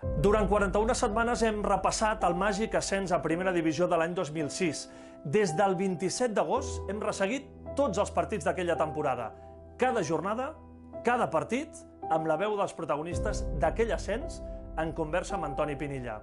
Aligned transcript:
Durant 0.00 0.46
41 0.48 0.94
setmanes 0.96 1.42
hem 1.44 1.58
repassat 1.60 2.22
el 2.24 2.32
màgic 2.32 2.72
ascens 2.78 3.10
a 3.12 3.18
primera 3.20 3.52
divisió 3.52 3.84
de 3.88 3.98
l'any 4.00 4.14
2006. 4.16 4.86
Des 5.28 5.52
del 5.58 5.76
27 5.76 6.32
d'agost 6.38 6.88
hem 6.88 7.02
resseguit 7.04 7.50
tots 7.76 8.00
els 8.00 8.12
partits 8.16 8.48
d'aquella 8.48 8.78
temporada. 8.80 9.26
Cada 9.76 10.00
jornada, 10.00 10.54
cada 11.04 11.28
partit, 11.28 11.68
amb 12.08 12.24
la 12.32 12.38
veu 12.40 12.56
dels 12.56 12.72
protagonistes 12.72 13.44
d'aquell 13.60 13.92
ascens 13.92 14.40
en 14.80 14.96
conversa 14.96 15.36
amb 15.36 15.50
Antoni 15.50 15.76
Pinilla. 15.76 16.22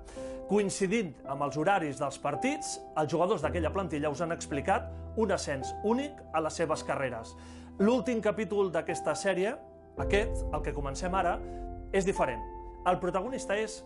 Coincidint 0.50 1.14
amb 1.30 1.46
els 1.46 1.62
horaris 1.62 2.02
dels 2.02 2.18
partits, 2.18 2.80
els 2.98 3.14
jugadors 3.14 3.46
d'aquella 3.46 3.74
plantilla 3.78 4.10
us 4.10 4.26
han 4.26 4.34
explicat 4.34 4.90
un 5.22 5.38
ascens 5.38 5.76
únic 5.86 6.18
a 6.34 6.42
les 6.42 6.58
seves 6.58 6.82
carreres. 6.88 7.38
L'últim 7.78 8.26
capítol 8.26 8.74
d'aquesta 8.74 9.14
sèrie, 9.14 9.54
aquest, 10.02 10.48
el 10.50 10.66
que 10.66 10.74
comencem 10.74 11.14
ara, 11.14 11.38
és 11.94 12.10
diferent. 12.10 12.57
El 12.86 13.00
protagonista 13.00 13.58
és 13.58 13.80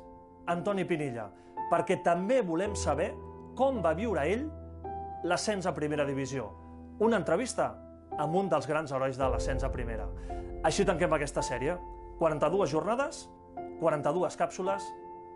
Antoni 0.51 0.85
Pinilla, 0.85 1.29
perquè 1.71 2.01
també 2.03 2.41
volem 2.43 2.75
saber 2.75 3.11
com 3.55 3.79
va 3.83 3.93
viure 3.97 4.25
ell 4.27 4.47
l'ascens 5.23 5.67
a 5.69 5.73
primera 5.73 6.05
divisió. 6.05 6.49
Una 6.99 7.17
entrevista 7.21 7.71
amb 8.19 8.35
un 8.35 8.49
dels 8.51 8.67
grans 8.67 8.91
herois 8.91 9.17
de 9.17 9.29
l'ascens 9.29 9.63
a 9.63 9.71
primera. 9.71 10.07
Així 10.67 10.85
tanquem 10.85 11.13
aquesta 11.15 11.43
sèrie. 11.45 11.77
42 12.19 12.69
jornades, 12.69 13.23
42 13.79 14.37
càpsules, 14.37 14.85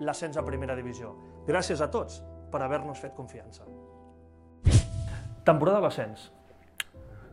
l'ascens 0.05 0.38
a 0.38 0.44
primera 0.45 0.75
divisió. 0.77 1.16
Gràcies 1.47 1.81
a 1.81 1.89
tots 1.89 2.19
per 2.52 2.61
haver-nos 2.61 3.02
fet 3.02 3.16
confiança. 3.17 3.66
Temporada 5.45 5.81
d'ascens. 5.81 6.30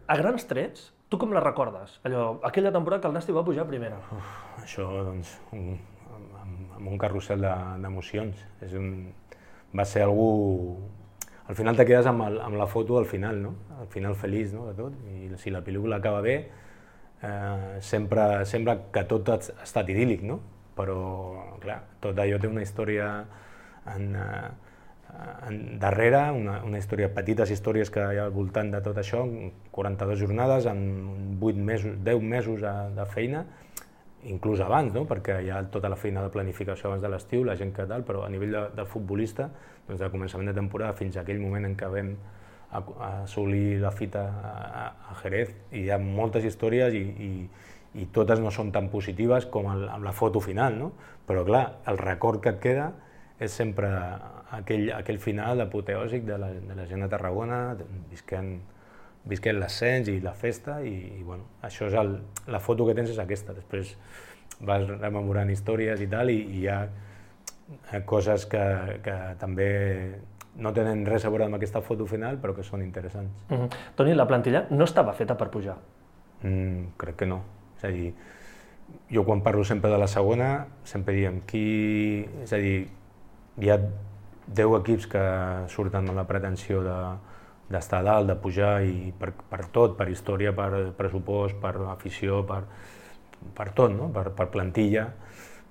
A 0.08 0.16
grans 0.16 0.44
trets, 0.48 0.90
tu 1.08 1.18
com 1.20 1.32
la 1.32 1.40
recordes? 1.44 1.98
Allò, 2.08 2.38
aquella 2.48 2.72
temporada 2.72 3.02
que 3.02 3.08
el 3.08 3.16
Nasti 3.16 3.32
va 3.36 3.44
pujar 3.44 3.66
a 3.66 3.68
primera. 3.68 4.00
Uf, 4.16 4.32
això, 4.64 4.88
doncs, 5.04 5.36
amb, 6.82 6.90
un 6.90 6.98
carrusel 6.98 7.46
d'emocions. 7.82 8.42
De, 8.58 8.66
és 8.66 8.74
un, 8.78 8.90
va 9.76 9.86
ser 9.88 10.04
algú... 10.06 10.28
Al 11.48 11.56
final 11.58 11.76
te 11.76 11.86
quedes 11.86 12.06
amb, 12.06 12.22
el, 12.26 12.40
amb 12.40 12.58
la 12.58 12.68
foto 12.70 12.98
al 12.98 13.06
final, 13.06 13.40
no? 13.42 13.54
Al 13.80 13.88
final 13.92 14.14
feliç, 14.18 14.52
no?, 14.54 14.66
de 14.70 14.76
tot. 14.78 14.98
I 15.10 15.30
si 15.40 15.52
la 15.54 15.62
pel·lícula 15.64 15.98
acaba 15.98 16.22
bé, 16.24 16.36
eh, 17.22 17.78
sempre 17.80 18.44
sembla 18.48 18.78
que 18.94 19.04
tot 19.10 19.30
ha 19.32 19.38
estat 19.42 19.90
idíl·lic, 19.92 20.26
no? 20.26 20.40
Però, 20.76 20.98
clar, 21.62 21.82
tot 22.00 22.18
allò 22.18 22.38
té 22.40 22.48
una 22.48 22.62
història 22.64 23.08
en, 23.92 24.14
eh, 24.16 24.72
en 25.48 25.58
darrere, 25.82 26.22
una, 26.32 26.60
una 26.64 26.80
història, 26.80 27.10
petites 27.12 27.50
històries 27.52 27.90
que 27.92 28.06
hi 28.14 28.20
ha 28.20 28.28
al 28.28 28.32
voltant 28.32 28.70
de 28.72 28.80
tot 28.84 29.02
això, 29.02 29.26
42 29.74 30.22
jornades, 30.22 30.70
amb 30.70 31.42
8 31.42 31.66
mesos, 31.72 31.98
10 32.06 32.24
mesos 32.36 32.62
de, 32.64 32.72
de 32.96 33.06
feina, 33.12 33.44
inclús 34.24 34.60
abans, 34.62 34.92
no? 34.94 35.04
perquè 35.08 35.40
hi 35.42 35.50
ha 35.50 35.62
tota 35.72 35.90
la 35.90 35.98
feina 35.98 36.22
de 36.22 36.30
planificació 36.34 36.90
abans 36.90 37.02
de 37.02 37.10
l'estiu, 37.10 37.42
la 37.44 37.56
gent 37.58 37.72
que 37.74 37.86
tal, 37.90 38.04
però 38.06 38.24
a 38.26 38.30
nivell 38.30 38.54
de, 38.54 38.62
de 38.76 38.86
futbolista, 38.86 39.48
doncs 39.88 40.00
de 40.00 40.10
començament 40.12 40.52
de 40.52 40.56
temporada 40.60 40.94
fins 40.98 41.16
a 41.16 41.24
aquell 41.24 41.42
moment 41.42 41.66
en 41.66 41.76
què 41.78 41.90
vam 41.90 42.14
assolir 42.72 43.80
la 43.82 43.90
fita 43.92 44.22
a, 44.22 44.84
a 45.10 45.16
Jerez, 45.20 45.52
i 45.72 45.84
hi 45.84 45.90
ha 45.92 45.98
moltes 46.00 46.46
històries 46.48 46.94
i, 46.96 47.02
i, 47.02 47.32
i 48.00 48.06
totes 48.14 48.40
no 48.40 48.52
són 48.54 48.70
tan 48.72 48.88
positives 48.92 49.48
com 49.52 49.68
el, 49.72 49.88
amb 49.92 50.06
la 50.06 50.14
foto 50.16 50.40
final, 50.40 50.78
no? 50.78 50.92
però 51.26 51.44
clar, 51.48 51.64
el 51.90 51.98
record 52.00 52.40
que 52.42 52.54
et 52.54 52.62
queda 52.62 52.92
és 53.42 53.52
sempre 53.52 53.90
aquell, 54.54 54.88
aquell 54.94 55.18
final 55.20 55.60
apoteòsic 55.66 56.24
de 56.28 56.38
la, 56.38 56.52
de 56.54 56.78
la 56.78 56.86
gent 56.86 57.02
de 57.04 57.10
Tarragona, 57.10 57.62
visquent 58.10 58.54
visquent 59.28 59.58
l'ascens 59.60 60.08
i 60.10 60.18
la 60.20 60.34
festa 60.34 60.80
i, 60.82 60.94
i 61.18 61.22
bueno, 61.22 61.46
això 61.62 61.86
és 61.86 61.94
el, 61.98 62.16
la 62.50 62.60
foto 62.60 62.86
que 62.88 62.94
tens 62.98 63.12
és 63.12 63.20
aquesta. 63.22 63.54
Després 63.54 63.94
vas 64.66 64.84
rememorant 64.88 65.50
històries 65.50 66.02
i 66.02 66.08
tal 66.10 66.30
i, 66.30 66.38
i 66.42 66.62
hi 66.62 66.68
ha 66.70 66.82
coses 68.06 68.46
que, 68.50 68.62
que 69.04 69.16
també 69.40 69.70
no 70.62 70.72
tenen 70.76 71.06
res 71.08 71.24
a 71.24 71.30
veure 71.32 71.46
amb 71.46 71.56
aquesta 71.56 71.80
foto 71.84 72.06
final, 72.06 72.38
però 72.42 72.54
que 72.56 72.64
són 72.66 72.82
interessants. 72.82 73.32
Mm 73.48 73.56
-hmm. 73.56 73.68
Toni, 73.96 74.14
la 74.14 74.26
plantilla 74.26 74.66
no 74.70 74.84
estava 74.84 75.12
feta 75.12 75.36
per 75.36 75.48
pujar? 75.50 75.76
Mm, 76.42 76.94
crec 76.96 77.16
que 77.16 77.26
no. 77.26 77.42
És 77.76 77.84
a 77.84 77.88
dir, 77.88 78.14
jo 79.10 79.24
quan 79.24 79.42
parlo 79.42 79.64
sempre 79.64 79.90
de 79.90 79.98
la 79.98 80.06
segona, 80.06 80.66
sempre 80.84 81.14
diem 81.14 81.40
qui... 81.46 82.28
És 82.42 82.52
a 82.52 82.56
dir, 82.56 82.88
hi 83.58 83.70
ha 83.70 83.78
10 84.46 84.80
equips 84.80 85.06
que 85.06 85.22
surten 85.68 86.08
amb 86.08 86.16
la 86.16 86.26
pretensió 86.26 86.82
de, 86.82 87.16
d'estar 87.72 88.02
dalt, 88.06 88.28
de 88.28 88.36
pujar 88.38 88.82
i 88.84 89.12
per, 89.18 89.32
per 89.50 89.66
tot, 89.74 89.96
per 89.98 90.08
història, 90.12 90.52
per 90.56 90.92
pressupost, 90.98 91.56
per 91.62 91.74
afició, 91.90 92.42
per, 92.48 92.62
per 93.56 93.70
tot, 93.76 93.94
no? 93.96 94.10
per, 94.12 94.28
per 94.36 94.48
plantilla, 94.52 95.08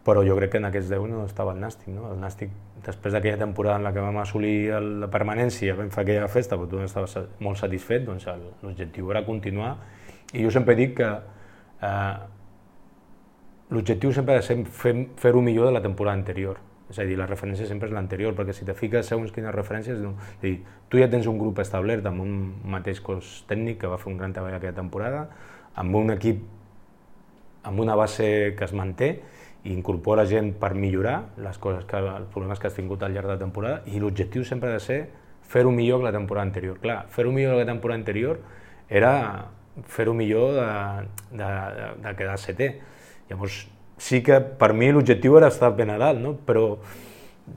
però 0.05 0.23
jo 0.25 0.35
crec 0.39 0.55
que 0.55 0.61
en 0.61 0.67
aquests 0.71 0.89
10 0.89 1.11
no 1.11 1.25
estava 1.27 1.53
el 1.53 1.61
Nàstic. 1.61 1.91
No? 1.93 2.09
El 2.11 2.17
Nàstic, 2.21 2.53
després 2.85 3.13
d'aquella 3.13 3.43
temporada 3.43 3.77
en 3.79 3.85
la 3.85 3.93
que 3.93 4.03
vam 4.03 4.17
assolir 4.23 4.55
la 5.03 5.11
permanència, 5.13 5.77
vam 5.77 5.93
fer 5.93 6.05
aquella 6.05 6.31
festa, 6.31 6.57
però 6.57 6.69
tu 6.71 6.81
estaves 6.81 7.17
molt 7.39 7.61
satisfet, 7.61 8.07
doncs 8.07 8.25
l'objectiu 8.63 9.13
era 9.13 9.23
continuar. 9.27 9.75
I 10.33 10.41
jo 10.45 10.51
sempre 10.53 10.75
dic 10.79 10.97
que 10.97 11.11
eh, 11.11 12.17
l'objectiu 13.69 14.11
sempre 14.15 14.35
ha 14.35 14.41
de 14.41 14.47
ser 14.47 14.59
fer-ho 14.65 15.07
fer 15.21 15.33
millor 15.37 15.69
de 15.69 15.77
la 15.77 15.85
temporada 15.85 16.17
anterior 16.17 16.70
és 16.91 16.99
a 16.99 17.07
dir, 17.07 17.17
la 17.19 17.27
referència 17.29 17.65
sempre 17.67 17.87
és 17.89 17.95
l'anterior, 17.95 18.35
perquè 18.37 18.53
si 18.55 18.67
te 18.67 18.75
fiques 18.77 19.07
segons 19.07 19.31
quines 19.33 19.55
referències, 19.55 19.99
no, 20.03 20.13
és 20.37 20.41
dir, 20.43 20.55
tu 20.91 20.99
ja 20.99 21.07
tens 21.11 21.27
un 21.31 21.39
grup 21.39 21.59
establert 21.63 22.05
amb 22.05 22.23
un 22.23 22.33
mateix 22.75 22.99
cos 23.03 23.41
tècnic 23.49 23.79
que 23.81 23.91
va 23.91 23.99
fer 24.01 24.11
un 24.11 24.19
gran 24.19 24.35
treball 24.35 24.57
aquella 24.57 24.75
temporada, 24.77 25.29
amb 25.79 25.95
un 25.95 26.11
equip 26.17 26.43
amb 27.63 27.79
una 27.79 27.95
base 27.95 28.55
que 28.57 28.65
es 28.65 28.73
manté 28.73 29.11
i 29.63 29.73
incorpora 29.75 30.25
gent 30.25 30.55
per 30.57 30.73
millorar 30.73 31.17
les 31.37 31.57
coses 31.61 31.85
que, 31.85 31.97
els 31.97 32.29
problemes 32.33 32.59
que 32.59 32.67
has 32.67 32.77
tingut 32.77 33.03
al 33.05 33.13
llarg 33.13 33.29
de 33.29 33.35
la 33.35 33.41
temporada 33.41 33.83
i 33.85 34.01
l'objectiu 34.01 34.43
sempre 34.47 34.71
ha 34.71 34.79
de 34.79 34.83
ser 34.83 35.01
fer-ho 35.51 35.71
millor 35.71 35.99
que 36.01 36.07
la 36.07 36.15
temporada 36.15 36.47
anterior. 36.47 36.79
Clar, 36.81 37.05
fer-ho 37.11 37.31
millor 37.35 37.53
que 37.53 37.65
la 37.65 37.69
temporada 37.69 37.99
anterior 37.99 38.39
era 38.89 39.13
fer-ho 39.87 40.13
millor 40.15 40.55
de, 40.57 40.67
de, 41.37 41.45
de, 41.45 41.91
de 42.05 42.15
quedar 42.17 42.37
setè. 42.41 42.71
Llavors, 43.29 43.65
sí 44.01 44.23
que 44.25 44.39
per 44.41 44.73
mi 44.73 44.89
l'objectiu 44.91 45.37
era 45.37 45.51
estar 45.53 45.71
ben 45.77 45.93
a 45.93 45.99
dalt, 46.01 46.19
no? 46.19 46.33
però 46.33 46.65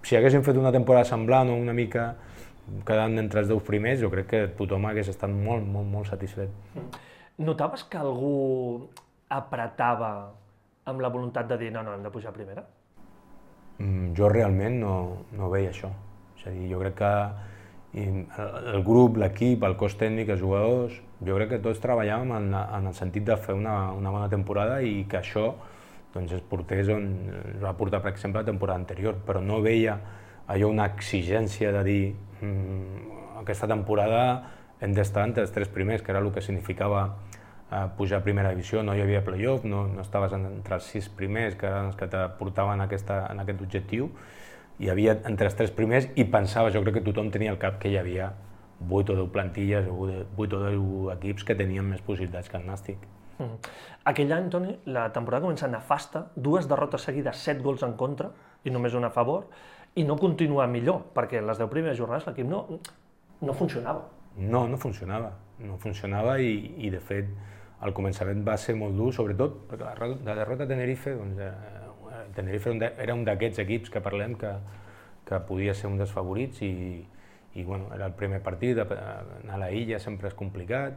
si 0.05 0.16
haguéssim 0.19 0.44
fet 0.44 0.59
una 0.60 0.72
temporada 0.75 1.09
semblant 1.09 1.50
o 1.50 1.56
una 1.56 1.72
mica 1.72 2.12
quedant 2.84 3.16
entre 3.21 3.41
els 3.43 3.49
deu 3.49 3.60
primers, 3.65 4.00
jo 4.00 4.10
crec 4.12 4.28
que 4.28 4.43
tothom 4.59 4.84
hagués 4.88 5.09
estat 5.12 5.32
molt, 5.32 5.65
molt, 5.65 5.88
molt 5.88 6.09
satisfet. 6.09 6.53
Notaves 7.44 7.84
que 7.88 8.00
algú 8.00 8.88
apretava 9.32 10.12
amb 10.84 11.00
la 11.00 11.10
voluntat 11.12 11.49
de 11.49 11.59
dir 11.60 11.72
no, 11.72 11.82
no, 11.82 11.97
hem 11.97 12.05
de 12.05 12.12
pujar 12.12 12.32
a 12.32 12.37
primera? 12.37 12.65
Mm, 13.78 14.12
jo 14.16 14.28
realment 14.28 14.78
no, 14.81 14.94
no 15.37 15.50
veia 15.53 15.72
això. 15.72 15.91
És 16.38 16.47
a 16.47 16.53
dir, 16.55 16.69
jo 16.71 16.81
crec 16.82 16.97
que 17.00 17.12
el 18.75 18.82
grup, 18.84 19.16
l'equip, 19.22 19.65
el 19.65 19.76
cos 19.81 19.97
tècnic, 19.97 20.32
els 20.34 20.43
jugadors, 20.43 20.97
jo 21.25 21.37
crec 21.38 21.55
que 21.55 21.62
tots 21.65 21.81
treballàvem 21.82 22.32
en, 22.37 22.50
en 22.53 22.91
el 22.91 22.97
sentit 22.97 23.25
de 23.28 23.37
fer 23.41 23.56
una, 23.56 23.93
una 23.97 24.12
bona 24.12 24.28
temporada 24.28 24.81
i 24.82 25.05
que 25.09 25.21
això 25.21 25.53
doncs 26.15 26.37
es 26.37 26.45
portés 26.49 26.89
on 26.95 27.09
es 27.57 27.63
va 27.63 27.75
portar, 27.77 28.01
per 28.03 28.13
exemple, 28.13 28.41
la 28.41 28.47
temporada 28.47 28.79
anterior, 28.79 29.19
però 29.27 29.43
no 29.43 29.61
veia 29.63 29.99
allò 30.47 30.71
una 30.71 30.87
exigència 30.93 31.73
de 31.75 31.83
dir 31.85 32.03
mmm, 32.41 33.41
aquesta 33.43 33.69
temporada 33.71 34.21
hem 34.81 34.95
d'estar 34.95 35.25
entre 35.29 35.45
els 35.45 35.53
tres 35.55 35.71
primers, 35.73 36.03
que 36.03 36.13
era 36.13 36.21
el 36.21 36.31
que 36.33 36.43
significava 36.45 37.05
eh, 37.71 37.85
pujar 37.97 38.21
a 38.21 38.25
primera 38.25 38.51
divisió, 38.53 38.83
no 38.83 38.95
hi 38.95 39.03
havia 39.05 39.25
playoff, 39.25 39.65
no, 39.65 39.87
no 39.89 40.03
estaves 40.03 40.33
entre 40.37 40.79
els 40.79 40.89
sis 40.91 41.09
primers, 41.09 41.57
que 41.61 41.69
eren 41.69 41.91
els 41.91 41.99
que 42.01 42.09
te 42.11 42.25
portaven 42.39 42.85
aquesta, 42.85 43.25
en 43.33 43.41
aquest 43.45 43.63
objectiu, 43.65 44.11
hi 44.79 44.91
havia 44.91 45.19
entre 45.31 45.49
els 45.49 45.57
tres 45.59 45.71
primers 45.75 46.09
i 46.19 46.27
pensava, 46.27 46.73
jo 46.75 46.83
crec 46.83 46.99
que 46.99 47.07
tothom 47.07 47.31
tenia 47.35 47.53
al 47.55 47.61
cap 47.63 47.79
que 47.83 47.93
hi 47.93 47.99
havia 48.01 48.33
8 48.91 49.15
o 49.15 49.17
10 49.23 49.31
plantilles 49.33 49.87
o 49.89 50.09
8 50.37 50.57
o 50.57 50.65
10 50.65 51.19
equips 51.19 51.47
que 51.47 51.55
tenien 51.55 51.87
més 51.87 52.03
possibilitats 52.03 52.51
que 52.51 52.59
el 52.59 52.67
Nàstic. 52.67 53.07
Mm. 53.39 53.71
Aquell 54.11 54.33
any, 54.37 54.50
Toni, 54.53 54.75
la 54.95 55.09
temporada 55.12 55.47
comença 55.47 55.69
nefasta, 55.71 56.28
dues 56.37 56.69
derrotes 56.71 57.06
seguides, 57.09 57.41
set 57.41 57.62
gols 57.62 57.83
en 57.87 57.97
contra 58.00 58.31
i 58.65 58.72
només 58.72 58.95
una 58.95 59.11
a 59.11 59.15
favor, 59.15 59.49
i 59.94 60.05
no 60.05 60.17
continua 60.19 60.67
millor, 60.70 61.03
perquè 61.14 61.43
les 61.43 61.59
deu 61.61 61.70
primeres 61.70 61.99
jornades 61.99 62.26
l'equip 62.29 62.47
no, 62.50 62.64
no 63.41 63.56
funcionava. 63.56 64.06
No, 64.37 64.64
no 64.67 64.79
funcionava, 64.81 65.31
no 65.62 65.79
funcionava 65.79 66.38
i, 66.43 66.55
i 66.87 66.91
de 66.91 67.00
fet 67.03 67.31
el 67.85 67.93
començament 67.94 68.43
va 68.47 68.56
ser 68.59 68.75
molt 68.79 68.97
dur, 68.99 69.12
sobretot 69.14 69.64
perquè 69.70 69.85
la, 69.85 70.11
la 70.26 70.37
derrota 70.41 70.67
a 70.67 70.70
Tenerife, 70.70 71.14
doncs, 71.19 71.38
eh, 71.38 72.23
Tenerife 72.35 72.73
era 72.91 73.14
un 73.14 73.25
d'aquests 73.26 73.62
equips 73.62 73.93
que 73.93 74.03
parlem 74.03 74.35
que, 74.41 74.53
que 75.29 75.41
podia 75.49 75.75
ser 75.75 75.91
un 75.91 75.99
dels 76.00 76.12
favorits 76.14 76.62
i, 76.67 76.73
i 77.55 77.64
bueno, 77.64 77.91
era 77.94 78.09
el 78.11 78.14
primer 78.19 78.41
partit, 78.43 78.81
anar 78.81 79.59
a 79.59 79.61
la 79.67 79.70
illa 79.70 80.00
sempre 80.03 80.31
és 80.31 80.37
complicat, 80.38 80.97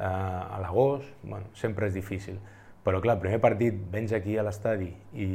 eh, 0.00 0.56
a 0.56 0.58
l'agost, 0.62 1.12
bueno, 1.22 1.52
sempre 1.54 1.86
és 1.86 1.94
difícil. 1.94 2.40
Però 2.80 3.00
clar, 3.04 3.18
el 3.18 3.20
primer 3.20 3.40
partit 3.44 3.76
vens 3.92 4.12
aquí 4.16 4.38
a 4.40 4.44
l'estadi 4.46 4.88
i, 5.12 5.26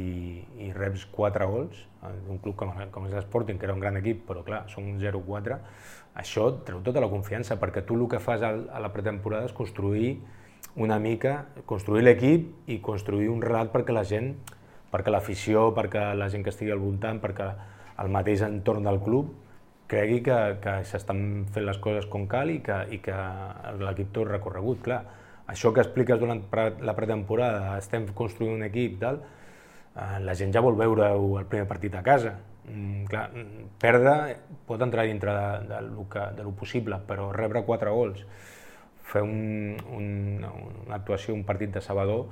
i 0.66 0.72
reps 0.74 1.04
4 1.14 1.46
gols 1.46 1.84
d'un 2.26 2.40
club 2.42 2.56
com, 2.58 2.72
com 2.90 3.06
és 3.06 3.14
l'Sporting, 3.14 3.58
que 3.58 3.68
era 3.68 3.74
un 3.74 3.82
gran 3.82 3.98
equip, 4.00 4.24
però 4.26 4.42
clar, 4.46 4.64
són 4.70 4.96
0-4, 4.98 5.60
això 6.18 6.48
treu 6.66 6.82
tota 6.82 7.02
la 7.02 7.10
confiança, 7.12 7.58
perquè 7.60 7.84
tu 7.86 7.94
el 7.94 8.08
que 8.10 8.18
fas 8.22 8.42
a 8.42 8.52
la 8.82 8.90
pretemporada 8.94 9.46
és 9.46 9.54
construir 9.54 10.16
una 10.76 10.98
mica, 10.98 11.46
construir 11.70 12.02
l'equip 12.04 12.68
i 12.68 12.80
construir 12.84 13.30
un 13.30 13.40
relat 13.42 13.70
perquè 13.72 13.94
la 13.94 14.04
gent 14.04 14.34
perquè 14.92 15.12
l'afició, 15.12 15.70
perquè 15.76 16.12
la 16.16 16.28
gent 16.32 16.44
que 16.44 16.52
estigui 16.52 16.72
al 16.74 16.82
voltant, 16.82 17.20
perquè 17.22 17.48
el 18.02 18.12
mateix 18.12 18.42
entorn 18.46 18.86
del 18.86 19.00
club 19.02 19.32
cregui 19.90 20.22
que, 20.26 20.36
que 20.62 20.74
s'estan 20.88 21.46
fent 21.54 21.66
les 21.66 21.78
coses 21.82 22.08
com 22.10 22.26
cal 22.30 22.50
i 22.50 22.58
que, 22.64 22.80
i 22.94 22.98
que 23.02 23.16
l'equip 23.82 24.10
té 24.14 24.24
recorregut. 24.26 24.82
Clar, 24.86 25.00
això 25.52 25.72
que 25.72 25.82
expliques 25.84 26.18
durant 26.20 26.42
la 26.82 26.96
pretemporada, 26.98 27.76
estem 27.78 28.08
construint 28.14 28.56
un 28.56 28.66
equip, 28.66 28.98
tal, 29.02 29.22
eh, 29.94 30.18
la 30.26 30.34
gent 30.38 30.54
ja 30.54 30.64
vol 30.64 30.78
veure 30.78 31.12
el 31.14 31.46
primer 31.50 31.68
partit 31.70 31.94
a 31.94 32.02
casa. 32.06 32.34
Mm, 32.66 33.04
clar, 33.06 33.28
perdre 33.78 34.16
pot 34.66 34.82
entrar 34.82 35.06
dintre 35.06 35.30
de, 35.30 35.68
de, 35.70 35.80
lo 35.86 36.08
que, 36.10 36.24
de 36.34 36.42
lo 36.42 36.50
possible, 36.58 36.98
però 37.06 37.30
rebre 37.34 37.62
quatre 37.62 37.92
gols, 37.94 38.24
fer 39.06 39.22
un, 39.22 39.76
un, 39.94 40.08
una 40.42 40.96
actuació, 40.98 41.34
un 41.34 41.44
partit 41.46 41.70
de 41.76 41.82
Sabador, 41.84 42.26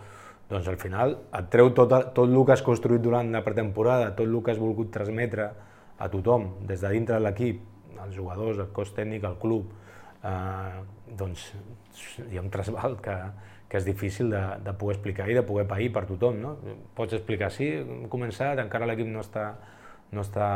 doncs 0.50 0.66
al 0.68 0.76
final 0.76 1.14
et 1.38 1.46
treu 1.52 1.70
tot, 1.76 1.92
tot 2.16 2.26
el 2.26 2.42
que 2.44 2.52
has 2.52 2.64
construït 2.66 3.00
durant 3.00 3.30
la 3.32 3.44
pretemporada, 3.46 4.10
tot 4.18 4.26
el 4.26 4.34
que 4.42 4.52
has 4.52 4.60
volgut 4.60 4.90
transmetre 4.92 5.52
a 5.98 6.08
tothom, 6.10 6.50
des 6.66 6.82
de 6.82 6.90
dintre 6.92 7.18
de 7.18 7.24
l'equip, 7.24 7.62
els 8.04 8.14
jugadors, 8.16 8.58
el 8.58 8.70
cos 8.74 8.92
tècnic, 8.96 9.24
el 9.24 9.36
club, 9.40 9.70
eh, 10.24 10.82
doncs 11.18 11.50
hi 12.24 12.38
ha 12.38 12.42
un 12.42 12.50
trasbal 12.50 12.98
que, 13.04 13.16
que 13.68 13.80
és 13.80 13.86
difícil 13.86 14.30
de, 14.32 14.42
de 14.64 14.74
poder 14.80 14.96
explicar 14.96 15.28
i 15.30 15.36
de 15.38 15.44
poder 15.46 15.66
pair 15.70 15.90
per 15.94 16.04
tothom. 16.10 16.40
No? 16.42 16.56
Pots 16.96 17.16
explicar, 17.16 17.52
sí, 17.54 17.70
hem 17.80 18.08
començat, 18.12 18.60
encara 18.62 18.88
l'equip 18.90 19.10
no 19.10 19.22
està, 19.24 19.48
no 20.14 20.24
està 20.24 20.48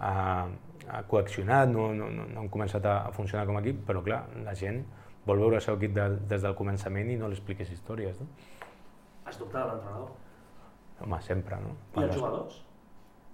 eh, 0.00 1.00
coaccionat, 1.10 1.70
no, 1.72 1.88
no, 1.94 2.10
no, 2.12 2.28
no 2.32 2.44
han 2.44 2.52
començat 2.52 2.86
a, 2.86 2.98
a 3.08 3.14
funcionar 3.16 3.46
com 3.48 3.58
a 3.58 3.64
equip, 3.64 3.82
però 3.88 4.02
clar, 4.04 4.24
la 4.46 4.54
gent 4.58 4.82
vol 5.26 5.42
veure 5.42 5.58
el 5.58 5.64
seu 5.64 5.78
equip 5.78 5.96
de, 5.96 6.10
des 6.30 6.44
del 6.44 6.54
començament 6.58 7.10
i 7.10 7.16
no 7.18 7.30
li 7.30 7.38
expliquis 7.38 7.72
històries. 7.74 8.20
No? 8.22 8.28
Has 9.26 9.40
dubtat 9.40 9.64
de 9.64 9.72
l'entrenador? 9.72 10.12
Home, 11.02 11.22
sempre, 11.26 11.58
no? 11.60 11.72
I 11.96 12.04
els 12.06 12.14
jugadors? 12.14 12.60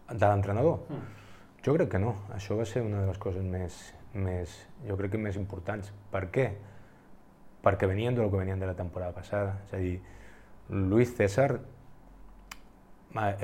De 0.08 0.24
l'entrenador? 0.24 0.80
Mm. 0.88 1.21
Jo 1.62 1.76
crec 1.76 1.92
que 1.94 2.00
no. 2.02 2.16
Això 2.34 2.56
va 2.58 2.66
ser 2.66 2.82
una 2.82 3.04
de 3.04 3.10
les 3.10 3.18
coses 3.22 3.44
més, 3.46 3.76
més, 4.14 4.54
jo 4.86 4.96
crec 4.98 5.12
que 5.14 5.20
més 5.22 5.36
importants. 5.38 5.92
Per 6.10 6.24
què? 6.34 6.48
Perquè 7.62 7.86
venien 7.86 8.16
del 8.18 8.30
que 8.32 8.40
venien 8.40 8.58
de 8.58 8.66
la 8.66 8.74
temporada 8.74 9.14
passada. 9.14 9.60
És 9.68 9.76
a 9.76 9.82
dir, 9.82 10.00
Luis 10.70 11.14
César 11.14 11.60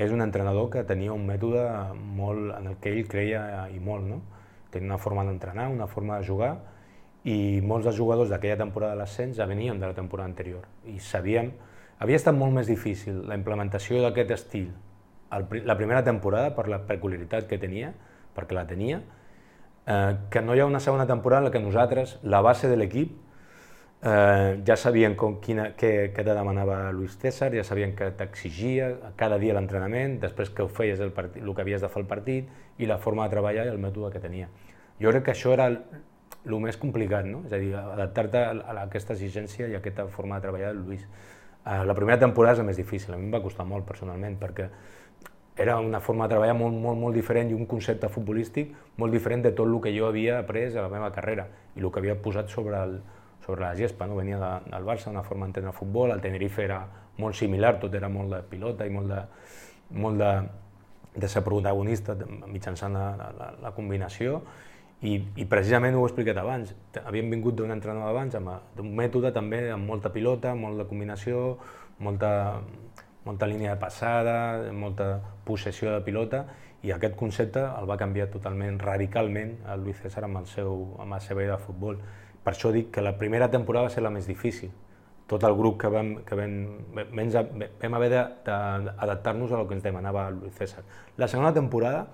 és 0.01 0.11
un 0.11 0.25
entrenador 0.25 0.71
que 0.73 0.83
tenia 0.89 1.13
un 1.13 1.29
mètode 1.29 1.63
molt, 1.95 2.57
en 2.57 2.73
el 2.73 2.77
que 2.83 2.91
ell 2.91 3.07
creia 3.07 3.69
i 3.71 3.79
molt, 3.79 4.09
no? 4.09 4.23
Tenia 4.73 4.89
una 4.89 4.99
forma 4.99 5.23
d'entrenar, 5.29 5.69
una 5.71 5.87
forma 5.87 6.19
de 6.19 6.27
jugar, 6.27 6.53
i 7.29 7.61
molts 7.63 7.87
dels 7.87 7.99
jugadors 7.99 8.31
d'aquella 8.33 8.59
temporada 8.59 8.95
de 8.95 9.03
l'ascens 9.03 9.37
ja 9.37 9.47
venien 9.47 9.79
de 9.79 9.91
la 9.91 9.95
temporada 9.97 10.31
anterior 10.31 10.69
i 10.87 11.01
sabíem 11.03 11.51
havia 11.99 12.17
estat 12.17 12.37
molt 12.37 12.55
més 12.55 12.71
difícil 12.71 13.25
la 13.27 13.37
implementació 13.37 13.99
d'aquest 14.05 14.31
estil 14.37 14.69
la 15.31 15.77
primera 15.77 16.05
temporada 16.05 16.55
per 16.57 16.69
la 16.73 16.79
peculiaritat 16.89 17.49
que 17.49 17.59
tenia, 17.61 17.93
perquè 18.39 18.57
la 18.57 18.67
tenia, 18.71 19.03
eh, 19.87 20.17
que 20.31 20.43
no 20.43 20.55
hi 20.55 20.63
ha 20.63 20.67
una 20.71 20.81
segona 20.81 21.07
temporada 21.07 21.43
en 21.43 21.51
la 21.51 21.55
que 21.55 21.65
nosaltres, 21.65 22.19
la 22.23 22.41
base 22.41 22.71
de 22.71 22.79
l'equip, 22.79 23.17
eh, 24.03 24.63
ja 24.67 24.77
sabien 24.77 25.17
com, 25.19 25.39
quina, 25.43 25.73
què, 25.79 26.11
què 26.15 26.25
te 26.25 26.35
demanava 26.35 26.81
Luis 26.93 27.17
César, 27.19 27.51
ja 27.55 27.65
sabien 27.67 27.95
que 27.99 28.11
t'exigia 28.19 28.93
cada 29.17 29.39
dia 29.43 29.57
l'entrenament, 29.57 30.19
després 30.23 30.51
que 30.51 30.63
ho 30.63 30.69
feies 30.69 31.01
el, 31.01 31.13
partit, 31.17 31.43
el 31.43 31.55
que 31.55 31.65
havies 31.65 31.83
de 31.83 31.91
fer 31.91 32.05
el 32.05 32.11
partit 32.11 32.79
i 32.79 32.87
la 32.87 32.99
forma 33.03 33.27
de 33.27 33.35
treballar 33.35 33.67
i 33.67 33.73
el 33.73 33.81
mètode 33.83 34.13
que 34.15 34.23
tenia. 34.23 34.51
Jo 35.03 35.11
crec 35.15 35.29
que 35.29 35.35
això 35.35 35.55
era 35.55 35.67
el, 35.71 35.81
el 36.47 36.61
més 36.63 36.79
complicat, 36.79 37.27
no? 37.27 37.43
és 37.47 37.55
a 37.55 37.59
dir, 37.63 37.75
adaptar-te 37.79 38.45
a, 38.45 38.79
aquesta 38.85 39.15
exigència 39.17 39.69
i 39.69 39.75
a 39.77 39.83
aquesta 39.83 40.07
forma 40.15 40.39
de 40.39 40.47
treballar 40.47 40.73
del 40.75 40.85
Luis. 40.87 41.05
Eh, 41.65 41.83
la 41.85 41.95
primera 41.95 42.19
temporada 42.19 42.57
és 42.57 42.63
la 42.63 42.69
més 42.71 42.79
difícil, 42.79 43.15
a 43.15 43.19
mi 43.19 43.29
em 43.29 43.35
va 43.35 43.43
costar 43.45 43.67
molt 43.67 43.87
personalment, 43.87 44.39
perquè 44.41 44.69
era 45.59 45.79
una 45.83 46.01
forma 46.01 46.27
de 46.27 46.37
treballar 46.37 46.55
molt, 46.55 46.77
molt, 46.79 46.99
molt 47.01 47.17
diferent 47.19 47.51
i 47.51 47.57
un 47.57 47.67
concepte 47.67 48.09
futbolístic 48.09 48.71
molt 48.97 49.13
diferent 49.13 49.43
de 49.43 49.53
tot 49.53 49.67
el 49.67 49.81
que 49.83 49.93
jo 49.97 50.07
havia 50.07 50.39
après 50.39 50.77
a 50.77 50.85
la 50.87 50.93
meva 50.93 51.11
carrera 51.13 51.49
i 51.75 51.83
el 51.83 51.91
que 51.91 51.99
havia 51.99 52.15
posat 52.23 52.49
sobre, 52.55 52.79
el, 52.79 53.01
sobre 53.45 53.65
la 53.67 53.75
gespa. 53.75 54.07
No? 54.07 54.17
Venia 54.17 54.39
de, 54.39 54.53
del 54.71 54.87
Barça, 54.87 55.11
una 55.11 55.25
forma 55.27 55.47
d'entendre 55.47 55.75
futbol, 55.75 56.15
el 56.15 56.23
Tenerife 56.23 56.63
era 56.65 56.79
molt 57.19 57.35
similar, 57.35 57.75
tot 57.83 57.95
era 57.99 58.09
molt 58.09 58.31
de 58.37 58.41
pilota 58.47 58.87
i 58.87 58.95
molt 58.95 59.11
de, 59.11 59.21
molt 59.99 60.23
de, 60.23 60.33
de 61.19 61.29
ser 61.29 61.43
protagonista 61.43 62.15
mitjançant 62.47 62.95
la, 62.95 63.31
la, 63.35 63.53
la 63.63 63.75
combinació 63.75 64.43
i, 65.03 65.19
i 65.39 65.45
precisament 65.47 65.95
ho 65.95 66.03
he 66.03 66.09
explicat 66.11 66.39
abans, 66.41 66.73
havíem 67.07 67.31
vingut 67.31 67.59
d'un 67.59 67.71
entrenador 67.71 68.11
abans 68.11 68.35
amb 68.35 68.83
un 68.83 68.95
mètode 68.99 69.31
també 69.35 69.69
amb 69.71 69.87
molta 69.87 70.11
pilota, 70.15 70.55
molt 70.59 70.83
de 70.83 70.87
combinació, 70.91 71.43
molta, 72.03 72.31
molta 73.29 73.47
línia 73.47 73.75
de 73.75 73.81
passada, 73.81 74.73
molta 74.73 75.19
possessió 75.45 75.93
de 75.93 76.01
pilota 76.07 76.47
i 76.87 76.93
aquest 76.95 77.17
concepte 77.19 77.61
el 77.61 77.89
va 77.91 77.99
canviar 78.01 78.29
totalment, 78.33 78.79
radicalment, 78.81 79.57
el 79.69 79.85
Luis 79.85 80.01
César 80.01 80.25
amb, 80.25 80.41
el 80.41 80.49
seu, 80.49 80.75
amb 81.03 81.17
la 81.17 81.21
seva 81.21 81.45
idea 81.45 81.59
de 81.59 81.65
futbol. 81.65 81.99
Per 82.45 82.55
això 82.55 82.73
dic 82.73 82.93
que 82.95 83.05
la 83.05 83.17
primera 83.21 83.51
temporada 83.53 83.91
va 83.91 83.95
ser 83.95 84.05
la 84.07 84.15
més 84.15 84.31
difícil. 84.31 84.73
Tot 85.29 85.45
el 85.45 85.59
grup 85.59 85.77
que 85.83 85.93
vam, 85.93 86.15
que 86.25 86.39
vam, 86.39 86.57
vam, 86.97 87.33
vam 87.83 87.99
haver 87.99 88.11
d'adaptar-nos 88.47 89.53
a 89.53 89.61
el 89.61 89.69
que 89.69 89.77
ens 89.77 89.85
demanava 89.85 90.31
Luis 90.33 90.57
César. 90.57 90.87
La 91.21 91.29
segona 91.29 91.53
temporada, 91.53 92.07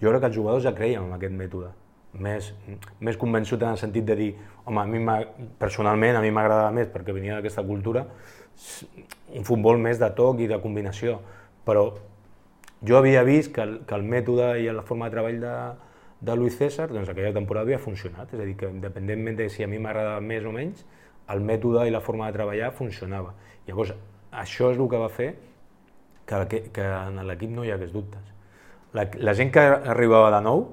jo 0.00 0.08
crec 0.10 0.24
que 0.24 0.32
els 0.32 0.38
jugadors 0.38 0.64
ja 0.64 0.76
creien 0.76 1.10
en 1.10 1.18
aquest 1.18 1.36
mètode 1.36 1.74
més, 2.20 2.52
més 3.00 3.18
convençut 3.18 3.62
en 3.62 3.74
el 3.74 3.80
sentit 3.80 4.06
de 4.06 4.16
dir, 4.18 4.30
home, 4.64 4.80
a 4.80 4.86
mi 4.86 5.00
personalment 5.58 6.16
a 6.16 6.22
mi 6.22 6.30
m'agradava 6.34 6.72
més 6.74 6.90
perquè 6.92 7.14
venia 7.14 7.38
d'aquesta 7.38 7.64
cultura 7.66 8.06
un 9.34 9.46
futbol 9.46 9.80
més 9.82 9.98
de 9.98 10.10
toc 10.14 10.40
i 10.44 10.48
de 10.50 10.60
combinació, 10.62 11.18
però 11.66 11.88
jo 12.86 12.98
havia 12.98 13.24
vist 13.26 13.52
que 13.54 13.64
el, 13.64 13.78
que 13.88 13.96
el 13.96 14.04
mètode 14.06 14.52
i 14.62 14.68
la 14.70 14.84
forma 14.86 15.08
de 15.08 15.16
treball 15.16 15.40
de, 15.42 15.54
de 16.24 16.36
Luis 16.38 16.58
César, 16.58 16.90
doncs 16.92 17.10
aquella 17.10 17.32
temporada 17.34 17.66
havia 17.66 17.80
funcionat, 17.82 18.30
és 18.34 18.40
a 18.40 18.46
dir, 18.46 18.54
que 18.60 18.70
independentment 18.70 19.40
de 19.40 19.48
si 19.50 19.64
a 19.64 19.70
mi 19.70 19.80
m'agradava 19.82 20.22
més 20.22 20.46
o 20.46 20.52
menys, 20.54 20.84
el 21.32 21.40
mètode 21.40 21.86
i 21.88 21.92
la 21.92 22.02
forma 22.04 22.28
de 22.28 22.36
treballar 22.36 22.70
funcionava. 22.76 23.32
Llavors, 23.66 23.94
això 24.44 24.70
és 24.70 24.78
el 24.78 24.88
que 24.92 25.00
va 25.00 25.10
fer 25.10 25.32
que, 26.28 26.62
que 26.74 26.84
en 26.84 27.20
l'equip 27.26 27.50
no 27.52 27.64
hi 27.64 27.72
hagués 27.74 27.92
dubtes. 27.92 28.32
La, 28.94 29.08
la 29.18 29.34
gent 29.34 29.50
que 29.54 29.64
arribava 29.64 30.30
de 30.36 30.42
nou, 30.44 30.66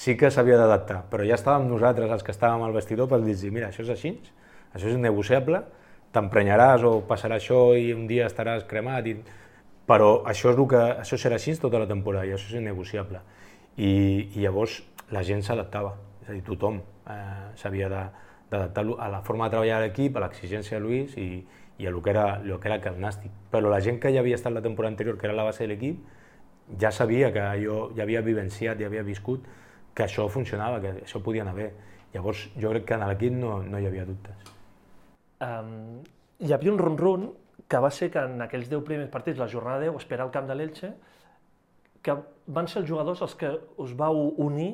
sí 0.00 0.16
que 0.16 0.30
s'havia 0.32 0.56
d'adaptar, 0.56 1.02
però 1.12 1.26
ja 1.28 1.36
estàvem 1.36 1.66
nosaltres, 1.68 2.08
els 2.08 2.22
que 2.24 2.32
estàvem 2.32 2.62
al 2.64 2.72
vestidor, 2.72 3.08
per 3.10 3.18
dir 3.20 3.36
mira, 3.52 3.68
això 3.68 3.82
és 3.84 3.90
així, 3.92 4.14
això 4.72 4.88
és 4.88 4.96
negociable, 4.96 5.60
t'emprenyaràs 6.14 6.86
o 6.88 6.92
passarà 7.08 7.36
això 7.36 7.74
i 7.76 7.92
un 7.92 8.06
dia 8.08 8.30
estaràs 8.30 8.64
cremat, 8.70 9.10
i... 9.12 9.18
però 9.84 10.22
això, 10.24 10.54
és 10.54 10.56
el 10.56 10.68
que, 10.72 10.80
això 11.02 11.18
serà 11.20 11.36
així 11.36 11.52
tota 11.60 11.82
la 11.82 11.88
temporada 11.90 12.24
i 12.24 12.32
això 12.32 12.48
és 12.48 12.62
innegociable. 12.62 13.20
I, 13.76 13.92
i 14.38 14.40
llavors 14.40 14.80
la 15.12 15.22
gent 15.26 15.44
s'adaptava, 15.44 15.92
és 16.22 16.32
a 16.32 16.32
dir, 16.32 16.42
tothom 16.48 16.80
eh, 16.80 17.52
s'havia 17.60 17.92
d'adaptar 17.92 18.88
a 18.96 19.12
la 19.12 19.22
forma 19.26 19.50
de 19.50 19.58
treballar 19.58 19.84
l'equip, 19.84 20.16
a 20.16 20.24
l'exigència 20.24 20.78
de 20.80 20.84
Luis 20.86 21.16
i, 21.20 21.44
i 21.76 21.86
a 21.86 21.92
lo 21.92 22.00
que, 22.00 22.16
era, 22.16 22.38
lo 22.40 22.56
que 22.58 22.72
era 22.72 22.80
el 22.80 23.00
nàstic. 23.04 23.36
Però 23.52 23.68
la 23.68 23.84
gent 23.84 24.00
que 24.00 24.16
ja 24.16 24.24
havia 24.24 24.40
estat 24.40 24.56
la 24.56 24.64
temporada 24.64 24.96
anterior, 24.96 25.20
que 25.20 25.28
era 25.28 25.36
la 25.36 25.44
base 25.44 25.66
de 25.66 25.74
l'equip, 25.74 26.00
ja 26.80 26.88
sabia 26.88 27.34
que 27.34 27.50
jo 27.60 27.90
ja 27.96 28.06
havia 28.06 28.24
vivenciat, 28.24 28.80
ja 28.80 28.88
havia 28.88 29.04
viscut 29.04 29.44
que 29.94 30.06
això 30.06 30.26
funcionava, 30.30 30.80
que 30.82 30.92
això 31.04 31.20
podia 31.22 31.44
anar 31.44 31.54
bé. 31.56 31.70
Llavors, 32.14 32.48
jo 32.58 32.72
crec 32.72 32.86
que 32.88 32.96
en 32.96 33.06
l'equip 33.06 33.36
no, 33.36 33.60
no 33.62 33.78
hi 33.78 33.86
havia 33.86 34.06
dubtes. 34.08 34.50
Um, 35.46 36.00
hi 36.40 36.52
havia 36.52 36.72
un 36.72 36.80
run-run 36.80 37.28
que 37.70 37.78
va 37.78 37.90
ser 37.94 38.10
que 38.10 38.22
en 38.26 38.42
aquells 38.42 38.68
10 38.70 38.84
primers 38.86 39.10
partits, 39.12 39.38
la 39.38 39.48
jornada 39.48 39.80
10, 39.84 39.98
esperar 40.00 40.26
al 40.26 40.32
camp 40.34 40.48
de 40.48 40.56
l'Elche, 40.58 40.92
que 42.02 42.16
van 42.50 42.68
ser 42.68 42.82
els 42.82 42.88
jugadors 42.88 43.20
els 43.22 43.36
que 43.38 43.50
us 43.78 43.92
vau 43.96 44.30
unir 44.42 44.72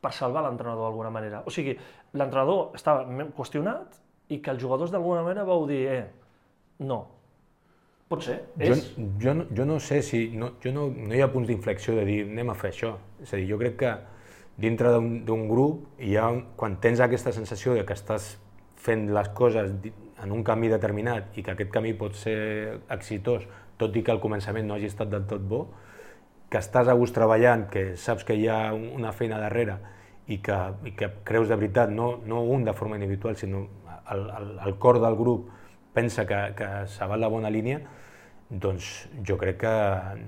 per 0.00 0.12
salvar 0.16 0.44
l'entrenador 0.46 0.86
d'alguna 0.86 1.10
manera. 1.12 1.42
O 1.46 1.52
sigui, 1.52 1.74
l'entrenador 2.14 2.76
estava 2.78 3.26
qüestionat 3.36 3.98
i 4.30 4.38
que 4.38 4.52
els 4.54 4.62
jugadors 4.62 4.92
d'alguna 4.94 5.24
manera 5.26 5.48
vau 5.48 5.66
dir, 5.68 5.80
eh, 5.90 6.04
no, 6.86 7.00
Pot 8.10 8.24
ser. 8.26 8.40
Jo, 8.58 8.74
és... 8.74 8.86
jo, 9.22 9.32
no, 9.38 9.44
jo 9.54 9.64
no 9.68 9.76
sé 9.78 10.00
si... 10.02 10.24
No, 10.34 10.56
jo 10.62 10.72
no, 10.74 10.88
no 10.90 11.14
hi 11.14 11.20
ha 11.22 11.28
punts 11.30 11.46
d'inflexió 11.46 11.94
de 11.94 12.02
dir 12.08 12.16
anem 12.24 12.48
a 12.50 12.56
fer 12.58 12.72
això. 12.72 12.96
És 13.22 13.30
a 13.30 13.38
dir, 13.38 13.44
jo 13.52 13.58
crec 13.60 13.76
que 13.78 13.92
dintre 14.60 14.92
d'un 15.26 15.46
grup, 15.48 15.86
hi 15.98 16.16
ha, 16.16 16.28
quan 16.56 16.76
tens 16.82 17.00
aquesta 17.00 17.32
sensació 17.32 17.74
de 17.78 17.84
que 17.88 17.96
estàs 17.96 18.34
fent 18.80 19.08
les 19.14 19.28
coses 19.36 19.72
en 20.20 20.32
un 20.32 20.44
camí 20.44 20.68
determinat 20.72 21.36
i 21.38 21.44
que 21.44 21.54
aquest 21.54 21.72
camí 21.72 21.94
pot 21.96 22.16
ser 22.16 22.80
exitós, 22.92 23.46
tot 23.80 23.96
i 23.96 24.02
que 24.04 24.12
al 24.12 24.20
començament 24.20 24.68
no 24.68 24.76
hagi 24.76 24.90
estat 24.90 25.08
del 25.12 25.24
tot 25.28 25.44
bo, 25.48 25.62
que 26.50 26.58
estàs 26.60 26.90
a 26.90 26.96
gust 26.98 27.16
treballant, 27.16 27.68
que 27.72 27.94
saps 27.96 28.26
que 28.26 28.36
hi 28.36 28.48
ha 28.50 28.74
una 28.74 29.12
feina 29.16 29.38
darrere 29.40 29.78
i 30.28 30.40
que, 30.44 30.58
i 30.86 30.92
que 30.98 31.08
creus 31.24 31.48
de 31.48 31.56
veritat, 31.56 31.90
no, 31.94 32.12
no 32.26 32.42
un 32.42 32.66
de 32.66 32.74
forma 32.76 32.98
individual, 32.98 33.36
sinó 33.36 33.64
el, 34.10 34.26
el, 34.28 34.52
el 34.66 34.76
cor 34.82 35.00
del 35.00 35.16
grup 35.16 35.48
pensa 35.94 36.26
que, 36.26 36.40
que 36.58 36.68
s'ha 36.90 37.08
va 37.10 37.18
la 37.18 37.30
bona 37.30 37.50
línia, 37.50 37.80
doncs 38.50 39.08
jo 39.26 39.36
crec 39.38 39.60
que 39.62 39.74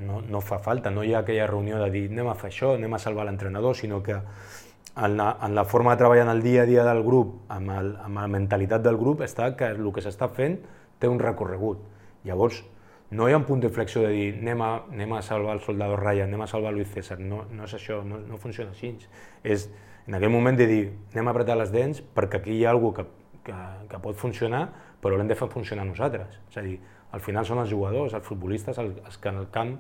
no, 0.07 0.21
no 0.23 0.41
fa 0.41 0.61
falta, 0.63 0.91
no 0.91 1.03
hi 1.03 1.13
ha 1.15 1.23
aquella 1.23 1.47
reunió 1.51 1.79
de 1.83 1.91
dir 1.91 2.05
anem 2.11 2.31
a 2.31 2.37
fer 2.39 2.53
això, 2.53 2.75
anem 2.77 2.95
a 2.95 3.01
salvar 3.03 3.27
l'entrenador, 3.27 3.75
sinó 3.77 4.03
que 4.03 4.15
en 4.15 5.17
la, 5.17 5.39
en 5.43 5.55
la 5.55 5.65
forma 5.65 5.93
de 5.93 6.03
treballar 6.05 6.27
en 6.29 6.31
el 6.37 6.43
dia 6.43 6.63
a 6.63 6.67
dia 6.67 6.85
del 6.85 7.03
grup, 7.03 7.41
amb, 7.49 7.71
el, 7.75 7.97
amb 8.05 8.21
la 8.21 8.29
mentalitat 8.31 8.85
del 8.85 8.99
grup, 9.01 9.25
està 9.27 9.51
que 9.57 9.73
el 9.75 9.89
que 9.93 10.05
s'està 10.05 10.29
fent 10.31 10.61
té 11.01 11.09
un 11.09 11.19
recorregut. 11.19 11.81
Llavors, 12.29 12.63
no 13.11 13.27
hi 13.29 13.35
ha 13.35 13.41
un 13.41 13.47
punt 13.49 13.61
d'inflexió 13.61 14.05
de 14.07 14.13
dir 14.15 14.29
anem 14.39 14.63
a, 14.63 14.71
anem 14.93 15.17
a 15.17 15.23
salvar 15.25 15.57
el 15.59 15.65
soldado 15.65 15.97
Ryan, 15.97 16.31
anem 16.31 16.45
a 16.45 16.49
salvar 16.49 16.73
Luis 16.73 16.93
César, 16.93 17.19
no, 17.21 17.43
no 17.51 17.67
és 17.67 17.75
això, 17.77 18.03
no, 18.07 18.21
no 18.23 18.39
funciona 18.41 18.71
així. 18.73 18.95
És 19.43 19.67
en 20.07 20.17
aquell 20.17 20.33
moment 20.33 20.57
de 20.57 20.69
dir 20.71 20.83
anem 21.13 21.29
a 21.29 21.35
apretar 21.35 21.59
les 21.59 21.75
dents 21.75 22.01
perquè 22.15 22.41
aquí 22.41 22.57
hi 22.57 22.65
ha 22.65 22.71
alguna 22.73 23.03
que, 23.03 23.07
que, 23.51 23.59
que 23.91 24.01
pot 24.07 24.17
funcionar, 24.17 24.69
però 25.03 25.19
l'hem 25.19 25.29
de 25.29 25.37
fer 25.37 25.51
funcionar 25.51 25.85
nosaltres. 25.89 26.39
És 26.53 26.61
a 26.61 26.65
dir, 26.65 26.79
al 27.13 27.21
final 27.21 27.47
són 27.47 27.61
els 27.63 27.71
jugadors, 27.71 28.15
els 28.17 28.27
futbolistes, 28.27 28.79
els 28.79 29.19
que 29.21 29.31
en 29.31 29.41
el 29.43 29.49
camp, 29.53 29.77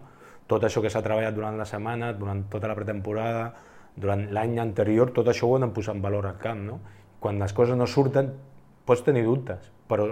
tot 0.47 0.65
això 0.65 0.83
que 0.85 0.91
s'ha 0.93 1.03
treballat 1.05 1.35
durant 1.35 1.57
la 1.59 1.67
setmana, 1.69 2.13
durant 2.13 2.45
tota 2.53 2.69
la 2.69 2.77
pretemporada, 2.77 3.47
durant 3.97 4.27
l'any 4.33 4.59
anterior, 4.61 5.13
tot 5.17 5.29
això 5.29 5.49
ho 5.49 5.57
hem 5.57 5.67
de 5.67 5.75
posar 5.75 5.97
en 5.97 6.03
valor 6.05 6.27
al 6.29 6.39
camp. 6.41 6.65
No? 6.67 6.79
Quan 7.21 7.39
les 7.41 7.53
coses 7.57 7.79
no 7.79 7.87
surten, 7.87 8.33
pots 8.85 9.05
tenir 9.07 9.25
dubtes, 9.25 9.71
però 9.89 10.09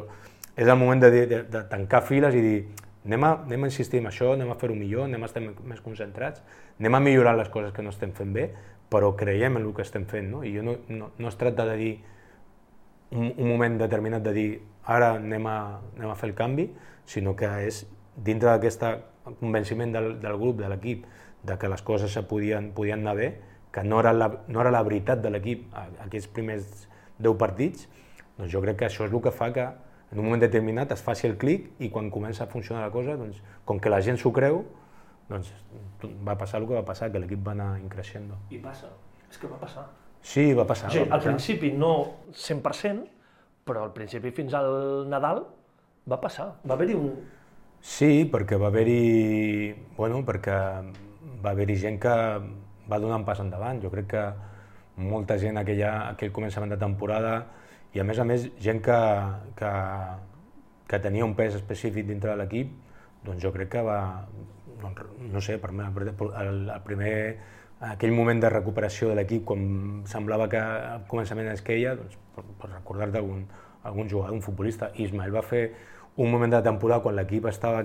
és 0.57 0.69
el 0.69 0.79
moment 0.79 1.01
de, 1.03 1.11
de, 1.27 1.43
de 1.49 1.63
tancar 1.71 2.03
files 2.07 2.35
i 2.37 2.45
dir 2.45 2.59
anem 3.07 3.25
a, 3.25 3.31
anem 3.47 3.65
a 3.65 3.71
insistir 3.71 4.01
en 4.03 4.11
això, 4.11 4.35
anem 4.35 4.51
a 4.53 4.57
fer-ho 4.61 4.77
millor, 4.77 5.07
anem 5.09 5.23
a 5.25 5.29
estar 5.31 5.43
més 5.43 5.81
concentrats, 5.81 6.43
anem 6.79 6.97
a 6.97 7.01
millorar 7.01 7.35
les 7.39 7.49
coses 7.53 7.73
que 7.73 7.85
no 7.85 7.93
estem 7.95 8.13
fent 8.17 8.33
bé, 8.37 8.51
però 8.93 9.15
creiem 9.17 9.57
en 9.57 9.65
el 9.65 9.75
que 9.75 9.87
estem 9.87 10.05
fent. 10.11 10.29
No? 10.33 10.45
I 10.45 10.53
jo 10.57 10.65
no, 10.67 10.77
no, 10.89 11.13
no 11.17 11.31
es 11.31 11.39
tracta 11.41 11.67
de 11.69 11.77
dir 11.81 11.93
un, 13.11 13.33
un 13.33 13.49
moment 13.49 13.79
determinat 13.81 14.23
de 14.27 14.35
dir 14.37 14.49
ara 14.91 15.15
anem 15.17 15.47
a, 15.49 15.59
anem 15.97 16.13
a 16.13 16.19
fer 16.19 16.31
el 16.31 16.37
canvi, 16.37 16.69
sinó 17.07 17.37
que 17.37 17.49
és 17.67 17.85
dintre 18.17 18.51
d'aquest 18.51 18.85
convenciment 19.41 19.93
del, 19.95 20.13
del 20.21 20.39
grup, 20.41 20.59
de 20.61 20.69
l'equip, 20.73 21.07
de 21.43 21.57
que 21.59 21.69
les 21.69 21.83
coses 21.83 22.13
se 22.13 22.23
podien, 22.29 22.73
podien 22.77 23.01
anar 23.01 23.17
bé, 23.17 23.31
que 23.73 23.85
no 23.85 24.01
era 24.01 24.13
la, 24.13 24.29
no 24.49 24.61
era 24.61 24.73
la 24.75 24.83
veritat 24.83 25.23
de 25.23 25.31
l'equip 25.31 25.71
aquests 25.77 26.29
primers 26.35 26.67
10 27.23 27.37
partits, 27.39 27.87
doncs 28.37 28.51
jo 28.53 28.63
crec 28.65 28.81
que 28.81 28.89
això 28.89 29.07
és 29.07 29.13
el 29.13 29.23
que 29.23 29.33
fa 29.33 29.53
que 29.55 29.69
en 30.11 30.19
un 30.19 30.27
moment 30.27 30.43
determinat 30.43 30.91
es 30.93 31.03
faci 31.07 31.29
el 31.29 31.37
clic 31.39 31.71
i 31.79 31.91
quan 31.93 32.11
comença 32.11 32.45
a 32.45 32.51
funcionar 32.51 32.83
la 32.83 32.91
cosa, 32.91 33.15
doncs, 33.17 33.39
com 33.65 33.79
que 33.79 33.93
la 33.93 34.01
gent 34.03 34.19
s'ho 34.19 34.33
creu, 34.35 34.65
doncs 35.31 35.53
va 36.27 36.35
passar 36.39 36.61
el 36.61 36.67
que 36.67 36.75
va 36.75 36.85
passar, 36.87 37.13
que 37.13 37.23
l'equip 37.23 37.45
va 37.47 37.55
anar 37.55 37.71
increixent. 37.79 38.27
I 38.51 38.59
passa, 38.65 38.91
és 39.31 39.39
que 39.39 39.51
va 39.51 39.61
passar. 39.61 39.87
Sí, 40.21 40.51
va 40.57 40.67
passar. 40.67 40.91
O 40.91 40.93
sigui, 40.97 41.09
va 41.09 41.17
al 41.17 41.25
principi 41.25 41.71
no 41.73 41.93
100%, 42.35 43.07
però 43.65 43.87
al 43.87 43.95
principi 43.95 44.35
fins 44.35 44.57
al 44.59 45.07
Nadal 45.09 45.45
va 46.09 46.21
passar. 46.21 46.53
Va 46.65 46.77
haver-hi 46.77 46.97
un... 46.99 47.13
Sí, 47.81 48.29
perquè 48.33 48.59
va 48.61 48.69
haver-hi... 48.69 49.73
Bueno, 49.97 50.23
perquè 50.27 50.57
va 51.41 51.53
haver-hi 51.53 51.77
gent 51.81 52.01
que 52.01 52.15
va 52.91 52.99
donar 52.99 53.21
un 53.21 53.27
pas 53.29 53.41
endavant. 53.41 53.81
Jo 53.83 53.93
crec 53.93 54.11
que 54.15 54.25
molta 55.01 55.39
gent 55.41 55.61
aquella, 55.61 55.95
aquell 56.11 56.33
començament 56.37 56.75
de 56.75 56.81
temporada 56.81 57.35
i 57.95 58.01
a 58.01 58.05
més 58.07 58.19
a 58.21 58.27
més 58.27 58.47
gent 58.63 58.83
que, 58.85 58.99
que, 59.59 59.71
que 60.91 61.01
tenia 61.03 61.27
un 61.27 61.35
pes 61.39 61.57
específic 61.59 62.07
dintre 62.07 62.35
de 62.35 62.43
l'equip, 62.43 62.75
doncs 63.25 63.43
jo 63.43 63.51
crec 63.55 63.73
que 63.73 63.83
va, 63.87 64.27
doncs, 64.83 65.01
no 65.33 65.43
sé, 65.43 65.59
per 65.63 65.73
mi 65.73 65.87
el, 65.87 66.53
el 66.69 66.85
primer, 66.87 67.15
aquell 67.93 68.15
moment 68.15 68.43
de 68.43 68.53
recuperació 68.53 69.11
de 69.11 69.19
l'equip, 69.19 69.45
quan 69.49 70.05
semblava 70.11 70.49
que 70.53 70.61
al 70.61 71.07
començament 71.11 71.51
es 71.55 71.65
queia, 71.67 71.97
doncs, 71.99 72.19
per, 72.37 72.47
per 72.61 72.71
recordar-te 72.77 73.19
algun, 73.23 73.45
algun 73.85 74.09
jugador, 74.11 74.35
un 74.37 74.43
futbolista, 74.43 74.91
Ismael 74.97 75.35
va 75.35 75.43
fer 75.43 75.65
un 76.17 76.31
moment 76.31 76.53
de 76.53 76.63
temporada 76.63 77.03
quan 77.03 77.17
l'equip 77.17 77.47
estava, 77.49 77.85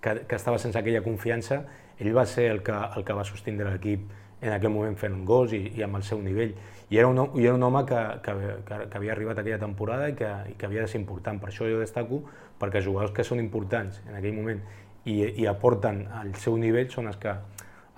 que, 0.00 0.18
que 0.28 0.36
estava 0.36 0.58
sense 0.58 0.78
aquella 0.78 1.02
confiança, 1.02 1.62
ell 1.98 2.12
va 2.16 2.26
ser 2.26 2.50
el 2.50 2.62
que, 2.62 2.74
el 2.96 3.04
que 3.04 3.16
va 3.16 3.24
sostindre 3.24 3.70
l'equip 3.70 4.10
en 4.42 4.50
aquell 4.50 4.72
moment 4.74 4.96
fent 4.98 5.22
gols 5.26 5.54
i, 5.54 5.62
i 5.78 5.82
amb 5.86 5.98
el 6.00 6.04
seu 6.06 6.20
nivell. 6.22 6.54
I 6.90 6.98
era 6.98 7.08
un, 7.08 7.20
i 7.38 7.46
era 7.46 7.54
un 7.54 7.62
home 7.62 7.84
que, 7.88 8.00
que, 8.24 8.34
que, 8.66 8.78
que 8.90 8.98
havia 8.98 9.14
arribat 9.14 9.38
aquella 9.38 9.60
temporada 9.62 10.08
i 10.10 10.16
que, 10.18 10.30
i 10.50 10.56
que 10.58 10.66
havia 10.66 10.82
de 10.82 10.90
ser 10.90 11.00
important. 11.00 11.38
Per 11.40 11.50
això 11.50 11.68
jo 11.70 11.78
destaco, 11.80 12.20
perquè 12.60 12.82
jugadors 12.82 13.14
que 13.14 13.24
són 13.24 13.40
importants 13.40 14.02
en 14.08 14.18
aquell 14.18 14.34
moment 14.34 14.60
i, 15.04 15.22
i 15.42 15.46
aporten 15.50 16.04
el 16.20 16.34
seu 16.42 16.58
nivell 16.58 16.90
són 16.90 17.08
els 17.10 17.18
que, 17.22 17.34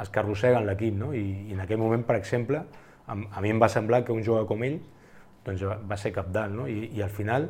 els 0.01 0.13
que 0.13 0.21
arrosseguen 0.21 0.69
l'equip. 0.69 0.99
No? 1.01 1.13
I, 1.17 1.25
I 1.49 1.57
en 1.57 1.65
aquell 1.65 1.81
moment, 1.81 2.05
per 2.07 2.19
exemple, 2.21 2.61
a, 2.61 3.17
a 3.17 3.45
mi 3.45 3.53
em 3.53 3.61
va 3.61 3.73
semblar 3.73 4.05
que 4.05 4.13
un 4.13 4.23
jugador 4.25 4.47
com 4.51 4.65
ell 4.69 4.79
doncs, 5.45 5.65
va, 5.65 5.99
ser 6.01 6.13
capdalt. 6.17 6.55
No? 6.55 6.69
I, 6.71 6.91
I 6.97 7.03
al 7.05 7.13
final, 7.13 7.49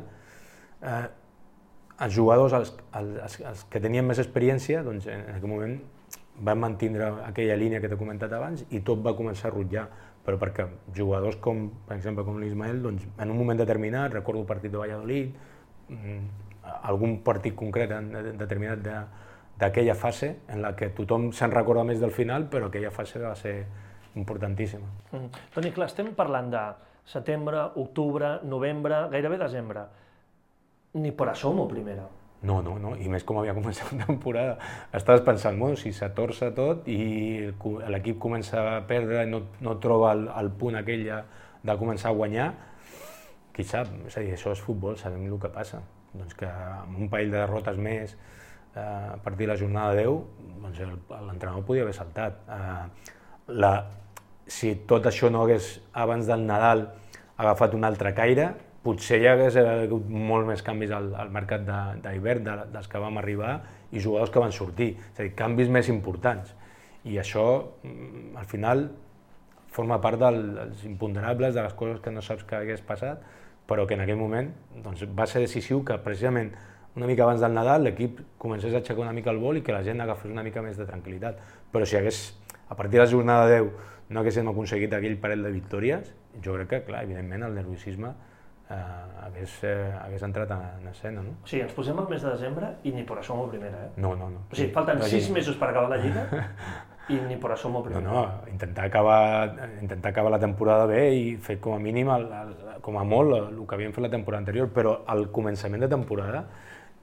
eh, 0.81 1.03
els 2.05 2.15
jugadors, 2.15 2.53
els, 2.53 2.73
els, 2.99 3.39
els 3.51 3.65
que 3.71 3.81
tenien 3.83 4.05
més 4.07 4.19
experiència, 4.19 4.83
doncs 4.83 5.07
en 5.11 5.29
aquell 5.35 5.51
moment 5.51 5.77
vam 6.45 6.59
mantindre 6.59 7.07
aquella 7.23 7.55
línia 7.55 7.79
que 7.79 7.87
t'he 7.87 7.99
comentat 7.99 8.33
abans 8.35 8.65
i 8.75 8.81
tot 8.83 8.99
va 9.03 9.15
començar 9.15 9.49
a 9.49 9.53
rutllar, 9.53 9.85
però 10.25 10.39
perquè 10.41 10.65
jugadors 10.95 11.37
com, 11.41 11.69
per 11.87 11.95
exemple, 11.95 12.25
com 12.27 12.39
l'Ismael, 12.41 12.81
doncs, 12.83 13.05
en 13.17 13.31
un 13.31 13.37
moment 13.37 13.59
determinat, 13.61 14.11
recordo 14.13 14.41
el 14.41 14.49
partit 14.49 14.73
de 14.73 14.81
Valladolid, 14.81 15.31
mm, 15.87 16.19
algun 16.89 17.19
partit 17.23 17.55
concret 17.55 17.91
en, 17.93 18.11
determinat 18.39 18.81
d'aquella 18.83 19.93
de, 19.93 19.99
fase 19.99 20.31
en 20.49 20.63
la 20.65 20.73
que 20.75 20.89
tothom 20.97 21.29
se'n 21.31 21.53
recorda 21.53 21.85
més 21.87 22.01
del 22.01 22.11
final, 22.11 22.49
però 22.51 22.67
aquella 22.67 22.91
fase 22.91 23.21
va 23.21 23.35
ser 23.39 23.55
importantíssima. 24.15 24.89
Mm. 25.11 25.45
Toni, 25.53 25.71
clar, 25.75 25.87
estem 25.91 26.11
parlant 26.17 26.51
de 26.51 26.65
setembre, 27.05 27.61
octubre, 27.81 28.39
novembre, 28.43 29.05
gairebé 29.13 29.39
desembre. 29.41 29.85
Ni 30.95 31.11
per 31.11 31.29
asomo, 31.29 31.67
primera. 31.67 32.05
No, 32.45 32.59
no, 32.61 32.75
no, 32.77 32.93
i 33.01 33.09
més 33.09 33.23
com 33.25 33.39
havia 33.39 33.55
començat 33.57 33.91
la 33.93 34.05
temporada. 34.05 34.55
Estaves 34.93 35.23
pensant, 35.25 35.57
bueno, 35.59 35.79
si 35.79 35.93
s'atorça 35.95 36.51
tot 36.55 36.87
i 36.91 37.49
l'equip 37.89 38.19
comença 38.21 38.61
a 38.75 38.79
perdre 38.87 39.25
i 39.25 39.31
no, 39.31 39.41
no 39.65 39.75
troba 39.81 40.13
el, 40.13 40.27
el 40.29 40.51
punt 40.59 40.77
aquell 40.81 41.05
de 41.65 41.77
començar 41.79 42.11
a 42.11 42.17
guanyar, 42.17 42.49
qui 43.55 43.63
sap? 43.63 43.89
És 44.05 44.17
a 44.19 44.23
dir, 44.23 44.33
això 44.35 44.53
és 44.53 44.61
futbol, 44.61 44.97
sabem 44.99 45.25
el 45.25 45.39
que 45.41 45.51
passa. 45.53 45.81
Doncs 46.15 46.35
que 46.37 46.47
amb 46.47 46.99
un 46.99 47.11
parell 47.11 47.31
de 47.31 47.39
derrotes 47.39 47.79
més 47.81 48.15
eh, 48.75 48.79
a 48.81 49.17
partir 49.23 49.45
de 49.45 49.53
la 49.53 49.59
jornada 49.59 49.95
10, 49.95 50.59
doncs 50.63 50.81
l'entrenador 50.83 51.63
podia 51.67 51.85
haver 51.87 51.95
saltat. 51.95 52.41
Eh, 52.51 53.13
la, 53.55 53.71
si 54.47 54.75
tot 54.87 55.07
això 55.09 55.31
no 55.31 55.43
hagués, 55.43 55.79
abans 55.93 56.27
del 56.29 56.45
Nadal, 56.45 56.87
agafat 57.37 57.73
un 57.75 57.83
altre 57.87 58.13
caire, 58.15 58.51
potser 58.85 59.17
hi 59.21 59.29
hagués 59.31 59.57
hagut 59.57 60.05
molt 60.09 60.45
més 60.47 60.61
canvis 60.65 60.91
al, 60.93 61.09
al 61.17 61.31
mercat 61.33 61.65
d'hivern 61.65 62.45
de, 62.45 62.51
de, 62.51 62.67
dels 62.75 62.91
que 62.91 63.01
vam 63.01 63.17
arribar 63.17 63.55
i 63.91 64.01
jugadors 64.03 64.29
que 64.33 64.43
van 64.43 64.53
sortir, 64.53 64.91
és 65.13 65.19
a 65.19 65.23
dir, 65.23 65.33
canvis 65.37 65.71
més 65.73 65.89
importants. 65.89 66.53
I 67.05 67.17
això, 67.21 67.47
mm, 67.85 68.35
al 68.37 68.45
final, 68.49 68.85
forma 69.75 69.97
part 70.01 70.21
del, 70.21 70.39
dels 70.59 70.85
imponderables, 70.87 71.55
de 71.55 71.65
les 71.65 71.73
coses 71.73 71.99
que 72.01 72.13
no 72.13 72.21
saps 72.25 72.45
que 72.47 72.59
hagués 72.59 72.85
passat, 72.85 73.25
però 73.65 73.87
que 73.89 73.97
en 73.97 74.05
aquell 74.05 74.19
moment 74.19 74.51
doncs, 74.85 75.03
va 75.17 75.25
ser 75.27 75.41
decisiu 75.41 75.81
que 75.85 75.97
precisament 76.05 76.53
una 76.95 77.09
mica 77.09 77.25
abans 77.25 77.41
del 77.43 77.53
Nadal 77.57 77.83
l'equip 77.83 78.21
comencés 78.39 78.73
a 78.73 78.79
aixecar 78.79 79.03
una 79.03 79.13
mica 79.15 79.33
el 79.33 79.41
vol 79.41 79.59
i 79.59 79.63
que 79.65 79.73
la 79.75 79.81
gent 79.83 79.99
agafés 79.99 80.31
una 80.31 80.45
mica 80.45 80.61
més 80.63 80.77
de 80.79 80.85
tranquil·litat. 80.87 81.41
Però 81.73 81.87
si 81.89 81.97
hagués, 81.99 82.21
a 82.69 82.77
partir 82.77 82.99
de 82.99 83.03
la 83.03 83.09
jornada 83.11 83.49
10, 83.51 83.73
no 84.09 84.21
haguéssim 84.21 84.47
aconseguit 84.51 84.93
aquell 84.93 85.17
parell 85.21 85.43
de 85.47 85.51
victòries, 85.55 86.13
jo 86.43 86.55
crec 86.57 86.71
que, 86.71 86.81
clar, 86.89 87.03
evidentment, 87.07 87.45
el 87.47 87.55
nerviosisme 87.57 88.11
eh, 88.69 88.75
hagués, 89.25 89.59
eh, 89.63 89.93
hagués 90.01 90.25
entrat 90.27 90.51
en 90.51 90.89
escena. 90.91 91.23
No? 91.25 91.37
O 91.43 91.47
sigui, 91.49 91.63
ens 91.65 91.73
posem 91.77 91.99
al 91.99 92.09
mes 92.09 92.21
de 92.21 92.33
desembre 92.33 92.73
i 92.83 92.93
ni 92.95 93.05
per 93.07 93.19
això 93.21 93.37
a 93.41 93.47
primera, 93.49 93.85
eh? 93.87 93.93
No, 93.97 94.15
no, 94.15 94.29
no. 94.33 94.45
O 94.49 94.57
sigui, 94.57 94.73
falten 94.75 95.01
no, 95.01 95.09
sis 95.09 95.29
mesos 95.33 95.57
per 95.61 95.71
acabar 95.71 95.89
la 95.93 96.01
Lliga 96.01 96.25
i 97.13 97.19
ni 97.27 97.37
per 97.41 97.51
això 97.53 97.69
a 97.69 97.83
primera. 97.85 98.03
No, 98.05 98.21
no, 98.21 98.51
intentar 98.51 98.87
acabar, 98.89 99.69
intentar 99.81 100.13
acabar 100.13 100.31
la 100.33 100.41
temporada 100.41 100.85
bé 100.89 101.03
i 101.13 101.25
fer 101.37 101.59
com 101.61 101.77
a 101.77 101.81
mínim, 101.81 102.09
el, 102.13 102.29
el, 102.41 102.55
com 102.85 102.97
a 102.97 103.03
molt, 103.05 103.35
el, 103.37 103.51
el 103.53 103.67
que 103.67 103.77
havíem 103.77 103.93
fet 103.93 104.07
la 104.07 104.13
temporada 104.13 104.41
anterior, 104.41 104.71
però 104.73 104.99
al 105.13 105.27
començament 105.33 105.85
de 105.85 105.91
temporada 105.91 106.45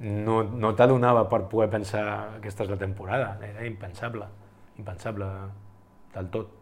no, 0.03 0.43
no 0.43 0.73
t'adonava 0.75 1.29
per 1.31 1.45
poder 1.51 1.69
pensar 1.71 2.03
que 2.33 2.43
aquesta 2.43 2.67
és 2.67 2.73
la 2.73 2.81
temporada, 2.81 3.37
era 3.47 3.67
impensable, 3.69 4.27
impensable 4.83 5.31
del 6.17 6.35
tot. 6.35 6.59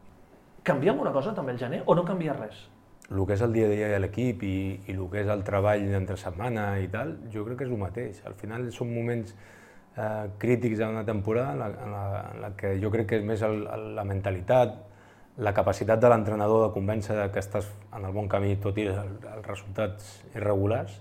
Canvia 0.62 0.92
alguna 0.92 1.12
cosa 1.12 1.32
també 1.34 1.52
el 1.56 1.58
gener 1.58 1.82
o 1.86 1.94
no 1.96 2.04
canvia 2.04 2.34
res? 2.36 2.68
el 3.10 3.26
que 3.26 3.34
és 3.34 3.40
el 3.42 3.52
dia 3.52 3.66
a 3.66 3.70
dia 3.70 3.88
de 3.90 3.98
l'equip 3.98 4.42
i, 4.46 4.56
i 4.86 4.94
el 4.94 5.06
que 5.10 5.24
és 5.24 5.30
el 5.32 5.40
treball 5.46 5.82
d'entre 5.90 6.16
setmana 6.20 6.66
i 6.78 6.86
tal, 6.92 7.16
jo 7.32 7.42
crec 7.46 7.58
que 7.58 7.66
és 7.66 7.72
el 7.72 7.80
mateix. 7.80 8.20
Al 8.26 8.36
final 8.38 8.68
són 8.74 8.92
moments 8.94 9.34
eh, 9.34 10.28
crítics 10.38 10.78
d'una 10.78 11.02
temporada 11.08 11.56
en 11.56 11.58
la, 11.58 11.68
en, 11.72 11.96
la, 11.96 12.04
en 12.30 12.40
la 12.44 12.52
que 12.60 12.76
jo 12.82 12.92
crec 12.94 13.10
que 13.10 13.18
és 13.18 13.26
més 13.26 13.42
el, 13.42 13.64
el, 13.66 13.88
la 13.98 14.06
mentalitat, 14.06 14.78
la 15.42 15.54
capacitat 15.56 16.00
de 16.02 16.10
l'entrenador 16.12 16.68
de 16.68 16.72
convèncer 16.74 17.18
que 17.34 17.42
estàs 17.42 17.66
en 17.96 18.06
el 18.06 18.14
bon 18.14 18.28
camí 18.30 18.54
tot 18.62 18.78
i 18.78 18.86
els, 18.92 18.98
els 19.34 19.46
resultats 19.46 20.10
irregulars 20.36 21.00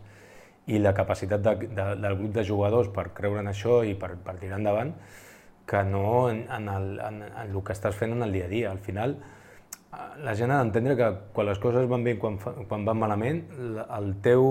i 0.69 0.79
la 0.81 0.93
capacitat 0.97 1.43
de, 1.45 1.55
de, 1.67 1.87
del 2.01 2.17
grup 2.17 2.33
de 2.33 2.45
jugadors 2.45 2.89
per 2.93 3.09
creure 3.17 3.43
en 3.43 3.49
això 3.51 3.81
i 3.85 3.95
per, 3.97 4.15
per 4.23 4.37
tirar 4.41 4.57
endavant 4.61 4.95
que 5.69 5.83
no 5.85 6.29
en, 6.31 6.47
en, 6.49 6.69
el, 6.73 6.93
en, 7.05 7.25
en 7.29 7.51
el 7.51 7.61
que 7.65 7.75
estàs 7.75 7.97
fent 7.97 8.15
en 8.15 8.25
el 8.25 8.33
dia 8.33 8.47
a 8.47 8.49
dia. 8.49 8.71
Al 8.71 8.81
final, 8.81 9.19
la 10.23 10.35
gent 10.37 10.51
ha 10.53 10.59
d'entendre 10.61 10.95
que 10.97 11.09
quan 11.33 11.47
les 11.49 11.59
coses 11.61 11.87
van 11.89 12.03
bé 12.05 12.15
quan, 12.21 12.37
quan 12.69 12.85
van 12.85 12.99
malament, 12.99 13.41
el 13.97 14.09
teu, 14.25 14.45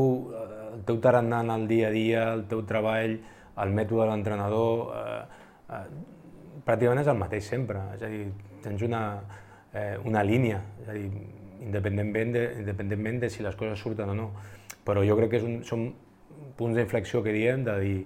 el 0.74 0.82
teu 0.88 0.98
tarannà 1.04 1.42
en 1.44 1.52
el 1.54 1.66
dia 1.70 1.88
a 1.88 1.94
dia, 1.94 2.24
el 2.34 2.46
teu 2.50 2.64
treball, 2.66 3.18
el 3.62 3.74
mètode 3.74 4.04
de 4.04 4.08
l'entrenador, 4.10 4.92
eh, 4.98 5.22
eh, 5.76 5.84
pràcticament 6.66 7.02
és 7.04 7.10
el 7.12 7.18
mateix 7.20 7.50
sempre. 7.54 7.82
És 7.94 8.02
a 8.02 8.10
dir, 8.10 8.26
tens 8.64 8.82
una, 8.86 9.02
eh, 9.72 9.96
una 10.04 10.22
línia, 10.26 10.60
és 10.82 10.90
a 10.90 10.98
dir, 10.98 11.08
independentment 11.62 12.34
de, 12.34 12.44
independentment 12.60 13.22
de 13.22 13.30
si 13.30 13.42
les 13.42 13.56
coses 13.58 13.78
surten 13.78 14.10
o 14.10 14.14
no. 14.14 14.30
Però 14.86 15.02
jo 15.06 15.16
crec 15.18 15.34
que 15.34 15.42
és 15.42 15.46
un, 15.46 15.58
són 15.66 15.90
punts 16.58 16.78
d'inflexió 16.78 17.22
que 17.22 17.34
diem 17.34 17.64
de 17.66 17.78
dir 17.82 17.98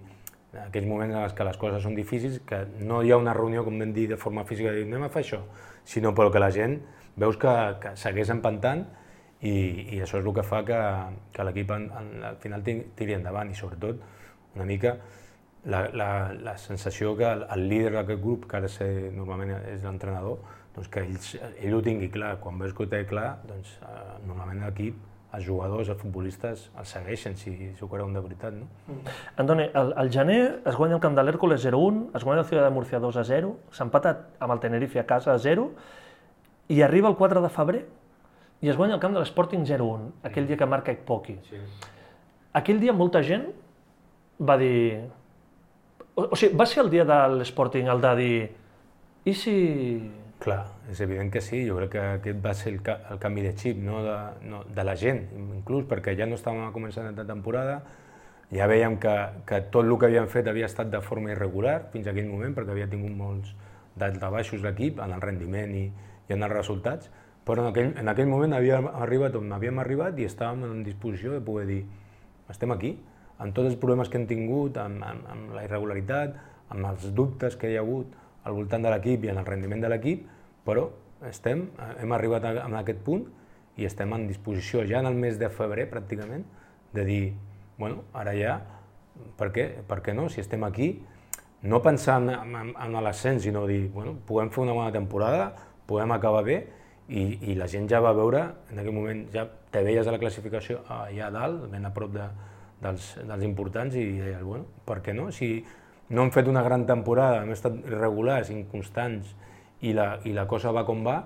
en 0.53 0.67
aquells 0.67 0.89
moments 0.89 1.17
en 1.17 1.37
què 1.37 1.45
les 1.49 1.57
coses 1.57 1.85
són 1.85 1.95
difícils, 1.97 2.43
que 2.45 2.65
no 2.85 3.01
hi 3.03 3.13
ha 3.13 3.17
una 3.17 3.33
reunió, 3.33 3.65
com 3.65 3.79
vam 3.81 3.93
dir, 3.97 4.09
de 4.11 4.19
forma 4.21 4.45
física, 4.45 4.73
de 4.73 4.83
dir, 4.83 4.89
anem 4.91 5.07
a 5.07 5.13
fer 5.13 5.23
això, 5.25 5.41
sinó 5.85 6.13
però 6.17 6.33
que 6.33 6.43
la 6.43 6.51
gent 6.53 6.81
veus 7.17 7.37
que, 7.37 7.55
que 7.83 7.95
segueix 8.01 8.31
empantant 8.33 8.85
i, 9.43 9.53
i 9.97 10.01
això 10.01 10.21
és 10.21 10.27
el 10.27 10.35
que 10.35 10.45
fa 10.47 10.63
que, 10.65 10.79
que 11.35 11.45
l'equip 11.45 11.73
al 11.75 12.39
final 12.41 12.63
tiri 12.65 13.17
endavant 13.19 13.51
i 13.51 13.59
sobretot 13.59 14.01
una 14.55 14.69
mica 14.69 14.97
la, 15.65 15.89
la, 15.95 16.09
la 16.35 16.57
sensació 16.59 17.17
que 17.17 17.29
el, 17.29 17.47
el 17.55 17.69
líder 17.71 17.93
d'aquest 17.95 18.21
grup, 18.23 18.49
que 18.51 18.59
ara 18.59 18.71
sé, 18.71 18.89
normalment 19.15 19.55
és 19.71 19.85
l'entrenador, 19.87 20.41
doncs 20.75 20.91
que 20.91 21.05
ell, 21.05 21.19
ell 21.63 21.77
ho 21.77 21.81
tingui 21.85 22.09
clar. 22.11 22.35
Quan 22.43 22.59
veus 22.59 22.75
que 22.75 22.83
ho 22.83 22.91
té 22.91 23.05
clar, 23.07 23.37
doncs 23.47 23.77
eh, 23.79 24.05
normalment 24.27 24.65
l'equip 24.67 25.09
els 25.33 25.47
jugadors, 25.47 25.89
els 25.89 26.01
futbolistes, 26.01 26.67
els 26.77 26.91
segueixen 26.93 27.39
si, 27.41 27.53
si 27.73 27.85
ho 27.85 27.89
creuen 27.89 28.13
de 28.13 28.21
veritat. 28.21 28.53
No? 28.53 28.67
Mm. 28.87 29.15
Antoni, 29.41 29.69
el, 29.81 29.95
el 30.03 30.11
gener 30.13 30.41
es 30.69 30.77
guanya 30.77 30.99
el 30.99 31.05
camp 31.05 31.17
de 31.17 31.25
l'Hèrcules 31.25 31.65
0-1, 31.65 32.03
es 32.19 32.27
guanya 32.27 32.43
el 32.43 32.49
Ciudad 32.51 32.67
de 32.69 32.75
Murcia 32.75 33.01
2-0, 33.01 33.55
s'empata 33.73 34.13
amb 34.45 34.53
el 34.53 34.61
Tenerife 34.61 35.01
a 35.01 35.07
casa 35.09 35.33
a 35.33 35.39
0, 35.41 35.71
i 36.73 36.81
arriba 36.83 37.11
el 37.11 37.19
4 37.19 37.43
de 37.45 37.51
febrer 37.53 37.83
i 38.63 38.71
es 38.71 38.79
guanya 38.79 38.95
el 38.95 39.03
camp 39.03 39.17
de 39.17 39.21
l'Sporting 39.21 39.67
0-1, 39.67 40.09
aquell 40.29 40.47
dia 40.47 40.57
que 40.57 40.69
marca 40.71 40.95
Ekpoki. 40.95 41.35
Sí. 41.49 41.59
Aquell 42.59 42.81
dia 42.81 42.95
molta 42.95 43.23
gent 43.27 43.49
va 44.39 44.57
dir... 44.61 45.03
O, 46.15 46.29
o 46.29 46.37
sigui, 46.39 46.55
va 46.59 46.67
ser 46.71 46.85
el 46.85 46.91
dia 46.93 47.07
de 47.09 47.21
l'Sporting 47.37 47.91
el 47.91 48.03
de 48.05 48.13
dir... 48.21 48.37
I 49.27 49.35
si 49.39 49.55
Clar, 50.43 50.63
és 50.91 50.99
evident 51.05 51.29
que 51.31 51.41
sí, 51.43 51.61
jo 51.69 51.77
crec 51.79 51.93
que 51.93 52.05
aquest 52.17 52.39
va 52.43 52.53
ser 52.59 52.73
el, 52.73 52.79
ca 52.83 52.97
el 53.15 53.19
canvi 53.23 53.45
de 53.45 53.53
xip 53.55 53.79
no? 53.79 54.01
De, 54.03 54.15
no, 54.51 54.63
de 54.67 54.85
la 54.87 54.97
gent, 54.99 55.21
inclús 55.59 55.85
perquè 55.91 56.17
ja 56.19 56.27
no 56.27 56.35
estàvem 56.35 56.73
començant 56.75 57.07
la 57.15 57.27
temporada, 57.29 57.77
ja 58.51 58.67
veiem 58.67 58.97
que, 59.03 59.13
que 59.47 59.61
tot 59.75 59.87
el 59.87 59.95
que 59.99 60.09
havien 60.11 60.27
fet 60.33 60.51
havia 60.51 60.67
estat 60.67 60.91
de 60.91 60.99
forma 61.03 61.31
irregular 61.31 61.77
fins 61.93 62.09
a 62.09 62.15
aquell 62.15 62.27
moment, 62.31 62.57
perquè 62.57 62.75
havia 62.75 62.89
tingut 62.91 63.15
molts 63.15 63.55
baixos 63.95 64.65
l'equip 64.65 64.99
en 65.05 65.15
el 65.15 65.23
rendiment 65.23 65.77
i, 65.79 65.85
i 66.29 66.37
en 66.37 66.43
els 66.43 66.53
resultats, 66.53 67.11
però 67.47 67.65
en 67.65 67.73
aquell, 67.73 67.93
en 67.99 68.09
aquell 68.13 68.31
moment 68.31 68.55
havíem 68.55 68.87
arribat 68.93 69.37
on 69.39 69.51
havíem 69.53 69.81
arribat 69.83 70.19
i 70.19 70.29
estàvem 70.29 70.65
en 70.69 70.83
disposició 70.87 71.33
de 71.35 71.43
poder 71.45 71.67
dir 71.71 71.83
estem 72.53 72.71
aquí, 72.75 72.95
amb 73.43 73.55
tots 73.57 73.73
els 73.73 73.79
problemes 73.81 74.11
que 74.11 74.21
hem 74.21 74.27
tingut, 74.31 74.77
amb, 74.79 75.03
amb, 75.03 75.29
amb 75.33 75.55
la 75.57 75.65
irregularitat, 75.67 76.37
amb 76.73 76.89
els 76.93 77.09
dubtes 77.17 77.57
que 77.59 77.71
hi 77.71 77.79
ha 77.79 77.83
hagut, 77.83 78.13
al 78.45 78.57
voltant 78.59 78.83
de 78.83 78.91
l'equip 78.91 79.25
i 79.25 79.31
en 79.33 79.41
el 79.41 79.47
rendiment 79.47 79.83
de 79.83 79.91
l'equip, 79.91 80.27
però 80.67 80.89
estem, 81.29 81.69
hem 82.03 82.13
arribat 82.15 82.47
a, 82.47 82.53
a 82.67 82.71
aquest 82.83 83.03
punt 83.07 83.25
i 83.79 83.87
estem 83.89 84.13
en 84.15 84.27
disposició 84.29 84.83
ja 84.89 85.01
en 85.01 85.09
el 85.09 85.19
mes 85.19 85.39
de 85.41 85.49
febrer 85.51 85.89
pràcticament 85.91 86.45
de 86.93 87.05
dir, 87.09 87.23
bueno, 87.79 88.03
ara 88.13 88.35
ja, 88.37 88.59
per 89.39 89.51
què, 89.55 89.69
per 89.89 90.03
què 90.05 90.15
no? 90.15 90.29
Si 90.29 90.43
estem 90.43 90.65
aquí, 90.67 90.93
no 91.63 91.81
pensar 91.83 92.19
en, 92.21 92.31
en, 92.35 92.73
en 92.75 92.99
l'ascens, 93.05 93.47
sinó 93.47 93.65
dir, 93.71 93.87
bueno, 93.95 94.17
podem 94.27 94.51
fer 94.53 94.65
una 94.65 94.77
bona 94.77 94.93
temporada, 94.93 95.53
podem 95.87 96.15
acabar 96.15 96.45
bé, 96.47 96.63
i, 97.09 97.23
i 97.51 97.55
la 97.59 97.67
gent 97.69 97.89
ja 97.91 98.01
va 98.01 98.15
veure, 98.17 98.43
en 98.73 98.81
aquell 98.81 98.95
moment 98.95 99.27
ja 99.35 99.45
te 99.73 99.83
veies 99.85 100.07
a 100.07 100.15
la 100.15 100.21
classificació 100.23 100.81
allà 100.89 101.29
a 101.29 101.35
dalt, 101.35 101.67
ben 101.73 101.85
a 101.85 101.93
prop 101.95 102.13
de, 102.15 102.27
dels, 102.83 103.13
dels 103.29 103.47
importants, 103.47 103.97
i 103.97 104.05
deies, 104.21 104.43
bueno, 104.47 104.69
per 104.87 105.01
què 105.05 105.15
no? 105.17 105.31
Si 105.35 105.55
no 106.13 106.25
hem 106.25 106.33
fet 106.35 106.49
una 106.49 106.63
gran 106.65 106.87
temporada, 106.89 107.43
hem 107.43 107.53
estat 107.55 107.79
irregulars, 107.87 108.53
inconstants 108.55 109.35
i 109.83 109.95
la, 109.97 110.17
i 110.29 110.35
la 110.37 110.47
cosa 110.51 110.73
va 110.75 110.85
com 110.89 111.03
va, 111.07 111.21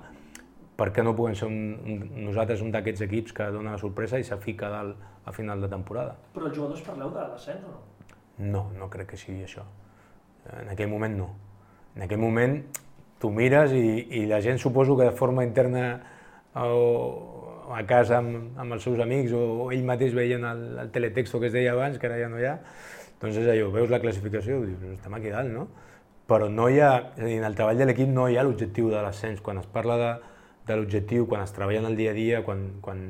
per 0.77 0.91
què 0.93 1.05
no 1.05 1.15
podem 1.17 1.37
ser 1.37 1.49
un, 1.49 1.61
un, 1.89 2.01
nosaltres 2.27 2.63
un 2.65 2.73
d'aquests 2.75 3.07
equips 3.07 3.37
que 3.37 3.49
dona 3.53 3.77
la 3.77 3.81
sorpresa 3.81 4.21
i 4.21 4.27
s'afica 4.29 4.69
dalt 4.73 5.27
a 5.27 5.33
final 5.33 5.63
de 5.65 5.71
temporada? 5.73 6.17
Però 6.35 6.49
els 6.51 6.57
jugadors 6.57 6.83
parleu 6.85 7.13
de 7.15 7.25
l'ascens 7.31 7.65
o 7.65 7.73
no? 7.73 7.85
No, 8.39 8.67
no 8.77 8.91
crec 8.93 9.15
que 9.15 9.21
sigui 9.21 9.47
això. 9.47 9.65
En 10.53 10.69
aquell 10.71 10.91
moment 10.93 11.17
no. 11.17 11.31
En 11.97 12.05
aquell 12.05 12.21
moment 12.21 12.59
tu 13.21 13.31
mires 13.33 13.73
i, 13.73 13.87
i 14.21 14.27
la 14.31 14.43
gent 14.45 14.61
suposo 14.63 14.97
que 14.97 15.09
de 15.09 15.17
forma 15.17 15.45
interna 15.45 15.87
o 16.57 17.73
a 17.75 17.83
casa 17.87 18.21
amb, 18.21 18.55
amb 18.59 18.77
els 18.77 18.85
seus 18.87 19.01
amics 19.03 19.33
o, 19.35 19.43
o 19.67 19.73
ell 19.75 19.83
mateix 19.87 20.15
veien 20.15 20.45
el, 20.47 20.63
el 20.85 20.93
teletexto 20.95 21.41
que 21.41 21.51
es 21.51 21.57
deia 21.57 21.73
abans, 21.75 21.99
que 21.99 22.07
ara 22.07 22.21
ja 22.21 22.29
no 22.31 22.39
hi 22.39 22.47
ha, 22.47 22.55
doncs 23.21 23.41
és 23.41 23.49
allò, 23.51 23.71
veus 23.75 23.91
la 23.91 24.01
classificació 24.03 24.61
dius, 24.63 24.85
estem 24.95 25.17
aquí 25.19 25.33
dalt, 25.33 25.53
no? 25.53 25.67
Però 26.27 26.49
no 26.51 26.69
hi 26.69 26.81
ha, 26.83 26.93
és 27.15 27.23
a 27.23 27.29
dir, 27.29 27.39
en 27.39 27.47
el 27.47 27.55
treball 27.59 27.79
de 27.79 27.87
l'equip 27.87 28.11
no 28.11 28.27
hi 28.29 28.37
ha 28.37 28.43
l'objectiu 28.43 28.91
de 28.91 28.99
l'ascens. 28.99 29.39
Quan 29.47 29.61
es 29.61 29.69
parla 29.71 29.97
de, 30.01 30.09
de 30.67 30.79
l'objectiu, 30.79 31.27
quan 31.31 31.45
es 31.45 31.55
treballa 31.55 31.85
en 31.85 31.87
el 31.93 31.99
dia 31.99 32.11
a 32.11 32.17
dia, 32.17 32.41
quan, 32.43 32.65
quan, 32.83 33.05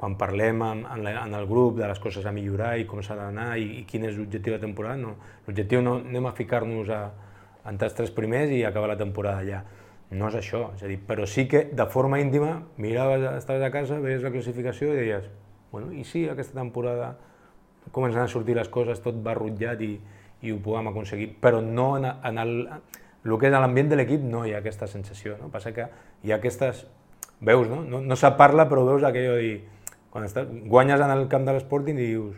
quan 0.00 0.16
parlem 0.20 0.64
en, 0.64 0.80
en, 0.88 1.02
la, 1.04 1.12
en 1.20 1.36
el 1.36 1.44
grup 1.50 1.76
de 1.76 1.84
les 1.90 2.00
coses 2.00 2.24
a 2.24 2.32
millorar 2.32 2.78
i 2.80 2.86
com 2.88 3.04
s'ha 3.04 3.18
d'anar 3.18 3.50
i, 3.60 3.68
i 3.82 3.84
quin 3.88 4.08
és 4.08 4.16
l'objectiu 4.16 4.56
de 4.56 4.62
temporada, 4.64 4.96
no. 5.04 5.18
L'objectiu 5.46 5.84
no 5.84 5.98
anem 6.00 6.30
a 6.30 6.32
ficar-nos 6.38 6.88
a 6.88 7.02
entrar 7.68 7.90
els 7.90 7.96
tres 7.98 8.12
primers 8.14 8.50
i 8.50 8.62
acabar 8.64 8.90
la 8.92 8.98
temporada 9.00 9.42
allà. 9.42 9.62
No 10.12 10.28
és 10.28 10.36
això, 10.36 10.66
és 10.76 10.82
a 10.84 10.90
dir, 10.90 10.98
però 11.08 11.24
sí 11.26 11.46
que 11.48 11.64
de 11.72 11.86
forma 11.88 12.20
íntima 12.20 12.58
miraves, 12.76 13.24
estaves 13.38 13.64
a 13.64 13.70
casa, 13.72 14.00
veies 14.00 14.24
la 14.24 14.32
classificació 14.34 14.92
i 14.92 14.98
deies, 14.98 15.28
bueno, 15.72 15.88
i 15.92 16.04
si 16.04 16.26
aquesta 16.28 16.58
temporada 16.58 17.14
comencen 17.90 18.20
a 18.20 18.28
sortir 18.28 18.54
les 18.58 18.68
coses 18.68 19.00
tot 19.02 19.16
va 19.24 19.34
rutllat 19.34 19.80
i, 19.80 19.94
i 20.42 20.52
ho 20.52 20.58
podem 20.62 20.90
aconseguir, 20.92 21.30
però 21.40 21.62
no 21.64 21.94
en, 21.96 22.10
en 22.12 22.42
el, 22.42 22.52
el 23.24 23.38
que 23.40 23.48
és 23.48 23.56
l'ambient 23.56 23.88
de 23.88 23.98
l'equip 23.98 24.24
no 24.28 24.44
hi 24.44 24.52
ha 24.52 24.60
aquesta 24.60 24.86
sensació, 24.90 25.38
no? 25.40 25.48
Passa 25.50 25.72
que 25.72 25.88
hi 26.22 26.32
ha 26.32 26.38
aquestes, 26.38 26.84
veus, 27.40 27.68
no? 27.68 27.82
No, 27.82 28.00
no 28.04 28.16
se 28.16 28.30
parla 28.38 28.68
però 28.70 28.84
veus 28.86 29.04
aquello 29.08 29.38
dir, 29.40 29.62
quan 30.12 30.28
estàs, 30.28 30.48
guanyes 30.68 31.00
en 31.00 31.12
el 31.14 31.26
camp 31.32 31.48
de 31.48 31.56
l'esporting 31.56 31.98
i 31.98 32.10
dius, 32.12 32.36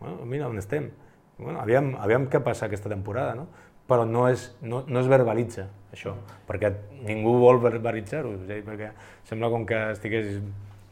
bueno, 0.00 0.26
mira 0.26 0.48
on 0.50 0.58
estem, 0.58 0.90
bueno, 1.38 1.60
aviam, 1.62 1.94
aviam 2.02 2.26
què 2.30 2.42
passa 2.42 2.66
aquesta 2.66 2.90
temporada, 2.90 3.36
no? 3.38 3.46
Però 3.92 4.08
no 4.08 4.26
es, 4.30 4.48
no, 4.64 4.82
no 4.88 5.00
es 5.02 5.08
verbalitza 5.12 5.68
això, 5.92 6.14
perquè 6.48 6.72
ningú 7.04 7.36
vol 7.42 7.60
verbalitzar-ho, 7.60 8.34
perquè 8.48 8.92
sembla 9.28 9.50
com 9.52 9.66
que 9.68 9.78
estigués 9.92 10.38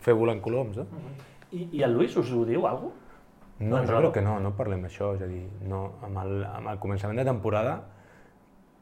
fer 0.04 0.16
volant 0.16 0.42
coloms. 0.44 0.82
No? 0.82 1.04
I, 1.50 1.66
I 1.80 1.86
el 1.86 1.96
Lluís 1.96 2.16
us 2.20 2.32
ho 2.36 2.44
diu 2.48 2.66
alguna 2.68 2.92
cosa? 2.92 3.06
No, 3.60 3.76
jo 3.84 3.98
crec 3.98 4.14
que 4.16 4.24
no, 4.24 4.38
no 4.40 4.54
parlem 4.56 4.86
d'això, 4.86 5.10
és 5.18 5.24
a 5.24 5.28
dir, 5.28 5.42
no, 5.68 5.82
amb, 6.06 6.20
el, 6.22 6.38
amb 6.48 6.70
el 6.72 6.78
començament 6.80 7.18
de 7.20 7.26
temporada, 7.28 7.74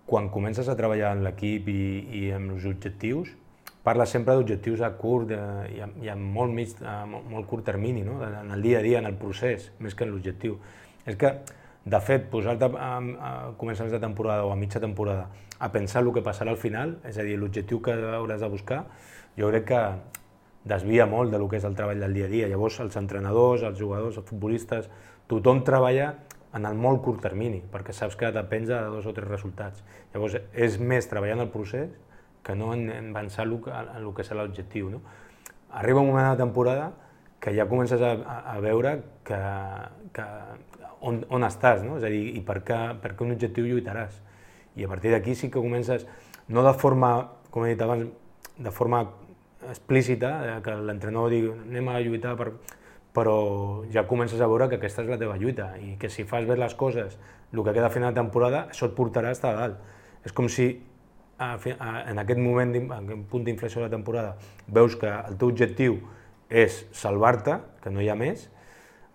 quan 0.07 0.28
comences 0.31 0.70
a 0.70 0.76
treballar 0.78 1.11
en 1.16 1.24
l'equip 1.26 1.66
i, 1.72 1.83
i 2.14 2.20
amb 2.37 2.54
els 2.54 2.66
objectius, 2.70 3.33
parles 3.83 4.14
sempre 4.14 4.37
d'objectius 4.38 4.85
a 4.87 4.92
curt 5.00 5.33
de, 5.33 5.40
i, 5.74 5.81
a, 5.83 5.88
i 6.04 6.12
a 6.12 6.14
molt, 6.18 6.54
mig, 6.54 6.76
a 6.87 7.00
molt 7.09 7.48
curt 7.50 7.66
termini, 7.66 8.04
no? 8.07 8.20
en 8.26 8.54
el 8.54 8.62
dia 8.62 8.78
a 8.78 8.85
dia, 8.87 9.02
en 9.02 9.11
el 9.11 9.18
procés, 9.18 9.72
més 9.83 9.98
que 9.98 10.07
en 10.07 10.14
l'objectiu. 10.14 10.61
És 11.09 11.18
que, 11.18 11.35
de 11.88 12.01
fet, 12.05 12.29
posar-te 12.31 12.68
a, 12.77 12.92
a 12.98 13.33
començaments 13.61 13.94
de 13.94 14.01
temporada 14.03 14.44
o 14.44 14.53
a 14.53 14.57
mitja 14.57 14.81
temporada 14.81 15.29
a 15.59 15.70
pensar 15.72 16.03
el 16.05 16.12
que 16.14 16.22
passarà 16.22 16.53
al 16.53 16.61
final, 16.61 16.98
és 17.09 17.18
a 17.18 17.27
dir, 17.27 17.38
l'objectiu 17.40 17.81
que 17.83 17.94
hauràs 17.96 18.44
de 18.44 18.51
buscar, 18.53 18.85
jo 19.38 19.51
crec 19.51 19.68
que 19.72 19.83
desvia 20.68 21.07
molt 21.09 21.33
del 21.33 21.46
que 21.48 21.59
és 21.59 21.66
el 21.66 21.77
treball 21.79 22.01
del 22.03 22.14
dia 22.14 22.27
a 22.29 22.33
dia. 22.33 22.48
Llavors, 22.51 22.79
els 22.85 22.96
entrenadors, 23.01 23.64
els 23.64 23.79
jugadors, 23.79 24.18
els 24.20 24.29
futbolistes, 24.29 24.90
tothom 25.31 25.62
treballa 25.64 26.12
en 26.57 26.66
el 26.68 26.77
molt 26.77 27.03
curt 27.05 27.22
termini, 27.24 27.61
perquè 27.72 27.94
saps 27.94 28.16
que 28.18 28.31
depèn 28.35 28.68
de 28.68 28.79
dos 28.92 29.07
o 29.07 29.14
tres 29.16 29.29
resultats. 29.29 29.83
Llavors, 30.14 30.38
és 30.53 30.79
més 30.81 31.09
treballar 31.09 31.38
en 31.38 31.46
el 31.46 31.53
procés 31.53 31.90
que 32.44 32.55
no 32.57 32.72
en, 32.74 32.88
en 32.92 33.11
avançar 33.12 33.44
en 33.48 33.98
el 34.03 34.14
que 34.16 34.24
serà 34.24 34.44
l'objectiu. 34.44 34.88
No? 34.92 35.03
Arriba 35.70 36.01
un 36.01 36.09
moment 36.12 36.31
de 36.33 36.40
temporada 36.40 36.92
que 37.40 37.55
ja 37.55 37.68
comences 37.68 38.03
a, 38.03 38.14
a, 38.18 38.38
a 38.57 38.61
veure 38.61 38.98
que, 39.24 39.38
que 40.16 40.27
on, 41.00 41.22
on 41.30 41.46
estàs, 41.46 41.84
no? 41.87 41.98
és 41.98 42.06
a 42.06 42.11
dir, 42.12 42.24
i 42.38 42.42
per 42.44 42.61
què, 42.66 42.78
per 43.02 43.14
què 43.14 43.26
un 43.26 43.34
objectiu 43.37 43.66
lluitaràs. 43.68 44.18
I 44.78 44.87
a 44.87 44.90
partir 44.90 45.12
d'aquí 45.14 45.34
sí 45.34 45.50
que 45.50 45.61
comences, 45.61 46.06
no 46.48 46.64
de 46.66 46.74
forma, 46.78 47.12
com 47.50 47.66
he 47.66 47.74
dit 47.74 47.82
abans, 47.82 48.08
de 48.58 48.72
forma 48.74 49.04
explícita, 49.68 50.32
eh, 50.44 50.58
que 50.62 50.74
l'entrenador 50.74 51.30
digui 51.34 51.54
anem 51.54 51.88
a 51.88 52.00
lluitar 52.02 52.37
per... 52.38 52.52
però 53.18 53.82
ja 53.90 54.04
comences 54.06 54.40
a 54.40 54.46
veure 54.46 54.68
que 54.68 54.76
aquesta 54.78 55.02
és 55.02 55.08
la 55.11 55.16
teva 55.18 55.38
lluita 55.40 55.72
i 55.82 55.96
que 55.98 56.11
si 56.12 56.22
fas 56.28 56.44
bé 56.46 56.54
les 56.56 56.74
coses, 56.78 57.16
el 57.52 57.64
que 57.64 57.72
queda 57.72 57.88
a 57.88 57.90
final 57.90 58.12
de 58.12 58.20
temporada, 58.20 58.68
això 58.70 58.87
et 58.87 58.94
portarà 58.94 59.32
a 59.32 59.54
dalt. 59.56 59.80
És 60.24 60.32
com 60.32 60.46
si 60.48 60.68
a, 61.38 61.56
a, 61.56 61.88
en 62.11 62.18
aquest 62.18 62.38
moment, 62.38 62.74
en 62.76 62.92
aquest 62.92 63.24
punt 63.30 63.44
d'inflexió 63.46 63.80
de 63.80 63.88
la 63.88 63.90
temporada, 63.90 64.37
veus 64.66 64.94
que 64.96 65.08
el 65.08 65.38
teu 65.38 65.48
objectiu 65.48 65.98
és 66.48 66.84
salvar-te, 66.92 67.58
que 67.82 67.90
no 67.90 68.02
hi 68.02 68.08
ha 68.08 68.16
més, 68.18 68.48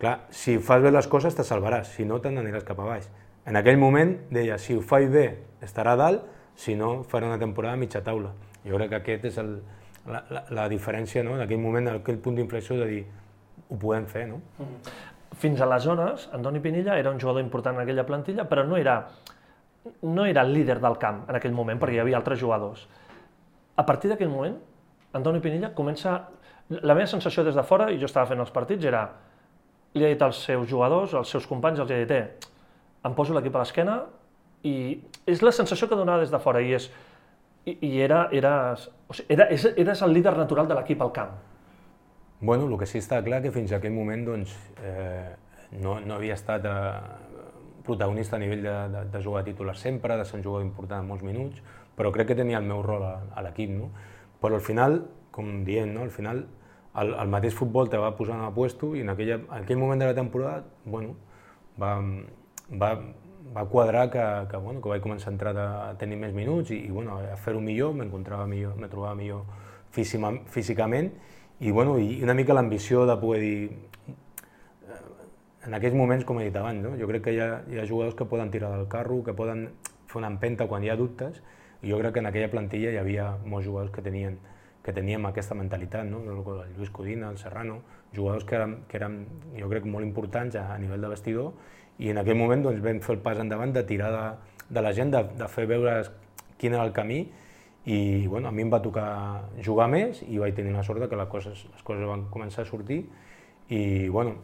clar, 0.04 0.18
si 0.30 0.58
fas 0.60 0.84
bé 0.84 0.92
les 0.92 1.08
coses 1.08 1.36
te 1.36 1.46
salvaràs, 1.48 1.96
si 1.96 2.06
no 2.08 2.20
te'n 2.22 2.38
aniràs 2.42 2.66
cap 2.68 2.80
a 2.84 2.90
baix. 2.92 3.08
En 3.48 3.58
aquell 3.60 3.80
moment 3.80 4.14
deia, 4.32 4.58
si 4.60 4.76
ho 4.76 4.84
faig 4.84 5.10
bé 5.12 5.26
estarà 5.64 5.96
a 5.96 6.00
dalt, 6.00 6.28
si 6.60 6.76
no 6.80 7.02
farà 7.08 7.28
una 7.28 7.40
temporada 7.40 7.76
a 7.76 7.80
mitja 7.80 8.04
taula. 8.04 8.32
Jo 8.64 8.78
crec 8.78 8.92
que 8.92 9.00
aquest 9.02 9.26
és 9.32 9.40
el, 9.42 9.56
la, 10.08 10.24
la, 10.30 10.44
la 10.60 10.68
diferència 10.72 11.24
no? 11.26 11.36
d'aquell 11.40 11.60
moment, 11.60 11.90
aquell 11.96 12.20
punt 12.24 12.38
d'inflexió 12.40 12.78
de 12.80 12.88
dir 12.90 13.02
ho 13.70 13.80
podem 13.80 14.06
fer. 14.12 14.28
No? 14.30 14.40
Mm-hmm. 14.60 15.02
Fins 15.40 15.64
aleshores, 15.66 16.28
Antoni 16.38 16.62
Pinilla 16.62 16.98
era 17.00 17.12
un 17.12 17.20
jugador 17.20 17.42
important 17.42 17.76
en 17.76 17.84
aquella 17.84 18.06
plantilla, 18.06 18.46
però 18.50 18.64
no 18.68 18.78
era, 18.78 19.00
no 20.04 20.28
era 20.30 20.44
el 20.46 20.54
líder 20.54 20.80
del 20.84 21.00
camp 21.02 21.24
en 21.28 21.40
aquell 21.40 21.56
moment, 21.56 21.82
perquè 21.82 21.98
hi 21.98 22.04
havia 22.04 22.20
altres 22.20 22.40
jugadors. 22.40 22.86
A 23.76 23.86
partir 23.88 24.12
d'aquell 24.12 24.32
moment, 24.32 24.60
Antoni 25.14 25.42
Pinilla 25.44 25.74
comença... 25.74 26.22
La 26.74 26.96
meva 26.96 27.10
sensació 27.12 27.44
des 27.44 27.58
de 27.58 27.64
fora, 27.68 27.90
i 27.92 27.98
jo 28.00 28.08
estava 28.08 28.30
fent 28.30 28.40
els 28.40 28.54
partits, 28.54 28.86
era 28.88 29.02
li 29.94 30.06
ha 30.06 30.12
dit 30.12 30.22
als 30.26 30.44
seus 30.46 30.68
jugadors, 30.70 31.14
als 31.14 31.30
seus 31.30 31.48
companys, 31.50 31.80
els 31.80 31.92
ha 31.92 32.02
dit, 32.02 32.12
eh, 32.12 32.52
em 33.06 33.16
poso 33.16 33.34
l'equip 33.36 33.56
a 33.56 33.64
l'esquena 33.64 34.02
i 34.64 34.76
és 35.28 35.42
la 35.44 35.52
sensació 35.52 35.90
que 35.90 35.98
donava 36.00 36.24
des 36.24 36.32
de 36.32 36.40
fora 36.40 36.62
i 36.64 36.74
és 36.74 36.90
i, 37.66 37.78
i 37.88 38.02
era, 38.04 38.28
eres, 38.32 38.88
o 39.08 39.16
sigui, 39.16 39.36
era, 39.36 39.48
eres 39.50 40.02
el 40.04 40.14
líder 40.16 40.36
natural 40.38 40.68
de 40.68 40.78
l'equip 40.78 41.02
al 41.04 41.12
camp. 41.16 41.36
Bueno, 42.44 42.68
el 42.68 42.76
que 42.80 42.88
sí 42.90 43.00
està 43.00 43.22
clar 43.24 43.40
que 43.44 43.54
fins 43.56 43.72
a 43.72 43.80
aquell 43.80 43.94
moment 43.96 44.26
doncs, 44.28 44.56
eh, 44.84 45.30
no, 45.80 46.00
no 46.04 46.18
havia 46.18 46.36
estat 46.36 46.66
eh, 46.68 46.74
protagonista 47.88 48.36
a 48.36 48.42
nivell 48.42 48.66
de, 48.66 48.74
de, 48.92 49.06
de 49.14 49.22
jugar 49.24 49.46
titular 49.48 49.78
sempre, 49.80 50.18
de 50.20 50.26
ser 50.28 50.42
un 50.42 50.44
jugador 50.44 50.66
important 50.66 51.04
en 51.04 51.08
molts 51.08 51.24
minuts, 51.24 51.62
però 51.96 52.12
crec 52.12 52.34
que 52.34 52.40
tenia 52.40 52.60
el 52.60 52.68
meu 52.68 52.82
rol 52.84 53.06
a, 53.08 53.14
a 53.32 53.46
l'equip. 53.46 53.72
No? 53.78 53.92
Però 54.44 54.60
al 54.60 54.66
final, 54.66 55.04
com 55.32 55.62
dient, 55.64 55.94
no? 55.96 56.04
al 56.04 56.12
final 56.12 56.44
el, 57.02 57.14
el 57.14 57.30
mateix 57.34 57.56
futbol 57.58 57.90
te 57.90 57.98
va 57.98 58.14
posar 58.18 58.38
en 58.38 58.54
puesto 58.54 58.94
i 58.96 59.02
en, 59.02 59.10
aquella, 59.14 59.40
en 59.42 59.60
aquell 59.64 59.80
moment 59.82 60.02
de 60.02 60.10
la 60.12 60.16
temporada 60.16 60.64
bueno, 60.86 61.16
va, 61.82 61.96
va, 62.70 62.92
va 63.56 63.66
quadrar 63.70 64.10
que, 64.12 64.26
que, 64.50 64.58
bueno, 64.58 64.82
que 64.82 64.90
vaig 64.90 65.02
començar 65.02 65.32
a 65.32 65.34
entrar 65.34 65.54
a 65.58 65.94
tenir 66.00 66.20
més 66.22 66.34
minuts 66.34 66.72
i, 66.72 66.84
i 66.88 66.92
bueno, 66.92 67.18
a 67.18 67.38
fer-ho 67.38 67.62
millor, 67.62 67.96
m'encontrava 67.98 68.46
millor, 68.48 68.76
me 68.78 68.90
trobava 68.92 69.16
millor 69.16 69.46
físicament 69.94 71.12
i, 71.60 71.72
bueno, 71.72 71.98
i 72.00 72.22
una 72.24 72.34
mica 72.38 72.54
l'ambició 72.54 73.08
de 73.10 73.18
poder 73.22 73.42
dir 73.42 73.58
eh, 73.70 75.02
en 75.68 75.74
aquells 75.78 75.98
moments, 75.98 76.26
com 76.26 76.40
he 76.42 76.48
dit 76.50 76.62
abans, 76.62 76.82
no? 76.84 76.96
jo 77.00 77.10
crec 77.10 77.28
que 77.28 77.36
hi 77.36 77.42
ha, 77.42 77.50
hi 77.70 77.82
ha 77.82 77.90
jugadors 77.90 78.18
que 78.20 78.30
poden 78.30 78.52
tirar 78.54 78.74
del 78.78 78.88
carro, 78.92 79.22
que 79.24 79.34
poden 79.38 79.70
fer 80.10 80.22
una 80.22 80.32
empenta 80.34 80.68
quan 80.70 80.84
hi 80.84 80.94
ha 80.94 80.98
dubtes, 81.00 81.42
i 81.84 81.92
jo 81.92 82.00
crec 82.00 82.16
que 82.16 82.24
en 82.24 82.30
aquella 82.30 82.50
plantilla 82.52 82.94
hi 82.94 83.00
havia 83.02 83.30
molts 83.46 83.68
jugadors 83.68 83.92
que 83.94 84.02
tenien 84.06 84.38
que 84.84 84.94
teníem 84.94 85.26
aquesta 85.26 85.56
mentalitat, 85.56 86.06
no? 86.06 86.20
el 86.28 86.74
Lluís 86.76 86.92
Codina, 86.92 87.30
el 87.32 87.38
Serrano, 87.38 87.80
jugadors 88.16 88.44
que 88.44 88.56
eren, 88.56 88.76
que 88.88 88.98
eren 89.00 89.22
jo 89.58 89.70
crec, 89.72 89.86
molt 89.88 90.06
importants 90.06 90.58
a, 90.60 90.68
a 90.74 90.78
nivell 90.78 91.02
de 91.02 91.14
vestidor 91.14 91.54
i 92.04 92.12
en 92.12 92.20
aquell 92.20 92.38
moment 92.38 92.66
doncs, 92.66 92.82
vam 92.84 93.00
fer 93.02 93.16
el 93.16 93.22
pas 93.24 93.40
endavant 93.40 93.74
de 93.74 93.84
tirar 93.88 94.12
de, 94.14 94.26
de 94.76 94.84
la 94.84 94.92
gent, 94.94 95.14
de, 95.14 95.24
de 95.40 95.48
fer 95.50 95.66
veure 95.70 95.96
quin 96.60 96.76
era 96.76 96.84
el 96.84 96.92
camí 96.94 97.24
i 97.86 98.28
bueno, 98.28 98.48
a 98.48 98.52
mi 98.56 98.64
em 98.64 98.72
va 98.72 98.82
tocar 98.84 99.08
jugar 99.64 99.90
més 99.92 100.22
i 100.28 100.40
vaig 100.40 100.56
tenir 100.56 100.74
la 100.76 100.84
sort 100.84 101.04
que 101.10 101.20
les 101.20 101.32
coses, 101.32 101.66
les 101.72 101.84
coses 101.84 102.08
van 102.08 102.28
començar 102.32 102.64
a 102.64 102.70
sortir 102.70 103.04
i 103.72 104.10
bueno, 104.10 104.36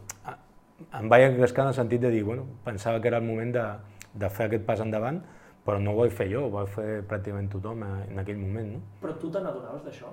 em 0.96 1.12
vaig 1.12 1.26
engrescar 1.28 1.66
en 1.66 1.74
el 1.74 1.76
sentit 1.76 2.00
de 2.00 2.10
dir, 2.12 2.24
bueno, 2.24 2.46
pensava 2.64 3.00
que 3.00 3.08
era 3.12 3.20
el 3.20 3.28
moment 3.28 3.52
de, 3.54 3.66
de 4.14 4.30
fer 4.32 4.48
aquest 4.48 4.64
pas 4.64 4.80
endavant, 4.80 5.20
però 5.64 5.78
no 5.78 5.92
ho 5.92 6.00
vaig 6.00 6.14
fer 6.16 6.30
jo, 6.32 6.46
ho 6.48 6.52
va 6.54 6.64
fer 6.68 7.02
pràcticament 7.08 7.50
tothom 7.52 7.84
en 7.84 8.22
aquell 8.22 8.40
moment. 8.40 8.74
No? 8.76 8.82
Però 9.02 9.16
tu 9.20 9.30
te 9.32 9.42
n'adonaves 9.44 9.84
d'això? 9.84 10.12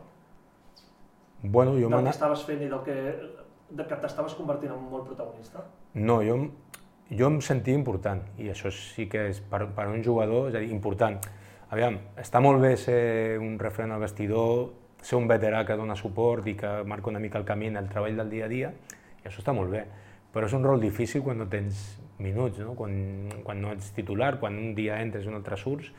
Bueno, 1.43 1.76
jo 1.80 1.89
del 1.89 2.04
que 2.04 2.15
estaves 2.15 2.43
fent 2.47 2.63
i 2.65 2.69
del 2.71 2.82
que, 2.86 2.95
de 3.69 3.86
que 3.86 4.00
t'estaves 4.02 4.34
convertint 4.38 4.73
en 4.73 4.88
molt 4.89 5.06
protagonista? 5.10 5.63
No, 5.93 6.19
jo, 6.26 6.38
jo 7.12 7.30
em 7.30 7.38
sentia 7.45 7.78
important, 7.78 8.23
i 8.41 8.50
això 8.54 8.71
sí 8.73 9.06
que 9.12 9.28
és 9.30 9.41
per, 9.52 9.67
per 9.76 9.88
un 9.91 10.04
jugador, 10.04 10.50
és 10.50 10.58
a 10.58 10.63
dir, 10.63 10.71
important. 10.73 11.19
Aviam, 11.69 12.00
està 12.19 12.41
molt 12.43 12.63
bé 12.63 12.73
ser 12.80 13.38
un 13.43 13.58
referent 13.60 13.93
al 13.93 14.02
vestidor, 14.04 14.71
ser 15.04 15.19
un 15.19 15.28
veterà 15.30 15.63
que 15.67 15.78
dona 15.78 15.95
suport 16.00 16.47
i 16.47 16.56
que 16.58 16.82
marca 16.88 17.12
una 17.12 17.21
mica 17.21 17.38
el 17.39 17.45
camí 17.45 17.69
en 17.69 17.78
el 17.78 17.89
treball 17.91 18.17
del 18.17 18.34
dia 18.34 18.47
a 18.47 18.52
dia, 18.52 18.73
i 19.21 19.30
això 19.30 19.43
està 19.43 19.54
molt 19.54 19.71
bé. 19.71 19.86
Però 20.34 20.47
és 20.50 20.56
un 20.58 20.65
rol 20.65 20.82
difícil 20.82 21.23
quan 21.23 21.39
no 21.39 21.47
tens 21.52 22.00
minuts, 22.19 22.60
no? 22.63 22.73
Quan, 22.76 22.97
quan 23.45 23.62
no 23.62 23.71
ets 23.76 23.91
titular, 23.95 24.36
quan 24.41 24.58
un 24.58 24.73
dia 24.76 25.00
entres 25.04 25.26
i 25.26 25.32
un 25.32 25.38
altre 25.38 25.58
surts, 25.60 25.91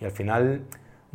i 0.00 0.08
al 0.08 0.14
final 0.14 0.48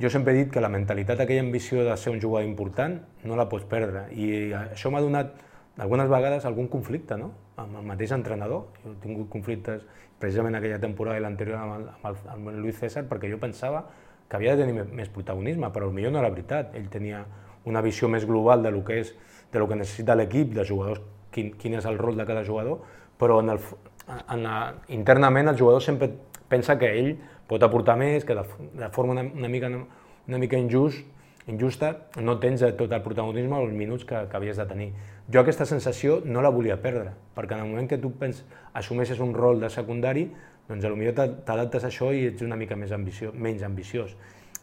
jo 0.02 0.10
sempre 0.10 0.34
he 0.34 0.44
dit 0.44 0.52
que 0.52 0.62
la 0.62 0.70
mentalitat, 0.70 1.20
aquella 1.22 1.44
ambició 1.46 1.86
de 1.86 1.96
ser 1.98 2.12
un 2.14 2.22
jugador 2.22 2.48
important, 2.48 3.00
no 3.24 3.38
la 3.38 3.48
pots 3.50 3.68
perdre. 3.70 4.08
I 4.12 4.52
això 4.58 4.92
m'ha 4.92 5.02
donat 5.04 5.36
algunes 5.82 6.10
vegades 6.12 6.46
algun 6.46 6.68
conflicte 6.68 7.18
no? 7.18 7.32
amb 7.62 7.78
el 7.80 7.86
mateix 7.88 8.14
entrenador. 8.18 8.68
Jo 8.84 8.96
he 8.96 9.02
tingut 9.04 9.30
conflictes 9.32 9.86
precisament 10.22 10.58
aquella 10.58 10.80
temporada 10.82 11.18
i 11.18 11.24
l'anterior 11.24 11.62
amb, 11.62 11.92
amb, 11.94 12.08
el, 12.10 12.18
amb 12.34 12.52
el 12.52 12.60
Luis 12.62 12.80
César 12.82 13.06
perquè 13.10 13.30
jo 13.32 13.40
pensava 13.42 13.86
que 14.30 14.38
havia 14.38 14.56
de 14.56 14.66
tenir 14.66 14.86
més 14.96 15.10
protagonisme, 15.12 15.70
però 15.76 15.90
potser 15.92 16.12
no 16.12 16.22
era 16.22 16.30
veritat. 16.32 16.76
Ell 16.80 16.88
tenia 16.90 17.26
una 17.68 17.82
visió 17.84 18.10
més 18.10 18.26
global 18.26 18.64
de 18.64 18.72
lo 18.72 18.84
que, 18.88 19.02
és, 19.04 19.14
de 19.52 19.60
lo 19.60 19.68
que 19.68 19.78
necessita 19.78 20.16
l'equip, 20.16 20.54
de 20.56 20.66
jugadors, 20.66 21.02
quin, 21.36 21.52
quin 21.60 21.76
és 21.78 21.88
el 21.90 22.00
rol 22.00 22.18
de 22.18 22.26
cada 22.26 22.46
jugador, 22.48 22.82
però 23.20 23.42
en 23.44 23.54
el, 23.54 23.60
en 24.08 24.44
la, 24.44 24.56
internament 24.90 25.52
el 25.52 25.60
jugador 25.60 25.84
sempre 25.84 26.10
pensa 26.52 26.78
que 26.80 26.90
ell 27.00 27.12
pot 27.52 27.64
aportar 27.68 27.98
més, 28.00 28.24
que 28.24 28.38
de, 28.38 28.46
de 28.80 28.90
forma 28.96 29.18
una, 29.18 29.26
una, 29.28 29.50
mica, 29.52 29.68
una 29.68 30.40
mica 30.40 30.60
injust, 30.60 31.04
injusta 31.52 31.92
no 32.24 32.38
tens 32.40 32.64
tot 32.80 32.92
el 32.94 33.02
protagonisme 33.04 33.58
o 33.58 33.66
els 33.66 33.76
minuts 33.76 34.06
que, 34.08 34.24
que 34.30 34.38
havies 34.40 34.62
de 34.62 34.68
tenir. 34.70 34.92
Jo 35.32 35.42
aquesta 35.42 35.68
sensació 35.68 36.22
no 36.26 36.44
la 36.44 36.52
volia 36.54 36.78
perdre, 36.82 37.12
perquè 37.36 37.58
en 37.58 37.66
el 37.66 37.72
moment 37.74 37.90
que 37.92 38.00
tu 38.00 38.14
pens, 38.20 38.44
assumeixes 38.78 39.20
un 39.24 39.34
rol 39.36 39.60
de 39.60 39.70
secundari, 39.74 40.30
doncs 40.70 40.86
potser 40.88 41.14
t'adaptes 41.48 41.84
a 41.84 41.90
això 41.90 42.12
i 42.16 42.28
ets 42.30 42.46
una 42.46 42.56
mica 42.60 42.78
més 42.80 42.94
ambició, 42.96 43.34
menys 43.34 43.66
ambiciós. 43.68 44.16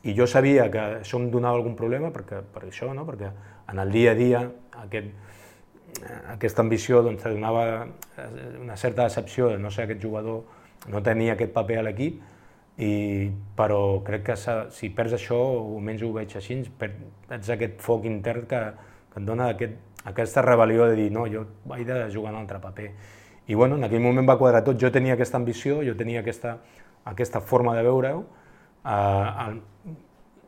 I 0.09 0.15
jo 0.17 0.29
sabia 0.31 0.69
que 0.71 0.81
això 1.03 1.19
em 1.19 1.29
donava 1.33 1.59
algun 1.59 1.75
problema, 1.77 2.13
perquè, 2.15 2.41
per 2.55 2.63
això, 2.69 2.93
no? 2.95 3.05
perquè 3.05 3.29
en 3.69 3.83
el 3.83 3.93
dia 3.93 4.15
a 4.15 4.17
dia 4.17 4.43
aquest, 4.85 5.11
aquesta 6.33 6.63
ambició 6.63 7.03
doncs, 7.03 7.27
donava 7.27 7.89
una 8.63 8.77
certa 8.77 9.09
decepció 9.09 9.51
de 9.53 9.59
no 9.59 9.73
ser 9.75 9.89
aquest 9.89 10.01
jugador, 10.01 10.45
no 10.89 11.03
tenia 11.03 11.35
aquest 11.35 11.53
paper 11.53 11.81
a 11.83 11.87
l'equip, 11.89 12.23
i, 12.79 13.31
però 13.59 14.01
crec 14.07 14.25
que 14.29 14.37
si 14.71 14.91
perds 14.95 15.17
això, 15.17 15.37
o 15.37 15.77
almenys 15.77 16.05
ho 16.07 16.13
veig 16.15 16.37
així, 16.39 16.61
perds 16.79 17.51
aquest 17.51 17.81
foc 17.83 18.07
intern 18.07 18.47
que, 18.51 18.61
que 19.11 19.19
et 19.19 19.27
dona 19.27 19.49
aquest, 19.55 19.75
aquesta 20.07 20.45
rebel·lió 20.47 20.87
de 20.87 20.99
dir 21.01 21.09
no, 21.15 21.27
jo 21.27 21.45
vaig 21.67 21.87
de 21.89 22.05
jugar 22.15 22.33
un 22.33 22.41
altre 22.45 22.61
paper. 22.63 22.93
I 23.49 23.57
bueno, 23.59 23.81
en 23.81 23.89
aquell 23.89 24.05
moment 24.05 24.29
va 24.29 24.39
quadrar 24.39 24.63
tot, 24.63 24.79
jo 24.79 24.93
tenia 24.95 25.17
aquesta 25.17 25.41
ambició, 25.41 25.81
jo 25.83 25.97
tenia 25.99 26.23
aquesta, 26.23 26.59
aquesta 27.09 27.41
forma 27.41 27.75
de 27.75 27.83
veure-ho, 27.83 28.27
eh, 28.87 29.97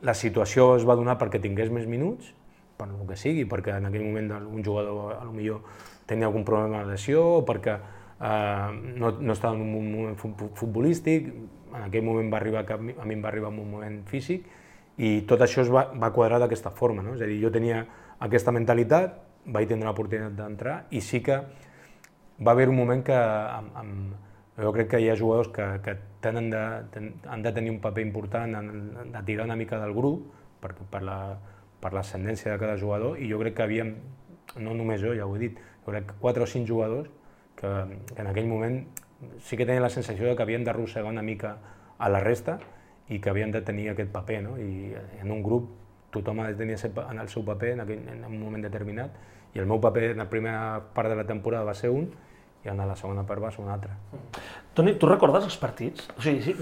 la 0.06 0.14
situació 0.14 0.74
es 0.78 0.86
va 0.86 0.96
donar 0.96 1.18
perquè 1.18 1.40
tingués 1.42 1.72
més 1.72 1.88
minuts, 1.90 2.30
per 2.78 2.88
el 2.88 3.06
que 3.08 3.16
sigui, 3.18 3.46
perquè 3.48 3.76
en 3.76 3.88
aquell 3.90 4.06
moment 4.06 4.30
un 4.38 4.62
jugador 4.64 5.16
a 5.18 5.24
lo 5.24 5.32
millor 5.34 5.64
tenia 6.08 6.28
algun 6.30 6.46
problema 6.46 6.84
de 6.84 6.94
lesió, 6.94 7.24
o 7.40 7.46
perquè 7.48 7.74
eh, 7.74 8.68
no, 9.00 9.16
no 9.18 9.34
estava 9.34 9.56
en 9.56 9.64
un 9.66 9.90
moment 9.96 10.54
futbolístic, 10.56 11.32
en 11.74 11.86
aquell 11.86 12.04
moment 12.06 12.30
va 12.32 12.38
arribar, 12.40 12.64
a 12.66 12.78
mi 12.80 13.14
em 13.14 13.22
va 13.22 13.30
arribar 13.32 13.52
en 13.52 13.60
un 13.62 13.70
moment 13.70 14.00
físic, 14.08 14.46
i 15.00 15.22
tot 15.28 15.40
això 15.40 15.62
es 15.64 15.70
va, 15.72 15.86
va 15.96 16.12
quadrar 16.12 16.40
d'aquesta 16.42 16.72
forma, 16.76 17.02
no? 17.02 17.14
és 17.16 17.24
a 17.24 17.28
dir, 17.28 17.38
jo 17.42 17.50
tenia 17.54 17.84
aquesta 18.20 18.52
mentalitat, 18.52 19.16
vaig 19.46 19.68
tindre 19.70 19.88
l'oportunitat 19.88 20.36
d'entrar, 20.36 20.76
i 20.92 21.00
sí 21.00 21.22
que 21.24 21.38
va 22.40 22.52
haver 22.52 22.68
un 22.68 22.76
moment 22.76 23.04
que 23.04 23.16
amb, 23.16 23.70
amb, 23.76 24.18
jo 24.60 24.72
crec 24.76 24.90
que 24.92 25.00
hi 25.00 25.08
ha 25.08 25.16
jugadors 25.16 25.48
que, 25.54 25.66
que 25.84 25.96
tenen 26.24 26.50
de, 26.52 26.64
ten, 26.92 27.14
han 27.28 27.42
de 27.42 27.52
tenir 27.56 27.72
un 27.72 27.80
paper 27.80 28.04
important 28.04 28.56
en, 28.58 28.70
de 29.12 29.22
tirar 29.24 29.46
una 29.48 29.56
mica 29.56 29.80
del 29.80 29.94
grup 29.96 30.28
per, 30.60 30.74
per 30.92 31.02
la 31.04 31.20
per 31.80 31.92
de 31.96 32.58
cada 32.60 32.76
jugador 32.76 33.18
i 33.18 33.30
jo 33.30 33.38
crec 33.40 33.54
que 33.56 33.62
havíem, 33.62 33.94
no 34.60 34.74
només 34.74 35.00
jo, 35.00 35.14
ja 35.16 35.24
ho 35.24 35.36
he 35.36 35.38
dit, 35.38 35.56
jo 35.84 35.92
crec 35.92 36.10
que 36.10 36.16
quatre 36.20 36.42
o 36.42 36.46
cinc 36.46 36.68
jugadors 36.68 37.08
que, 37.56 37.70
que 38.14 38.20
en 38.20 38.28
aquell 38.28 38.46
moment 38.46 38.84
sí 39.40 39.56
que 39.56 39.66
tenia 39.66 39.80
la 39.80 39.90
sensació 39.90 40.28
de 40.28 40.36
que 40.36 40.42
havien 40.42 40.64
d'arrossegar 40.64 41.10
una 41.10 41.22
mica 41.22 41.56
a 41.98 42.08
la 42.08 42.20
resta 42.20 42.58
i 43.08 43.20
que 43.20 43.30
havien 43.30 43.52
de 43.52 43.60
tenir 43.62 43.90
aquest 43.90 44.10
paper, 44.12 44.42
no? 44.42 44.56
I 44.58 44.94
en 45.20 45.30
un 45.30 45.42
grup 45.42 45.68
tothom 46.10 46.40
ha 46.40 46.48
de 46.48 46.54
tenir 46.58 46.76
en 46.84 47.18
el 47.18 47.28
seu 47.28 47.44
paper 47.44 47.74
en, 47.74 47.84
aquell, 47.84 48.08
en 48.08 48.24
un 48.24 48.40
moment 48.40 48.62
determinat 48.64 49.14
i 49.54 49.58
el 49.58 49.66
meu 49.66 49.80
paper 49.82 50.12
en 50.12 50.22
la 50.22 50.28
primera 50.30 50.80
part 50.94 51.10
de 51.10 51.16
la 51.18 51.26
temporada 51.26 51.64
va 51.66 51.74
ser 51.74 51.90
un 51.90 52.10
i 52.60 52.68
en 52.68 52.76
la 52.76 52.94
segona 52.96 53.22
part 53.24 53.40
va 53.40 53.50
ser 53.50 53.62
un 53.64 53.70
altre. 53.72 53.94
Toni, 54.76 54.92
tu 55.00 55.08
recordes 55.08 55.46
els 55.48 55.56
partits? 55.58 56.10
O, 56.12 56.20
sigui, 56.20 56.42
sí, 56.44 56.52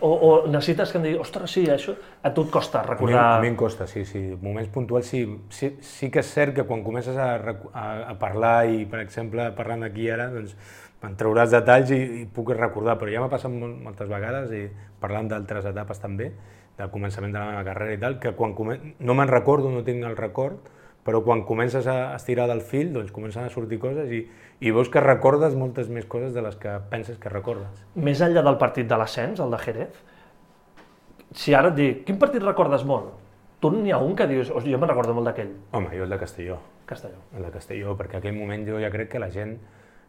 o, 0.00 0.08
o 0.10 0.30
necessites 0.50 0.90
que 0.90 0.98
em 0.98 1.06
digui, 1.06 1.20
ostres, 1.22 1.52
sí, 1.54 1.62
això 1.70 1.94
a 1.94 2.32
tu 2.34 2.42
et 2.48 2.50
costa 2.52 2.82
recordar... 2.82 3.20
A 3.20 3.28
mi, 3.28 3.38
a 3.38 3.44
mi 3.44 3.52
em 3.52 3.58
costa, 3.58 3.86
sí, 3.86 4.02
sí. 4.08 4.24
Moments 4.42 4.72
puntuals 4.74 5.06
sí. 5.06 5.22
sí. 5.54 5.76
Sí 5.86 6.10
que 6.10 6.24
és 6.24 6.32
cert 6.34 6.56
que 6.58 6.66
quan 6.66 6.82
comences 6.82 7.16
a, 7.16 7.28
a, 7.38 7.86
a 8.10 8.16
parlar 8.18 8.56
i, 8.66 8.82
per 8.90 9.04
exemple, 9.04 9.46
parlant 9.56 9.86
aquí 9.86 10.10
ara, 10.10 10.26
doncs 10.34 10.56
me'n 11.02 11.16
trauràs 11.18 11.50
detalls 11.50 11.90
i, 11.94 12.00
i 12.22 12.26
puc 12.30 12.52
recordar, 12.54 12.96
però 13.00 13.10
ja 13.12 13.22
m'ha 13.22 13.30
passat 13.32 13.52
molt, 13.52 13.80
moltes 13.82 14.10
vegades, 14.10 14.52
i 14.54 14.66
parlant 15.02 15.30
d'altres 15.30 15.66
etapes 15.72 16.02
també, 16.02 16.30
del 16.78 16.92
començament 16.92 17.34
de 17.34 17.40
la 17.40 17.48
meva 17.50 17.64
carrera 17.66 17.96
i 17.96 18.00
tal, 18.00 18.20
que 18.22 18.32
quan 18.38 18.54
comen... 18.58 18.94
no 19.00 19.16
me'n 19.18 19.30
recordo, 19.30 19.70
no 19.70 19.82
tinc 19.86 20.06
el 20.08 20.16
record, 20.16 20.70
però 21.02 21.24
quan 21.26 21.42
comences 21.42 21.86
a 21.90 22.14
estirar 22.14 22.46
del 22.48 22.62
fil, 22.62 22.92
doncs 22.94 23.10
comencen 23.12 23.44
a 23.44 23.50
sortir 23.50 23.80
coses 23.82 24.10
i, 24.14 24.22
i 24.62 24.70
veus 24.70 24.88
que 24.88 25.02
recordes 25.02 25.56
moltes 25.58 25.90
més 25.90 26.06
coses 26.06 26.32
de 26.34 26.44
les 26.44 26.54
que 26.62 26.76
penses 26.92 27.18
que 27.18 27.32
recordes. 27.32 27.82
Més 27.98 28.22
enllà 28.22 28.44
del 28.46 28.58
partit 28.60 28.86
de 28.88 28.98
l'ascens, 28.98 29.42
el 29.42 29.50
de 29.50 29.60
Jerez, 29.64 29.98
si 31.34 31.56
ara 31.56 31.72
et 31.72 31.78
dic, 31.78 32.04
quin 32.06 32.20
partit 32.22 32.44
recordes 32.44 32.86
molt? 32.86 33.18
Tu 33.62 33.70
n'hi 33.74 33.92
ha 33.94 33.98
un 34.02 34.14
que 34.18 34.26
dius, 34.30 34.50
jo 34.52 34.78
me'n 34.78 34.90
recordo 34.90 35.14
molt 35.16 35.30
d'aquell. 35.30 35.52
Home, 35.74 35.90
jo 35.96 36.06
el 36.06 36.14
de 36.14 36.18
Castelló. 36.22 36.58
Castelló. 36.86 37.22
El 37.34 37.46
de 37.46 37.52
Castelló, 37.54 37.96
perquè 37.98 38.18
en 38.18 38.22
aquell 38.22 38.38
moment 38.38 38.66
jo 38.68 38.80
ja 38.82 38.90
crec 38.94 39.10
que 39.14 39.22
la 39.22 39.30
gent 39.34 39.56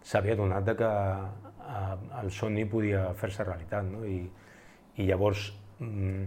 s'havia 0.03 0.35
donat 0.35 0.65
de 0.67 0.75
que 0.79 0.89
eh, 0.89 2.21
el 2.21 2.31
somni 2.31 2.65
podia 2.69 3.09
fer-se 3.19 3.45
realitat, 3.47 3.87
no? 3.87 4.03
I, 4.05 4.21
i 4.99 5.07
llavors 5.07 5.47
mm, 5.79 6.23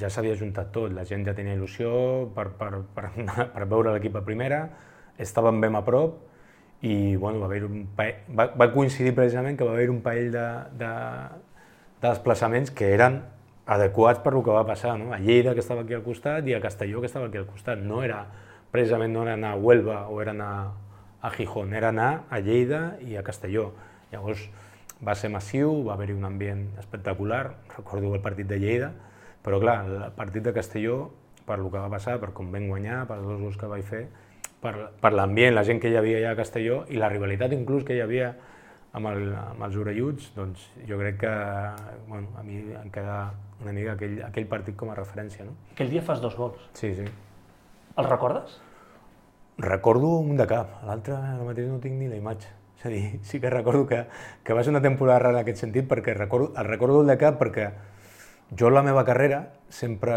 ja 0.00 0.10
s'havia 0.10 0.36
juntat 0.38 0.72
tot, 0.74 0.92
la 0.94 1.06
gent 1.08 1.24
ja 1.26 1.34
tenia 1.36 1.56
il·lusió 1.56 1.92
per, 2.34 2.50
per, 2.58 2.72
per, 2.94 3.10
per 3.54 3.68
veure 3.70 3.94
l'equip 3.94 4.18
a 4.18 4.24
primera, 4.26 4.64
estàvem 5.20 5.60
ben 5.62 5.76
a 5.76 5.84
prop 5.86 6.18
i 6.82 7.16
bueno, 7.16 7.40
va, 7.40 7.46
haver 7.50 7.64
un 7.66 7.84
paell, 7.96 8.22
va, 8.36 8.48
va 8.56 8.70
coincidir 8.72 9.12
precisament 9.16 9.58
que 9.58 9.66
va 9.68 9.74
haver 9.76 9.90
un 9.92 10.00
parell 10.04 10.30
de, 10.32 10.46
de, 10.80 10.92
de 12.00 12.06
desplaçaments 12.08 12.72
que 12.72 12.88
eren 12.94 13.20
adequats 13.70 14.22
per 14.24 14.32
lo 14.34 14.42
que 14.42 14.54
va 14.54 14.64
passar, 14.66 14.96
no? 14.98 15.12
a 15.12 15.18
Lleida, 15.20 15.54
que 15.54 15.62
estava 15.62 15.84
aquí 15.84 15.94
al 15.94 16.02
costat, 16.02 16.46
i 16.48 16.56
a 16.56 16.62
Castelló, 16.62 17.00
que 17.00 17.06
estava 17.06 17.28
aquí 17.28 17.38
al 17.38 17.46
costat. 17.46 17.78
No 17.78 18.00
era, 18.02 18.24
precisament 18.72 19.12
no 19.14 19.22
era 19.22 19.36
anar 19.36 19.52
a 19.54 19.60
Huelva 19.60 20.00
o 20.08 20.20
era 20.24 20.32
anar 20.34 20.54
a 21.22 21.30
Gijón, 21.30 21.74
era 21.74 21.90
anar 21.90 22.24
a 22.30 22.40
Lleida 22.40 22.96
i 23.04 23.16
a 23.16 23.22
Castelló. 23.22 23.70
Llavors 24.12 24.46
va 25.04 25.14
ser 25.16 25.30
massiu, 25.32 25.72
va 25.86 25.94
haver-hi 25.94 26.16
un 26.16 26.24
ambient 26.28 26.66
espectacular, 26.80 27.44
recordo 27.76 28.14
el 28.14 28.20
partit 28.24 28.48
de 28.48 28.58
Lleida, 28.60 28.92
però 29.44 29.60
clar, 29.60 29.78
el 29.86 30.12
partit 30.16 30.44
de 30.44 30.52
Castelló, 30.56 31.10
per 31.46 31.58
lo 31.58 31.70
que 31.70 31.80
va 31.80 31.90
passar, 31.92 32.18
per 32.20 32.32
com 32.36 32.52
vam 32.52 32.68
guanyar, 32.68 33.04
per 33.08 33.18
els 33.20 33.28
dos 33.28 33.40
gols 33.40 33.58
que 33.60 33.70
vaig 33.70 33.84
fer, 33.88 34.04
per, 34.60 34.74
per 35.00 35.12
l'ambient, 35.16 35.54
la 35.56 35.64
gent 35.64 35.80
que 35.80 35.90
hi 35.90 35.96
havia 35.96 36.20
allà 36.20 36.34
a 36.34 36.40
Castelló 36.40 36.84
i 36.92 37.00
la 37.00 37.08
rivalitat 37.08 37.52
inclús 37.56 37.86
que 37.88 37.96
hi 37.96 38.02
havia 38.04 38.34
amb, 38.92 39.08
el, 39.08 39.30
amb 39.38 39.64
els 39.64 39.78
orelluts, 39.80 40.32
doncs 40.36 40.66
jo 40.88 40.98
crec 41.00 41.20
que 41.22 41.34
bueno, 42.08 42.28
a 42.36 42.44
mi 42.44 42.60
em 42.76 42.90
queda 42.92 43.22
una 43.62 43.72
mica 43.76 43.94
aquell, 43.96 44.18
aquell 44.26 44.48
partit 44.50 44.76
com 44.76 44.92
a 44.92 44.96
referència. 44.98 45.46
No? 45.46 45.56
Aquell 45.74 45.92
dia 45.92 46.02
fas 46.04 46.20
dos 46.20 46.36
gols. 46.36 46.60
Sí, 46.76 46.92
sí. 46.96 47.06
Els 47.96 48.08
recordes? 48.08 48.58
Recordo 49.60 50.16
un 50.16 50.38
de 50.40 50.46
cap, 50.48 50.78
l'altre 50.88 51.18
ara 51.18 51.44
mateix 51.44 51.68
no 51.68 51.80
tinc 51.82 51.98
ni 52.00 52.08
la 52.08 52.16
imatge. 52.16 52.48
És 52.78 52.86
a 52.88 52.92
dir, 52.92 53.02
sí 53.28 53.40
que 53.40 53.50
recordo 53.52 53.86
que, 53.86 54.06
que 54.42 54.56
va 54.56 54.64
ser 54.64 54.72
una 54.72 54.80
temporada 54.80 55.18
rara 55.20 55.40
en 55.40 55.42
aquest 55.44 55.66
sentit 55.66 55.88
perquè 55.88 56.14
recordo, 56.16 56.54
el 56.56 56.64
recordo 56.64 57.02
el 57.02 57.12
de 57.12 57.18
cap 57.20 57.36
perquè 57.40 57.68
jo 58.56 58.70
la 58.72 58.82
meva 58.82 59.04
carrera 59.04 59.42
sempre 59.68 60.16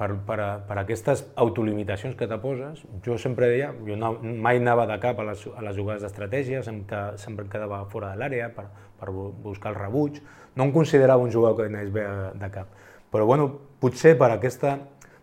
per, 0.00 0.10
per, 0.24 0.38
per 0.68 0.76
aquestes 0.80 1.26
autolimitacions 1.36 2.16
que 2.16 2.28
te 2.28 2.36
poses, 2.40 2.84
jo 3.04 3.16
sempre 3.20 3.50
deia, 3.52 3.72
jo 3.84 3.96
no, 4.00 4.14
mai 4.20 4.60
anava 4.60 4.86
de 4.88 4.96
cap 5.00 5.18
a 5.20 5.26
les, 5.28 5.42
a 5.52 5.64
les 5.64 5.76
jugades 5.76 6.04
d'estratègia, 6.04 6.62
sempre, 6.64 7.02
sempre 7.20 7.44
em 7.44 7.50
quedava 7.52 7.82
fora 7.92 8.14
de 8.14 8.20
l'àrea 8.20 8.48
per, 8.56 8.64
per 9.00 9.10
buscar 9.12 9.74
el 9.74 9.80
rebuig, 9.80 10.22
no 10.56 10.68
em 10.68 10.72
considerava 10.72 11.20
un 11.20 11.32
jugador 11.32 11.58
que 11.58 11.68
anés 11.68 11.92
bé 11.92 12.06
de 12.40 12.50
cap. 12.52 12.72
Però 13.12 13.26
bueno, 13.28 13.50
potser 13.82 14.14
per 14.16 14.30
aquesta, 14.32 14.78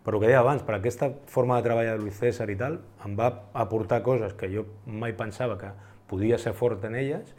per 0.08 0.14
el 0.16 0.22
que 0.22 0.30
deia 0.30 0.40
abans, 0.40 0.62
per 0.64 0.78
aquesta 0.78 1.10
forma 1.28 1.58
de 1.58 1.66
treballar 1.66 1.98
de 1.98 2.00
Luis 2.00 2.16
César 2.16 2.46
i 2.48 2.56
tal, 2.56 2.78
em 3.04 3.18
va 3.20 3.28
aportar 3.52 3.98
coses 4.06 4.32
que 4.40 4.48
jo 4.48 4.64
mai 4.88 5.12
pensava 5.12 5.58
que 5.60 5.68
podia 6.08 6.38
ser 6.40 6.54
fort 6.56 6.86
en 6.88 6.96
elles, 6.96 7.34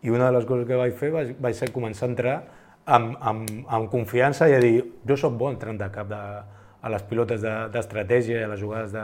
i 0.00 0.08
una 0.08 0.30
de 0.30 0.38
les 0.38 0.46
coses 0.48 0.64
que 0.64 0.78
vaig 0.80 0.96
fer 0.96 1.10
vaig, 1.12 1.34
vaig 1.36 1.58
ser 1.58 1.68
començar 1.74 2.06
a 2.06 2.10
entrar 2.14 2.36
amb, 2.96 3.18
amb, 3.20 3.52
amb 3.68 3.90
confiança 3.92 4.48
i 4.48 4.56
a 4.56 4.62
dir, 4.64 4.72
jo 5.04 5.18
sóc 5.20 5.36
bo 5.36 5.50
entrant 5.52 5.76
de 5.76 5.90
cap 5.92 6.08
de, 6.08 6.22
a 6.80 6.94
les 6.96 7.04
pilotes 7.10 7.44
d'estratègia 7.44 8.38
de, 8.38 8.40
i 8.40 8.48
a 8.48 8.52
les 8.54 8.64
jugades 8.64 8.96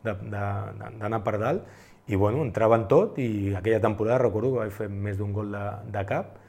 d'anar 0.00 1.20
per 1.28 1.36
dalt, 1.44 1.68
i 2.08 2.16
bueno, 2.16 2.40
entrava 2.40 2.80
en 2.80 2.88
tot 2.88 3.20
i 3.20 3.52
aquella 3.52 3.84
temporada 3.84 4.24
recordo 4.24 4.54
que 4.54 4.64
vaig 4.64 4.72
fer 4.80 4.88
més 4.88 5.20
d'un 5.20 5.36
gol 5.36 5.52
de, 5.52 5.66
de 5.92 6.08
cap 6.08 6.40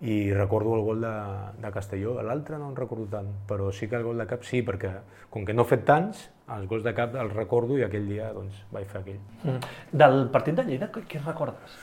i 0.00 0.32
recordo 0.32 0.74
el 0.76 0.82
gol 0.82 1.02
de, 1.04 1.12
de 1.60 1.70
Castelló, 1.72 2.14
l'altre 2.24 2.58
no 2.58 2.70
en 2.70 2.76
recordo 2.76 3.06
tant, 3.12 3.28
però 3.48 3.68
sí 3.72 3.88
que 3.88 3.98
el 3.98 4.06
gol 4.06 4.22
de 4.22 4.26
cap 4.30 4.44
sí, 4.48 4.62
perquè 4.64 4.94
com 5.32 5.44
que 5.44 5.56
no 5.56 5.66
he 5.66 5.72
fet 5.72 5.84
tants, 5.88 6.22
els 6.56 6.68
gols 6.70 6.86
de 6.86 6.94
cap 6.96 7.16
els 7.20 7.34
recordo 7.36 7.76
i 7.78 7.84
aquell 7.84 8.08
dia 8.08 8.30
doncs, 8.36 8.62
vaig 8.72 8.88
fer 8.88 9.02
aquell. 9.02 9.20
Mm. 9.44 9.74
Del 10.02 10.22
partit 10.32 10.56
de 10.56 10.64
Lleida, 10.68 10.88
què 10.94 11.20
recordes? 11.20 11.76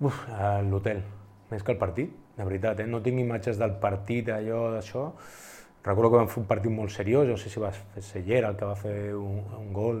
Uf, 0.00 0.22
l'hotel, 0.70 1.02
més 1.50 1.66
que 1.66 1.74
el 1.74 1.80
partit, 1.80 2.14
de 2.38 2.46
veritat, 2.46 2.84
eh? 2.84 2.86
no 2.90 3.02
tinc 3.02 3.18
imatges 3.22 3.58
del 3.58 3.74
partit, 3.82 4.30
allò, 4.34 4.68
d'això, 4.74 5.08
Recordo 5.84 6.10
que 6.10 6.16
vam 6.16 6.28
fer 6.32 6.40
un 6.40 6.46
partit 6.48 6.72
molt 6.72 6.92
seriós, 6.94 7.26
no 7.28 7.36
sé 7.36 7.50
si 7.52 7.60
va 7.60 7.68
ser 8.00 8.22
Llera 8.24 8.48
el 8.48 8.56
que 8.56 8.64
va 8.64 8.74
fer 8.74 9.12
un, 9.18 9.42
un 9.58 9.72
gol, 9.76 9.98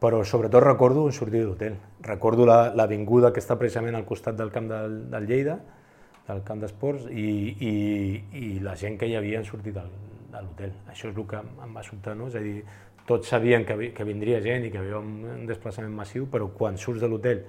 però 0.00 0.18
sobretot 0.28 0.60
recordo 0.60 1.06
un 1.08 1.14
sortir 1.16 1.40
de 1.40 1.46
l'hotel. 1.46 1.78
Recordo 2.04 2.44
l'avinguda 2.44 3.30
la, 3.30 3.32
que 3.32 3.40
està 3.40 3.56
precisament 3.56 3.96
al 3.96 4.04
costat 4.04 4.36
del 4.36 4.52
camp 4.52 4.68
del, 4.68 4.98
del 5.08 5.28
Lleida, 5.30 5.56
del 6.30 6.44
camp 6.46 6.62
d'esports, 6.62 7.08
i, 7.10 7.30
i, 7.66 7.74
i 8.40 8.52
la 8.64 8.76
gent 8.78 8.98
que 9.00 9.08
hi 9.10 9.16
havia 9.18 9.42
sortit 9.46 9.76
del, 9.76 9.90
de 10.30 10.44
l'hotel. 10.44 10.76
Això 10.90 11.10
és 11.10 11.16
el 11.16 11.26
que 11.28 11.40
em 11.40 11.74
va 11.76 11.84
sobtar, 11.86 12.16
no? 12.18 12.28
És 12.30 12.38
a 12.38 12.44
dir, 12.44 12.60
tots 13.08 13.30
sabien 13.32 13.64
que, 13.66 13.90
que 13.96 14.06
vindria 14.06 14.40
gent 14.44 14.66
i 14.66 14.70
que 14.70 14.78
hi 14.78 14.84
havia 14.84 15.00
un 15.02 15.46
desplaçament 15.48 15.94
massiu, 15.94 16.28
però 16.30 16.50
quan 16.56 16.78
surts 16.78 17.02
de 17.02 17.10
l'hotel, 17.10 17.42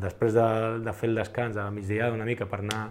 després 0.00 0.34
de, 0.36 0.46
de 0.84 0.92
fer 0.96 1.10
el 1.10 1.18
descans 1.20 1.58
a 1.58 1.66
la 1.66 1.74
migdiada 1.74 2.14
una 2.14 2.24
mica 2.28 2.46
per 2.48 2.62
anar 2.62 2.84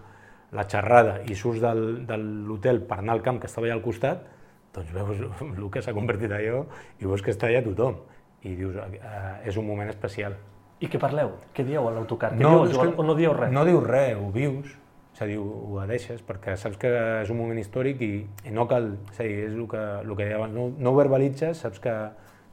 la 0.54 0.68
xerrada 0.70 1.18
i 1.26 1.36
surts 1.36 1.62
del, 1.64 2.04
de 2.06 2.18
l'hotel 2.20 2.84
per 2.90 3.00
anar 3.02 3.18
al 3.18 3.24
camp 3.26 3.40
que 3.42 3.50
estava 3.50 3.68
allà 3.68 3.80
al 3.80 3.86
costat, 3.86 4.28
doncs 4.76 4.92
veus 4.94 5.22
el 5.48 5.70
que 5.74 5.82
s'ha 5.86 5.96
convertit 5.96 6.34
allò 6.34 6.66
i 7.00 7.08
veus 7.08 7.26
que 7.26 7.34
està 7.34 7.50
allà 7.50 7.64
tothom. 7.66 8.02
I 8.44 8.58
dius, 8.60 8.76
eh, 8.76 9.48
és 9.48 9.58
un 9.58 9.64
moment 9.64 9.88
especial. 9.88 10.36
I 10.84 10.90
què 10.92 11.00
parleu? 11.00 11.30
Què 11.56 11.64
dieu 11.64 11.86
a 11.88 11.94
l'autocar? 11.96 12.34
No, 12.36 12.66
dieu, 12.68 12.82
que, 12.82 12.96
o 13.00 13.06
no 13.08 13.16
dieu 13.16 13.32
res? 13.38 13.54
No 13.56 13.64
dius 13.64 13.86
res, 13.88 14.18
ho 14.20 14.28
vius, 14.36 14.74
és 15.13 15.21
a 15.21 15.28
dir, 15.30 15.38
ho, 15.38 15.78
deixes, 15.89 16.23
perquè 16.26 16.56
saps 16.58 16.80
que 16.82 16.89
és 17.21 17.30
un 17.30 17.38
moment 17.38 17.60
històric 17.62 18.02
i, 18.02 18.13
i 18.49 18.54
no 18.54 18.65
cal, 18.69 18.95
és 19.12 19.19
a 19.19 19.28
dir, 19.28 19.36
és 19.45 19.54
el 19.54 19.67
que, 19.69 19.84
el 20.02 20.15
que 20.15 20.26
deia 20.26 20.39
abans, 20.39 20.56
no, 20.58 20.71
no 20.73 20.95
verbalitzes, 20.97 21.62
saps 21.62 21.82
que, 21.84 21.93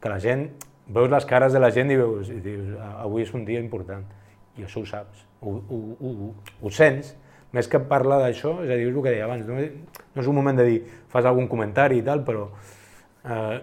que 0.02 0.12
la 0.12 0.20
gent, 0.20 0.50
veus 0.92 1.10
les 1.12 1.26
cares 1.30 1.56
de 1.56 1.62
la 1.62 1.70
gent 1.72 1.92
i 1.94 1.96
veus, 1.96 2.28
i 2.28 2.40
dius, 2.44 2.74
avui 2.90 3.24
és 3.24 3.32
un 3.36 3.46
dia 3.48 3.62
important, 3.64 4.04
i 4.60 4.66
això 4.66 4.82
ho 4.82 4.88
saps, 4.88 5.24
ho, 5.40 5.56
ho, 5.56 5.80
ho, 5.96 6.12
ho, 6.12 6.30
ho 6.60 6.72
sents, 6.74 7.14
més 7.56 7.66
que 7.66 7.80
parlar 7.90 8.20
d'això, 8.22 8.58
és 8.64 8.70
a 8.70 8.76
dir, 8.76 8.90
és 8.90 8.94
el 8.94 9.02
que 9.02 9.14
deia 9.14 9.26
abans, 9.26 9.48
no, 9.48 9.56
no 9.56 10.22
és 10.22 10.28
un 10.30 10.36
moment 10.36 10.60
de 10.60 10.66
dir, 10.68 10.80
fas 11.10 11.26
algun 11.26 11.48
comentari 11.50 11.98
i 11.98 12.04
tal, 12.06 12.22
però 12.26 12.44
eh, 13.24 13.56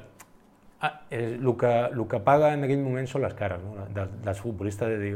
ah, 0.82 0.94
és, 1.10 1.38
el, 1.38 1.54
que, 1.60 1.74
el 1.94 2.04
que 2.10 2.22
paga 2.26 2.54
en 2.58 2.66
aquell 2.68 2.82
moment 2.84 3.08
són 3.10 3.24
les 3.24 3.38
cares 3.38 3.62
no? 3.64 3.88
de, 3.94 4.08
dels 4.26 4.42
futbolistes, 4.44 4.92
de 4.96 5.00
dir, 5.06 5.14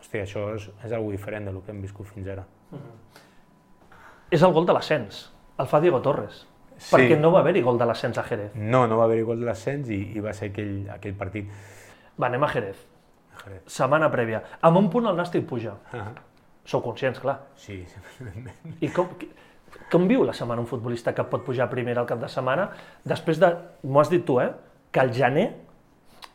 hòstia, 0.00 0.26
això 0.26 0.50
és, 0.58 0.68
és 0.84 0.92
algo 0.92 1.14
diferent 1.14 1.48
del 1.48 1.62
que 1.62 1.72
hem 1.72 1.80
viscut 1.84 2.10
fins 2.10 2.28
ara. 2.34 2.44
Mm 2.74 2.80
-hmm. 2.80 4.30
És 4.30 4.42
el 4.42 4.52
gol 4.52 4.66
de 4.66 4.72
l'ascens, 4.72 5.32
el 5.58 5.66
fa 5.66 5.80
Diego 5.80 6.00
Torres, 6.02 6.46
sí. 6.76 6.96
perquè 6.96 7.18
no 7.20 7.30
va 7.30 7.40
haver-hi 7.40 7.62
gol 7.62 7.78
de 7.78 7.86
l'ascens 7.86 8.18
a 8.18 8.22
Jerez. 8.22 8.54
No, 8.54 8.86
no 8.86 8.98
va 8.98 9.04
haver-hi 9.04 9.22
gol 9.22 9.40
de 9.40 9.46
l'ascens 9.46 9.88
i, 9.88 10.12
i 10.16 10.20
va 10.20 10.32
ser 10.32 10.50
aquell, 10.50 10.90
aquell 10.90 11.14
partit. 11.14 11.48
Va, 12.20 12.26
anem 12.26 12.42
a 12.42 12.48
Jerez. 12.48 12.86
A 13.36 13.42
Jerez. 13.44 13.62
Setmana 13.66 14.10
prèvia. 14.10 14.42
Amb 14.60 14.76
un 14.76 14.90
punt 14.90 15.06
el 15.06 15.16
Nàstic 15.16 15.46
puja. 15.46 15.72
Uh 15.92 16.00
-huh 16.00 16.14
Sou 16.64 16.80
conscients, 16.80 17.20
clar. 17.20 17.36
Sí, 17.60 17.82
I 18.84 18.88
com, 18.96 19.10
com 19.92 20.06
viu 20.08 20.24
la 20.24 20.32
setmana 20.36 20.62
un 20.64 20.68
futbolista 20.68 21.12
que 21.14 21.26
pot 21.28 21.44
pujar 21.44 21.68
primer 21.72 21.98
al 22.00 22.08
cap 22.08 22.22
de 22.22 22.30
setmana, 22.32 22.70
després 23.04 23.40
de, 23.42 23.50
m'ho 23.84 24.00
has 24.00 24.12
dit 24.12 24.24
tu, 24.24 24.38
eh, 24.40 24.48
que 24.90 25.02
al 25.02 25.12
gener, 25.12 25.50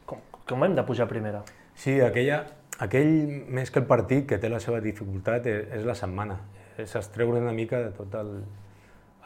com, 0.06 0.22
com 0.46 0.68
hem 0.68 0.78
de 0.78 0.86
pujar 0.86 1.10
primera? 1.10 1.42
Sí, 1.74 1.98
aquella, 2.06 2.44
aquell, 2.86 3.12
més 3.52 3.72
que 3.72 3.82
el 3.84 3.88
partit, 3.90 4.26
que 4.30 4.40
té 4.40 4.50
la 4.52 4.62
seva 4.64 4.80
dificultat, 4.84 5.48
és, 5.50 5.68
és 5.80 5.86
la 5.88 5.96
setmana. 5.98 6.40
És 6.80 6.96
extreure 6.96 7.42
una 7.42 7.54
mica 7.56 7.82
de 7.84 7.92
tot 7.96 8.16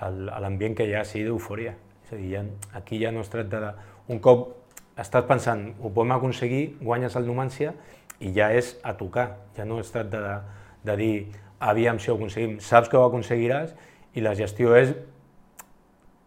l'ambient 0.02 0.76
que 0.78 0.90
hi 0.90 0.96
ha, 0.98 1.06
sí, 1.06 1.24
d'eufòria. 1.24 1.76
És 2.04 2.12
a 2.14 2.20
dir, 2.20 2.32
ja, 2.34 2.44
aquí 2.80 3.00
ja 3.02 3.14
no 3.14 3.22
es 3.22 3.32
tracta 3.32 3.62
de... 3.62 3.72
Un 4.14 4.20
cop 4.20 4.50
estàs 5.00 5.24
pensant, 5.30 5.70
ho 5.80 5.94
podem 5.94 6.18
aconseguir, 6.18 6.66
guanyes 6.82 7.16
el 7.18 7.30
Numància 7.30 7.72
i 8.20 8.34
ja 8.36 8.50
és 8.54 8.76
a 8.84 8.98
tocar, 9.00 9.30
ja 9.56 9.66
no 9.66 9.80
es 9.82 9.90
tracta 9.94 10.20
de 10.22 10.36
de 10.84 10.98
dir, 10.98 11.32
aviam 11.60 12.00
si 12.00 12.12
ho 12.12 12.16
aconseguim, 12.16 12.60
saps 12.60 12.92
que 12.92 13.00
ho 13.00 13.06
aconseguiràs 13.08 13.72
i 14.14 14.22
la 14.22 14.36
gestió 14.36 14.76
és 14.76 14.92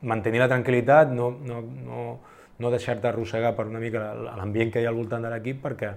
mantenir 0.06 0.40
la 0.40 0.48
tranquil·litat, 0.48 1.12
no, 1.12 1.30
no, 1.44 1.60
no, 1.60 2.06
no 2.58 2.72
deixar-te 2.72 3.08
arrossegar 3.10 3.52
per 3.56 3.66
una 3.68 3.82
mica 3.82 4.08
l'ambient 4.24 4.72
que 4.72 4.80
hi 4.80 4.88
ha 4.88 4.92
al 4.92 4.98
voltant 4.98 5.24
de 5.24 5.32
l'equip 5.32 5.60
perquè, 5.64 5.92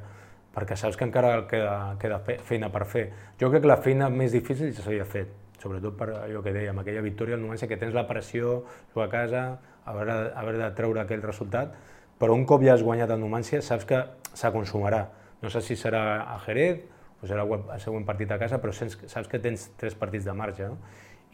perquè 0.55 0.77
saps 0.77 0.97
que 0.97 1.05
encara 1.05 1.35
queda, 1.49 1.95
queda 2.01 2.19
feina 2.45 2.71
per 2.73 2.85
fer. 2.89 3.05
Jo 3.39 3.51
crec 3.51 3.63
que 3.65 3.71
la 3.71 3.79
feina 3.81 4.09
més 4.09 4.33
difícil 4.33 4.73
ja 4.73 4.83
s'havia 4.83 5.05
fet, 5.05 5.31
sobretot 5.61 5.97
per 5.97 6.09
allò 6.23 6.41
que 6.45 6.53
dèiem, 6.55 6.79
aquella 6.81 7.03
victòria 7.05 7.37
al 7.37 7.43
Numancia, 7.43 7.67
que 7.67 7.77
tens 7.77 7.93
la 7.93 8.07
pressió, 8.07 8.63
jugar 8.93 9.07
a 9.07 9.13
casa, 9.13 9.43
haver, 9.85 10.09
haver 10.35 10.57
de 10.57 10.69
treure 10.77 11.03
aquell 11.03 11.21
resultat, 11.25 11.75
però 12.19 12.35
un 12.35 12.45
cop 12.45 12.63
ja 12.65 12.73
has 12.75 12.83
guanyat 12.83 13.13
el 13.15 13.21
Numancia 13.21 13.61
saps 13.63 13.85
que 13.87 14.01
s'aconsumarà. 14.33 15.05
No 15.41 15.51
sé 15.53 15.61
si 15.63 15.77
serà 15.79 16.23
a 16.33 16.39
Jerez, 16.43 16.81
o 17.21 17.27
serà 17.27 17.43
el 17.45 17.79
següent 17.83 18.05
partit 18.07 18.31
a 18.31 18.39
casa, 18.39 18.59
però 18.59 18.73
saps 18.73 19.27
que 19.31 19.39
tens 19.43 19.69
tres 19.79 19.95
partits 19.95 20.27
de 20.27 20.35
marge, 20.35 20.67
no? 20.67 20.79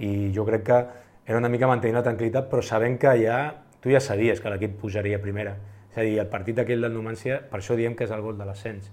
I 0.02 0.32
jo 0.36 0.46
crec 0.46 0.66
que 0.66 0.80
era 1.26 1.38
una 1.40 1.50
mica 1.50 1.70
mantenir 1.70 1.96
la 1.96 2.04
tranquil·litat, 2.06 2.50
però 2.52 2.62
sabent 2.66 3.00
que 3.02 3.14
ja, 3.22 3.40
tu 3.82 3.94
ja 3.94 4.02
sabies 4.02 4.42
que 4.42 4.52
l'equip 4.52 4.78
pujaria 4.82 5.22
primera. 5.22 5.56
És 5.96 6.02
a 6.02 6.04
dir, 6.04 6.18
el 6.20 6.28
partit 6.28 6.58
aquell 6.60 6.84
del 6.84 6.92
Numancia, 6.92 7.40
per 7.48 7.62
això 7.62 7.78
diem 7.80 7.96
que 7.96 8.04
és 8.04 8.12
el 8.12 8.24
gol 8.24 8.36
de 8.36 8.44
l'ascens. 8.44 8.90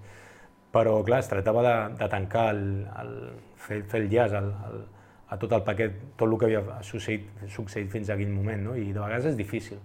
Però, 0.73 1.01
clar, 1.05 1.19
es 1.21 1.29
tractava 1.29 1.65
de, 1.67 1.75
de 1.99 2.09
tancar, 2.13 2.45
el, 2.55 2.63
el, 3.03 3.11
fer, 3.59 3.81
fer 3.91 4.05
el 4.05 4.07
llaç 4.13 4.37
el, 4.39 4.47
el, 4.69 4.85
a 5.35 5.41
tot 5.43 5.57
el 5.59 5.65
paquet, 5.67 5.99
tot 6.15 6.29
el 6.29 6.39
que 6.39 6.47
havia 6.47 6.79
succeït, 6.87 7.27
succeït 7.51 7.91
fins 7.91 8.09
a 8.09 8.15
aquell 8.15 8.31
moment, 8.31 8.71
no? 8.71 8.77
i 8.79 8.93
de 8.93 9.01
vegades 9.01 9.33
és 9.33 9.37
difícil. 9.37 9.83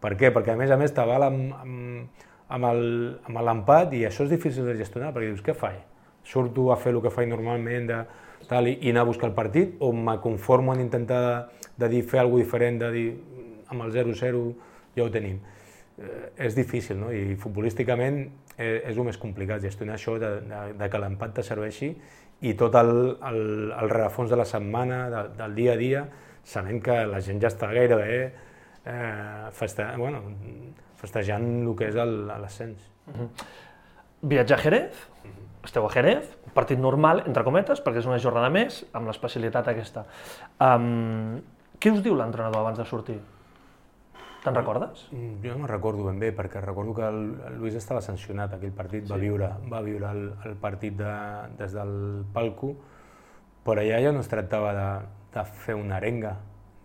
Per 0.00 0.14
què? 0.14 0.30
Perquè 0.30 0.54
a 0.54 0.60
més 0.60 0.70
a 0.70 0.78
més 0.78 0.94
t'aval 0.94 1.26
amb, 1.26 1.58
amb, 1.58 2.24
amb 2.62 3.42
l'empat 3.50 3.98
i 3.98 4.06
això 4.06 4.24
és 4.24 4.32
difícil 4.32 4.70
de 4.70 4.78
gestionar, 4.78 5.10
perquè 5.12 5.34
dius, 5.34 5.44
què 5.44 5.56
faig? 5.58 5.82
surto 6.26 6.72
a 6.72 6.76
fer 6.76 6.90
el 6.92 7.02
que 7.02 7.12
faig 7.14 7.28
normalment 7.30 7.86
de, 7.86 8.00
tal, 8.50 8.66
i, 8.66 8.76
i 8.82 8.90
anar 8.90 9.04
a 9.04 9.10
buscar 9.10 9.30
el 9.30 9.34
partit, 9.36 9.76
o 9.78 9.92
me 9.94 10.16
conformo 10.22 10.74
en 10.74 10.82
intentar 10.82 11.20
de, 11.22 11.34
de 11.84 11.90
dir 11.92 12.02
fer 12.10 12.20
alguna 12.22 12.42
diferent, 12.42 12.80
de 12.82 12.90
dir 12.94 13.06
amb 13.70 13.86
el 13.86 13.94
0-0 13.94 14.42
ja 14.96 15.04
ho 15.04 15.12
tenim. 15.14 15.38
Eh, 15.98 16.46
és 16.46 16.54
difícil, 16.54 16.98
no? 17.00 17.10
i 17.12 17.36
futbolísticament 17.40 18.20
eh, 18.56 18.82
és 18.84 18.96
el 18.96 19.04
més 19.04 19.18
complicat, 19.20 19.62
gestionar 19.62 19.96
això 19.96 20.18
de, 20.20 20.30
de, 20.46 20.62
de 20.78 20.88
que 20.92 21.00
l'empat 21.02 21.36
te 21.38 21.44
serveixi 21.46 21.92
i 22.44 22.52
tot 22.54 22.74
el, 22.76 22.92
el, 23.24 23.42
el 23.72 23.90
rerefons 23.90 24.30
de 24.30 24.36
la 24.36 24.44
setmana, 24.48 25.06
de, 25.12 25.22
del 25.38 25.54
dia 25.56 25.76
a 25.76 25.80
dia, 25.80 26.06
sabent 26.46 26.82
que 26.84 26.98
la 27.08 27.20
gent 27.24 27.40
ja 27.42 27.50
està 27.50 27.70
gairebé 27.72 28.18
eh, 28.86 29.48
feste, 29.56 29.86
bueno, 29.96 30.22
festejant 31.00 31.46
el 31.62 31.72
que 31.78 31.88
és 31.90 31.96
l'ascens. 31.96 32.90
Uh 33.06 33.14
-huh. 33.14 33.28
Viatge 34.22 34.54
a 34.54 34.58
Jerez, 34.58 34.92
uh 34.92 35.28
-huh. 35.28 35.64
esteu 35.64 35.86
a 35.86 35.90
Jerez, 35.90 36.38
un 36.46 36.52
partit 36.52 36.78
normal, 36.78 37.22
entre 37.26 37.44
cometes, 37.44 37.82
perquè 37.82 37.98
és 37.98 38.06
una 38.06 38.18
jornada 38.18 38.50
més, 38.50 38.86
amb 38.92 39.06
l'especialitat 39.06 39.68
aquesta. 39.68 40.04
Um, 40.60 41.40
què 41.80 41.92
us 41.92 42.02
diu 42.02 42.14
l'entrenador 42.14 42.60
abans 42.60 42.78
de 42.78 42.84
sortir? 42.84 43.20
Te'n 44.46 44.54
recordes? 44.54 45.08
Mm, 45.10 45.40
jo 45.42 45.54
no 45.54 45.64
me'n 45.64 45.70
recordo 45.72 46.04
ben 46.06 46.20
bé, 46.22 46.30
perquè 46.36 46.60
recordo 46.62 46.92
que 46.94 47.02
el, 47.02 47.22
el 47.48 47.56
Lluís 47.58 47.74
estava 47.74 48.02
sancionat 48.04 48.52
aquell 48.54 48.74
partit, 48.76 49.02
sí. 49.02 49.10
va 49.10 49.18
viure, 49.18 49.48
va 49.72 49.80
viure 49.82 50.12
el, 50.14 50.28
el 50.46 50.54
partit 50.62 50.94
de, 51.00 51.14
des 51.58 51.74
del 51.74 51.96
palco, 52.34 52.70
però 53.66 53.82
allà 53.82 53.98
ja 54.04 54.12
no 54.14 54.22
es 54.22 54.30
tractava 54.30 54.70
de, 54.76 54.90
de 55.34 55.44
fer 55.64 55.74
una 55.74 55.96
arenga, 55.98 56.36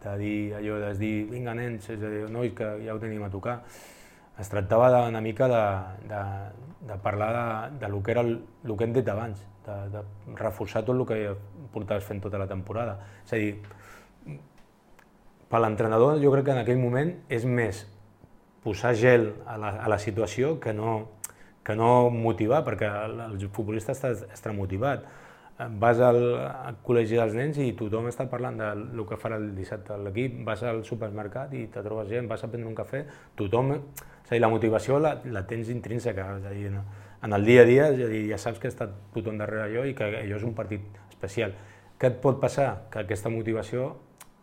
de 0.01 0.15
dir 0.17 0.37
allò, 0.57 0.79
de 0.87 0.93
dir, 0.97 1.15
vinga 1.29 1.53
nens, 1.53 1.85
és 1.93 2.01
a 2.01 2.09
dir, 2.09 2.23
nois, 2.33 2.55
que 2.57 2.71
ja 2.81 2.95
ho 2.95 3.01
tenim 3.03 3.21
a 3.27 3.29
tocar. 3.29 3.59
Es 4.41 4.49
tractava 4.49 4.89
de, 4.89 5.03
una 5.11 5.21
mica 5.21 5.45
de, 5.51 5.61
de, 6.09 6.23
de 6.89 6.97
parlar 7.03 7.31
de, 7.35 7.77
de 7.83 7.91
lo 7.93 8.01
que 8.01 8.15
era 8.15 8.25
el, 8.25 8.39
el 8.65 8.77
que 8.77 8.87
hem 8.89 8.97
dit 8.97 9.13
abans, 9.13 9.45
de, 9.67 9.77
de 9.93 10.01
reforçar 10.39 10.81
tot 10.87 10.97
el 10.97 11.05
que 11.05 11.35
portaves 11.75 12.09
fent 12.09 12.23
tota 12.25 12.41
la 12.41 12.49
temporada. 12.49 12.97
És 13.27 13.37
a 13.37 13.41
dir, 13.43 14.39
per 15.51 15.59
l'entrenador 15.59 16.19
jo 16.23 16.31
crec 16.31 16.47
que 16.47 16.55
en 16.55 16.61
aquell 16.63 16.79
moment 16.79 17.11
és 17.29 17.45
més 17.45 17.83
posar 18.63 18.93
gel 18.95 19.33
a 19.49 19.57
la, 19.59 19.73
a 19.83 19.89
la 19.89 19.97
situació 19.99 20.59
que 20.61 20.73
no, 20.73 21.17
que 21.65 21.75
no 21.75 22.09
motivar, 22.13 22.61
perquè 22.65 22.87
el, 23.07 23.49
futbolista 23.53 23.95
està 23.95 24.13
extramotivat. 24.13 25.05
Vas 25.81 25.99
al, 26.01 26.17
al 26.41 26.77
col·legi 26.85 27.19
dels 27.19 27.35
nens 27.37 27.59
i 27.61 27.67
tothom 27.77 28.07
està 28.09 28.25
parlant 28.29 28.57
del 28.57 29.03
que 29.09 29.17
farà 29.19 29.37
el 29.37 29.51
dissabte 29.57 29.97
l'equip, 30.01 30.39
vas 30.47 30.63
al 30.65 30.81
supermercat 30.87 31.53
i 31.57 31.67
te 31.73 31.83
trobes 31.85 32.09
gent, 32.09 32.29
vas 32.29 32.41
a 32.41 32.49
prendre 32.49 32.69
un 32.69 32.77
cafè, 32.77 33.05
tothom... 33.37 33.75
És 34.21 34.31
a 34.31 34.37
dir, 34.37 34.41
la 34.45 34.49
motivació 34.53 34.97
la, 35.01 35.15
la 35.33 35.41
tens 35.43 35.67
intrínseca, 35.73 36.23
és 36.39 36.45
a 36.47 36.53
dir, 36.55 36.69
no? 36.71 36.85
en 37.21 37.33
el 37.33 37.45
dia 37.45 37.61
a 37.61 37.65
dia, 37.67 37.89
és 37.91 37.99
a 38.05 38.09
dir, 38.09 38.21
ja 38.29 38.37
saps 38.41 38.61
que 38.61 38.69
està 38.71 38.87
tothom 39.13 39.37
darrere 39.41 39.67
allò 39.67 39.83
i 39.85 39.93
que 39.97 40.07
allò 40.07 40.37
és 40.37 40.45
un 40.47 40.55
partit 40.57 40.85
especial. 41.11 41.53
Què 41.99 42.09
et 42.09 42.21
pot 42.23 42.39
passar? 42.41 42.87
Que 42.93 43.03
aquesta 43.03 43.29
motivació 43.29 43.91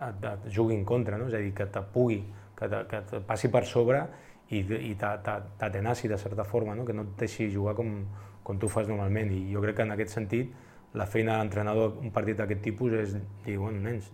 et, 0.00 0.24
et 0.30 0.48
jugui 0.54 0.76
en 0.76 0.84
contra, 0.84 1.18
no? 1.18 1.28
és 1.28 1.36
a 1.36 1.42
dir, 1.42 1.52
que 1.54 1.66
te 1.66 1.82
pugui, 1.94 2.22
que 2.58 2.68
te, 2.70 2.84
que 2.90 3.02
te 3.10 3.20
passi 3.26 3.50
per 3.52 3.64
sobre 3.66 4.02
i, 4.50 4.62
i 4.62 4.94
t'atenaci 4.98 6.08
de 6.08 6.18
certa 6.18 6.44
forma, 6.44 6.74
no? 6.74 6.86
que 6.86 6.96
no 6.96 7.04
et 7.06 7.14
deixi 7.20 7.50
jugar 7.52 7.74
com, 7.78 8.00
com 8.42 8.58
tu 8.58 8.70
fas 8.72 8.88
normalment. 8.88 9.32
I 9.34 9.52
jo 9.52 9.62
crec 9.64 9.80
que 9.80 9.86
en 9.86 9.94
aquest 9.96 10.14
sentit 10.16 10.54
la 10.98 11.06
feina 11.06 11.36
de 11.36 11.44
l'entrenador 11.44 11.98
un 12.02 12.12
partit 12.14 12.38
d'aquest 12.38 12.62
tipus 12.64 12.94
és 12.96 13.14
dir, 13.44 13.58
bueno, 13.58 13.82
nens, 13.84 14.08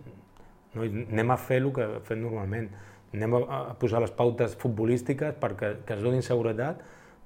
no, 0.75 0.83
anem 0.83 1.31
a 1.31 1.39
fer 1.39 1.61
el 1.63 1.71
que 1.75 1.87
fem 2.07 2.19
normalment, 2.23 2.67
anem 3.15 3.37
a, 3.37 3.43
a 3.57 3.77
posar 3.79 4.01
les 4.03 4.11
pautes 4.11 4.57
futbolístiques 4.59 5.37
perquè 5.39 5.77
que 5.87 5.95
es 5.95 6.03
donin 6.03 6.25
seguretat 6.25 6.81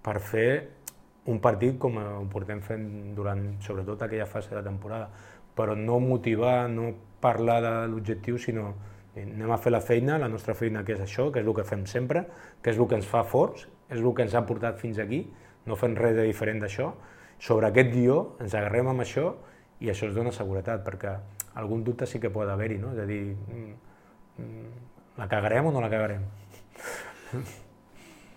per 0.06 0.20
fer 0.22 0.52
un 1.30 1.42
partit 1.42 1.78
com 1.82 1.98
ho 2.00 2.26
portem 2.32 2.62
fent 2.66 2.86
durant, 3.18 3.42
sobretot, 3.66 4.02
aquella 4.02 4.26
fase 4.30 4.54
de 4.56 4.62
temporada, 4.66 5.10
però 5.56 5.76
no 5.76 6.00
motivar, 6.04 6.70
no 6.70 6.94
parlar 7.20 7.60
de 7.64 7.74
l'objectiu, 7.92 8.38
sinó 8.40 8.74
eh, 9.16 9.26
anem 9.26 9.52
a 9.52 9.60
fer 9.62 9.74
la 9.74 9.82
feina, 9.82 10.18
la 10.22 10.30
nostra 10.32 10.56
feina 10.56 10.84
que 10.88 10.96
és 10.96 11.04
això, 11.04 11.30
que 11.34 11.44
és 11.44 11.48
el 11.48 11.56
que 11.56 11.66
fem 11.68 11.86
sempre, 11.90 12.26
que 12.64 12.74
és 12.74 12.80
el 12.80 12.88
que 12.88 13.00
ens 13.00 13.08
fa 13.10 13.24
forts, 13.28 13.68
és 13.90 14.00
el 14.00 14.12
que 14.16 14.26
ens 14.26 14.36
ha 14.36 14.46
portat 14.48 14.80
fins 14.82 15.00
aquí, 15.02 15.26
no 15.68 15.78
fem 15.80 15.96
res 15.98 16.16
de 16.18 16.26
diferent 16.28 16.62
d'això. 16.64 16.94
Sobre 17.40 17.70
aquest 17.70 17.94
guió 17.94 18.20
ens 18.44 18.56
agarrem 18.56 18.90
amb 18.92 19.06
això 19.06 19.34
i 19.80 19.92
això 19.92 20.10
ens 20.10 20.18
dona 20.18 20.34
seguretat, 20.36 20.84
perquè 20.86 21.16
algun 21.60 21.84
dubte 21.88 22.08
sí 22.08 22.20
que 22.20 22.32
pot 22.32 22.50
haver-hi, 22.50 22.78
no? 22.82 22.94
és 22.96 23.00
a 23.04 23.08
dir, 23.08 23.22
mm, 23.36 23.74
mm, 24.44 24.86
la 25.20 25.28
cagarem 25.32 25.68
o 25.68 25.74
no 25.76 25.82
la 25.82 25.90
cagarem? 25.92 26.28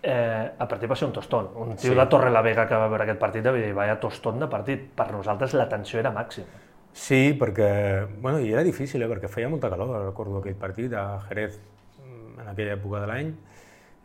Eh, 0.02 0.50
el 0.58 0.66
partit 0.66 0.90
va 0.90 0.96
ser 0.98 1.06
un 1.06 1.12
tostón. 1.14 1.52
Un 1.54 1.76
tio 1.76 1.92
sí. 1.92 1.98
de 1.98 2.06
Torre 2.10 2.30
la 2.34 2.42
Vega 2.42 2.64
que 2.66 2.74
va 2.74 2.88
veure 2.90 3.04
aquest 3.04 3.20
partit 3.20 3.44
va 3.46 3.52
dir, 3.54 3.68
vaya 3.76 4.00
tostón 4.02 4.40
de 4.42 4.48
partit. 4.50 4.88
Per 4.98 5.06
nosaltres 5.14 5.54
la 5.54 5.68
tensió 5.70 6.00
era 6.00 6.10
màxima. 6.10 6.61
Sí, 6.92 7.32
perquè, 7.40 8.06
bueno, 8.20 8.40
i 8.40 8.52
era 8.52 8.62
difícil, 8.62 9.02
eh, 9.02 9.08
perquè 9.08 9.30
feia 9.32 9.48
molta 9.48 9.70
calor, 9.72 9.94
recordo 10.04 10.42
aquell 10.42 10.58
partit 10.60 10.92
a 10.92 11.22
Jerez 11.28 11.56
mm, 11.56 12.40
en 12.42 12.50
aquella 12.52 12.76
època 12.76 13.00
de 13.00 13.08
l'any. 13.08 13.32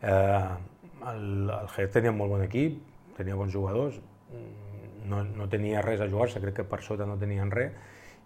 Eh, 0.02 1.10
el, 1.12 1.26
el 1.52 1.68
Jerez 1.74 1.92
tenia 1.92 2.14
molt 2.16 2.32
bon 2.32 2.44
equip, 2.46 2.80
tenia 3.18 3.36
bons 3.36 3.52
jugadors, 3.52 4.00
mm, 4.32 5.04
no, 5.12 5.22
no 5.36 5.48
tenia 5.52 5.84
res 5.84 6.00
a 6.00 6.08
jugar-se, 6.08 6.40
crec 6.40 6.62
que 6.62 6.68
per 6.68 6.80
sota 6.86 7.06
no 7.06 7.18
tenien 7.20 7.52
res, 7.52 7.76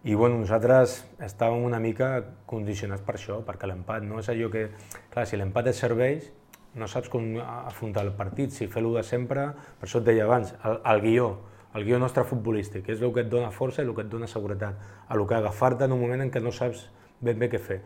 i 0.02 0.14
bueno, 0.18 0.38
nosaltres 0.40 0.96
estàvem 1.22 1.62
una 1.62 1.78
mica 1.78 2.14
condicionats 2.50 3.02
per 3.06 3.14
això, 3.18 3.38
perquè 3.46 3.68
l'empat 3.70 4.02
no 4.02 4.18
és 4.18 4.30
allò 4.32 4.48
que... 4.50 4.64
Clar, 5.12 5.26
si 5.30 5.38
l'empat 5.38 5.68
et 5.70 5.78
serveix, 5.78 6.26
no 6.74 6.88
saps 6.90 7.10
com 7.12 7.36
afrontar 7.42 8.02
el 8.06 8.10
partit, 8.18 8.50
si 8.50 8.66
fer-lo 8.70 8.96
de 8.96 9.04
sempre, 9.06 9.52
per 9.78 9.86
això 9.86 10.00
et 10.00 10.08
deia 10.08 10.24
abans, 10.26 10.54
el, 10.66 10.80
el 10.90 11.02
guió, 11.04 11.28
el 11.74 11.84
guió 11.84 11.98
nostre 11.98 12.24
futbolístic, 12.28 12.88
és 12.92 13.00
el 13.00 13.12
que 13.14 13.24
et 13.24 13.30
dona 13.32 13.50
força 13.54 13.82
i 13.82 13.86
el 13.86 13.94
que 13.96 14.04
et 14.04 14.10
dona 14.12 14.28
seguretat, 14.28 14.80
el 15.10 15.26
que 15.26 15.38
agafar-te 15.38 15.88
en 15.88 15.94
un 15.96 16.00
moment 16.02 16.24
en 16.24 16.32
què 16.32 16.42
no 16.42 16.52
saps 16.52 16.88
ben 17.22 17.38
bé 17.40 17.48
què 17.52 17.60
fer. 17.62 17.80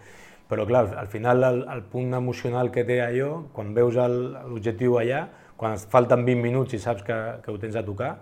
Però 0.51 0.66
clar, 0.66 0.85
al 0.99 1.09
final 1.11 1.42
el, 1.42 1.64
el 1.70 1.83
punt 1.90 2.14
emocional 2.14 2.70
que 2.75 2.85
té 2.87 3.01
allò, 3.03 3.46
quan 3.55 3.72
veus 3.75 3.96
l'objectiu 3.99 4.99
allà, 5.01 5.27
quan 5.57 5.75
es 5.75 5.87
falten 5.90 6.22
20 6.27 6.42
minuts 6.42 6.77
i 6.77 6.83
saps 6.83 7.03
que, 7.07 7.16
que 7.42 7.51
ho 7.51 7.59
tens 7.59 7.79
a 7.79 7.83
tocar, 7.87 8.12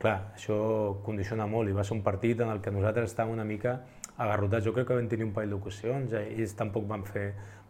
clar, 0.00 0.16
això 0.36 0.56
condiciona 1.04 1.48
molt 1.50 1.68
i 1.68 1.76
va 1.76 1.84
ser 1.84 1.96
un 1.96 2.02
partit 2.04 2.40
en 2.40 2.52
el 2.52 2.62
que 2.64 2.72
nosaltres 2.72 3.10
estàvem 3.10 3.36
una 3.36 3.44
mica 3.44 3.80
agarrotats. 4.16 4.64
Jo 4.64 4.72
crec 4.72 4.88
que 4.88 4.96
vam 4.96 5.08
tenir 5.10 5.26
un 5.26 5.34
parell 5.36 5.56
d'ocasions, 5.56 6.12
eh, 6.16 6.24
ells 6.36 6.56
tampoc 6.56 6.86
van 6.88 7.04
fer 7.08 7.26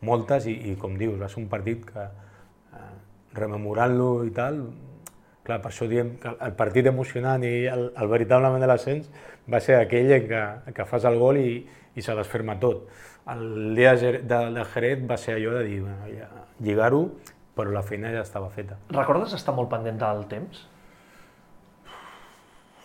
moltes 0.07 0.47
i, 0.47 0.55
i 0.71 0.77
com 0.79 0.95
dius, 0.99 1.19
va 1.19 1.31
ser 1.33 1.43
un 1.43 1.49
partit 1.51 1.87
que, 1.89 2.07
eh, 2.07 2.91
rememorant-lo 3.39 4.11
i 4.27 4.35
tal, 4.37 4.63
Clar, 5.47 5.61
per 5.63 5.71
això 5.71 5.87
diem 5.87 6.17
que 6.19 6.33
el 6.43 6.55
partit 6.59 6.89
emocionant 6.91 7.45
i 7.47 7.69
el, 7.71 7.85
el 7.95 8.09
veritablement 8.11 8.63
de 8.63 8.67
l'ascens 8.67 9.11
va 9.53 9.61
ser 9.63 9.77
aquell 9.79 10.11
en 10.17 10.25
què, 10.27 10.43
que 10.75 10.87
fas 10.91 11.07
el 11.07 11.19
gol 11.21 11.39
i, 11.39 11.61
i 11.95 12.03
se 12.03 12.17
desferma 12.19 12.57
tot. 12.63 12.89
El 13.31 13.75
dia 13.79 13.95
de, 13.99 14.19
de 14.27 14.65
Jerez 14.73 15.05
va 15.07 15.19
ser 15.19 15.37
allò 15.37 15.55
de 15.59 15.63
dir, 15.69 15.81
bueno, 15.85 16.11
ja, 16.11 16.27
lligar-ho, 16.67 17.05
però 17.57 17.71
la 17.73 17.83
feina 17.87 18.11
ja 18.15 18.25
estava 18.27 18.51
feta. 18.51 18.81
Recordes 18.91 19.37
estar 19.39 19.55
molt 19.55 19.71
pendent 19.71 20.03
del 20.03 20.27
temps? 20.31 20.67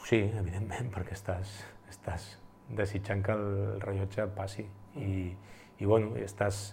Sí, 0.06 0.21
evidentment, 0.21 0.89
perquè 0.93 1.17
estàs, 1.17 1.58
estàs 1.89 2.30
desitjant 2.78 3.21
que 3.26 3.36
el 3.36 3.82
rellotge 3.82 4.26
passi 4.38 4.65
i, 5.00 5.32
i 5.80 5.89
bueno, 5.89 6.13
estàs... 6.21 6.71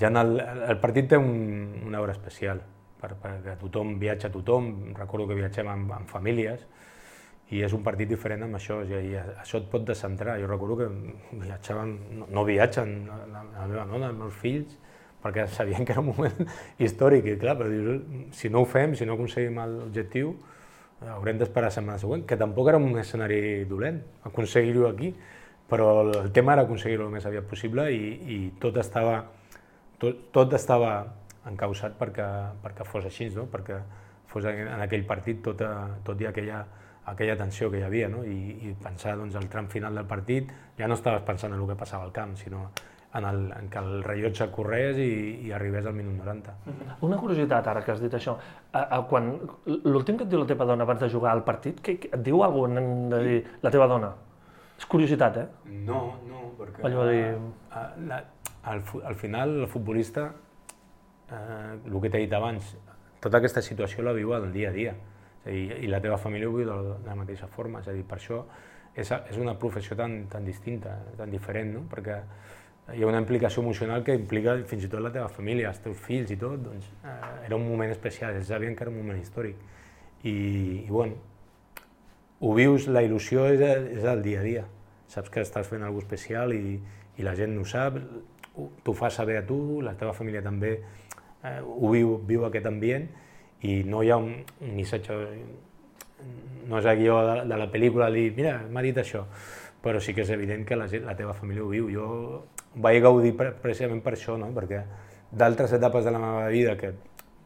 Ja 0.00 0.08
en 0.08 0.16
el, 0.16 0.38
el 0.40 0.78
partit 0.80 1.10
té 1.10 1.18
un, 1.20 1.34
una 1.84 2.00
hora 2.00 2.14
especial, 2.16 2.62
per, 3.02 3.16
perquè 3.20 3.58
tothom 3.60 3.96
viatja 4.00 4.30
tothom, 4.32 4.94
recordo 4.96 5.26
que 5.28 5.38
viatgem 5.40 5.68
amb, 5.72 5.92
amb 5.98 6.10
famílies, 6.10 6.62
i 7.52 7.60
és 7.66 7.74
un 7.76 7.82
partit 7.84 8.08
diferent 8.08 8.46
amb 8.46 8.56
això, 8.56 8.78
i, 8.86 9.12
això 9.42 9.60
et 9.60 9.66
pot 9.68 9.84
descentrar. 9.84 10.38
Jo 10.40 10.48
recordo 10.48 10.78
que 10.80 10.88
viatjaven, 11.42 11.92
no, 12.20 12.30
no 12.32 12.46
viatgen 12.48 12.94
la, 13.10 13.42
la 13.42 13.66
meva 13.68 13.84
dona, 13.90 14.08
els 14.08 14.18
meus 14.22 14.38
fills, 14.40 14.78
perquè 15.22 15.44
sabien 15.52 15.84
que 15.84 15.92
era 15.94 16.00
un 16.00 16.08
moment 16.14 16.48
històric, 16.86 17.28
i 17.28 17.36
clar, 17.42 17.58
però 17.60 17.68
dius, 17.70 18.00
si 18.38 18.50
no 18.50 18.62
ho 18.62 18.68
fem, 18.68 18.96
si 18.98 19.06
no 19.08 19.18
aconseguim 19.18 19.60
l'objectiu, 19.74 20.32
haurem 21.12 21.38
d'esperar 21.38 21.68
la 21.68 21.76
setmana 21.76 22.00
següent, 22.00 22.24
que 22.26 22.38
tampoc 22.38 22.70
era 22.72 22.80
un 22.80 22.96
escenari 22.98 23.64
dolent, 23.68 24.00
aconseguir-ho 24.30 24.88
aquí, 24.88 25.12
però 25.68 25.92
el 26.04 26.32
tema 26.32 26.54
era 26.56 26.66
aconseguir-ho 26.66 27.06
el 27.08 27.14
més 27.14 27.26
aviat 27.26 27.46
possible 27.48 27.88
i, 27.92 28.12
i 28.34 28.38
tot 28.62 28.76
estava, 28.82 29.22
tot, 30.02 30.28
tot 30.34 30.56
estava 30.58 30.92
encausat 31.50 31.98
perquè, 31.98 32.28
perquè 32.62 32.86
fos 32.86 33.08
així, 33.08 33.28
no? 33.34 33.48
perquè 33.50 33.80
fos 34.32 34.46
en 34.48 34.80
aquell 34.80 35.04
partit 35.08 35.42
tota, 35.44 35.72
tot 36.06 36.20
i 36.22 36.28
aquella, 36.28 36.62
aquella 37.12 37.36
tensió 37.36 37.70
que 37.70 37.82
hi 37.82 37.84
havia, 37.86 38.08
no? 38.08 38.22
I, 38.24 38.38
i 38.68 38.72
pensar 38.80 39.16
doncs, 39.18 39.36
el 39.38 39.48
tram 39.52 39.68
final 39.72 39.98
del 39.98 40.08
partit, 40.08 40.52
ja 40.78 40.88
no 40.88 40.96
estaves 40.98 41.24
pensant 41.26 41.52
en 41.52 41.60
el 41.60 41.68
que 41.68 41.76
passava 41.78 42.06
al 42.08 42.14
camp, 42.16 42.36
sinó 42.40 42.68
en, 43.14 43.24
el, 43.28 43.52
en 43.52 43.68
que 43.68 43.78
el 43.78 44.02
rellotge 44.04 44.48
corrés 44.54 44.98
i, 45.02 45.12
i 45.46 45.52
arribés 45.52 45.86
al 45.86 45.96
minut 45.96 46.16
90. 46.22 46.54
Una 47.04 47.18
curiositat, 47.20 47.68
ara 47.68 47.82
que 47.84 47.92
has 47.92 48.00
dit 48.00 48.14
això. 48.16 48.36
A, 48.72 48.86
a, 48.86 49.00
quan 49.08 49.34
L'últim 49.66 50.16
que 50.16 50.24
et 50.24 50.32
diu 50.32 50.40
la 50.40 50.48
teva 50.48 50.66
dona 50.68 50.86
abans 50.88 51.02
de 51.02 51.10
jugar 51.12 51.34
al 51.36 51.44
partit, 51.44 51.82
que, 51.84 51.98
que 52.00 52.12
et 52.12 52.22
diu 52.24 52.42
alguna 52.44 52.80
cosa 52.80 53.16
de 53.16 53.24
dir 53.28 53.42
la 53.64 53.74
teva 53.74 53.88
dona? 53.90 54.14
És 54.78 54.88
curiositat, 54.88 55.42
eh? 55.42 55.74
No, 55.88 56.04
no, 56.28 56.46
perquè... 56.58 56.86
Allò 56.88 57.04
de 57.10 57.18
dir... 57.18 57.34
A, 57.76 57.84
la, 58.08 58.22
al, 58.72 58.80
al 59.04 59.18
final, 59.18 59.58
el 59.66 59.68
futbolista 59.68 60.30
eh, 61.32 61.78
el 61.88 62.00
que 62.00 62.10
t'he 62.10 62.22
dit 62.26 62.36
abans, 62.36 62.74
tota 63.22 63.40
aquesta 63.40 63.62
situació 63.64 64.04
la 64.04 64.14
viu 64.16 64.34
al 64.36 64.50
dia 64.52 64.70
a 64.70 64.76
dia 64.76 64.94
és 65.42 65.48
a 65.48 65.54
dir, 65.54 65.78
i 65.84 65.90
la 65.90 66.00
teva 66.02 66.18
família 66.18 66.48
ho 66.48 66.54
viu 66.54 66.66
de 66.66 66.74
la, 66.74 66.98
de 67.02 67.08
la 67.08 67.16
mateixa 67.18 67.48
forma, 67.50 67.80
és 67.82 67.88
a 67.90 67.96
dir, 67.96 68.04
per 68.06 68.18
això 68.20 68.44
és, 68.94 69.10
és 69.10 69.38
una 69.40 69.56
professió 69.58 69.96
tan, 69.98 70.26
tan 70.30 70.44
distinta, 70.46 70.94
tan 71.18 71.30
diferent, 71.32 71.72
no? 71.74 71.82
perquè 71.90 72.20
hi 72.92 73.02
ha 73.02 73.08
una 73.08 73.20
implicació 73.22 73.62
emocional 73.62 74.04
que 74.06 74.14
implica 74.18 74.56
fins 74.68 74.86
i 74.86 74.90
tot 74.92 75.02
la 75.02 75.12
teva 75.14 75.28
família, 75.32 75.70
els 75.70 75.82
teus 75.82 75.98
fills 76.02 76.30
i 76.34 76.38
tot, 76.38 76.62
doncs 76.62 76.88
eh, 77.02 77.18
era 77.48 77.58
un 77.58 77.66
moment 77.66 77.90
especial, 77.90 78.36
ells 78.36 78.50
sabien 78.50 78.76
que 78.76 78.86
era 78.86 78.92
un 78.92 78.98
moment 79.00 79.20
històric. 79.20 79.58
I, 80.22 80.34
i 80.84 80.90
bueno, 80.90 81.18
ho 82.42 82.54
vius, 82.54 82.88
la 82.90 83.02
il·lusió 83.02 83.48
és, 83.54 83.62
és 83.98 84.06
el 84.06 84.22
dia 84.22 84.42
a 84.42 84.46
dia. 84.46 84.66
Saps 85.10 85.30
que 85.30 85.42
estàs 85.42 85.68
fent 85.70 85.82
alguna 85.82 86.04
especial 86.04 86.54
i, 86.54 86.76
i 87.18 87.26
la 87.26 87.34
gent 87.38 87.54
no 87.54 87.62
ho 87.62 87.70
sap, 87.70 87.98
t'ho 88.84 88.94
fa 88.98 89.10
saber 89.10 89.38
a 89.40 89.46
tu, 89.46 89.80
la 89.82 89.94
teva 89.98 90.14
família 90.14 90.42
també 90.44 90.76
eh, 91.44 91.58
ho 91.62 91.90
viu, 91.92 92.16
viu 92.28 92.46
aquest 92.46 92.66
ambient 92.70 93.08
i 93.62 93.82
no 93.86 94.02
hi 94.02 94.10
ha 94.10 94.18
un, 94.18 94.32
missatge, 94.74 95.18
no 96.68 96.78
és 96.78 96.86
el 96.86 96.98
guió 96.98 97.18
de, 97.26 97.36
de 97.50 97.58
la 97.58 97.68
pel·lícula 97.70 98.10
dir, 98.14 98.30
mira, 98.36 98.56
m'ha 98.70 98.82
dit 98.84 98.98
això, 98.98 99.24
però 99.82 100.00
sí 100.00 100.14
que 100.14 100.22
és 100.22 100.30
evident 100.34 100.64
que 100.66 100.78
la, 100.78 100.86
la 101.06 101.16
teva 101.18 101.34
família 101.34 101.64
ho 101.64 101.70
viu. 101.70 101.88
Jo 101.90 102.08
vaig 102.82 103.02
gaudir 103.02 103.34
precisament 103.36 104.02
per 104.02 104.14
això, 104.16 104.38
no? 104.38 104.52
perquè 104.54 104.84
d'altres 105.32 105.74
etapes 105.74 106.04
de 106.06 106.12
la 106.14 106.20
meva 106.22 106.48
vida 106.52 106.76
que 106.78 106.94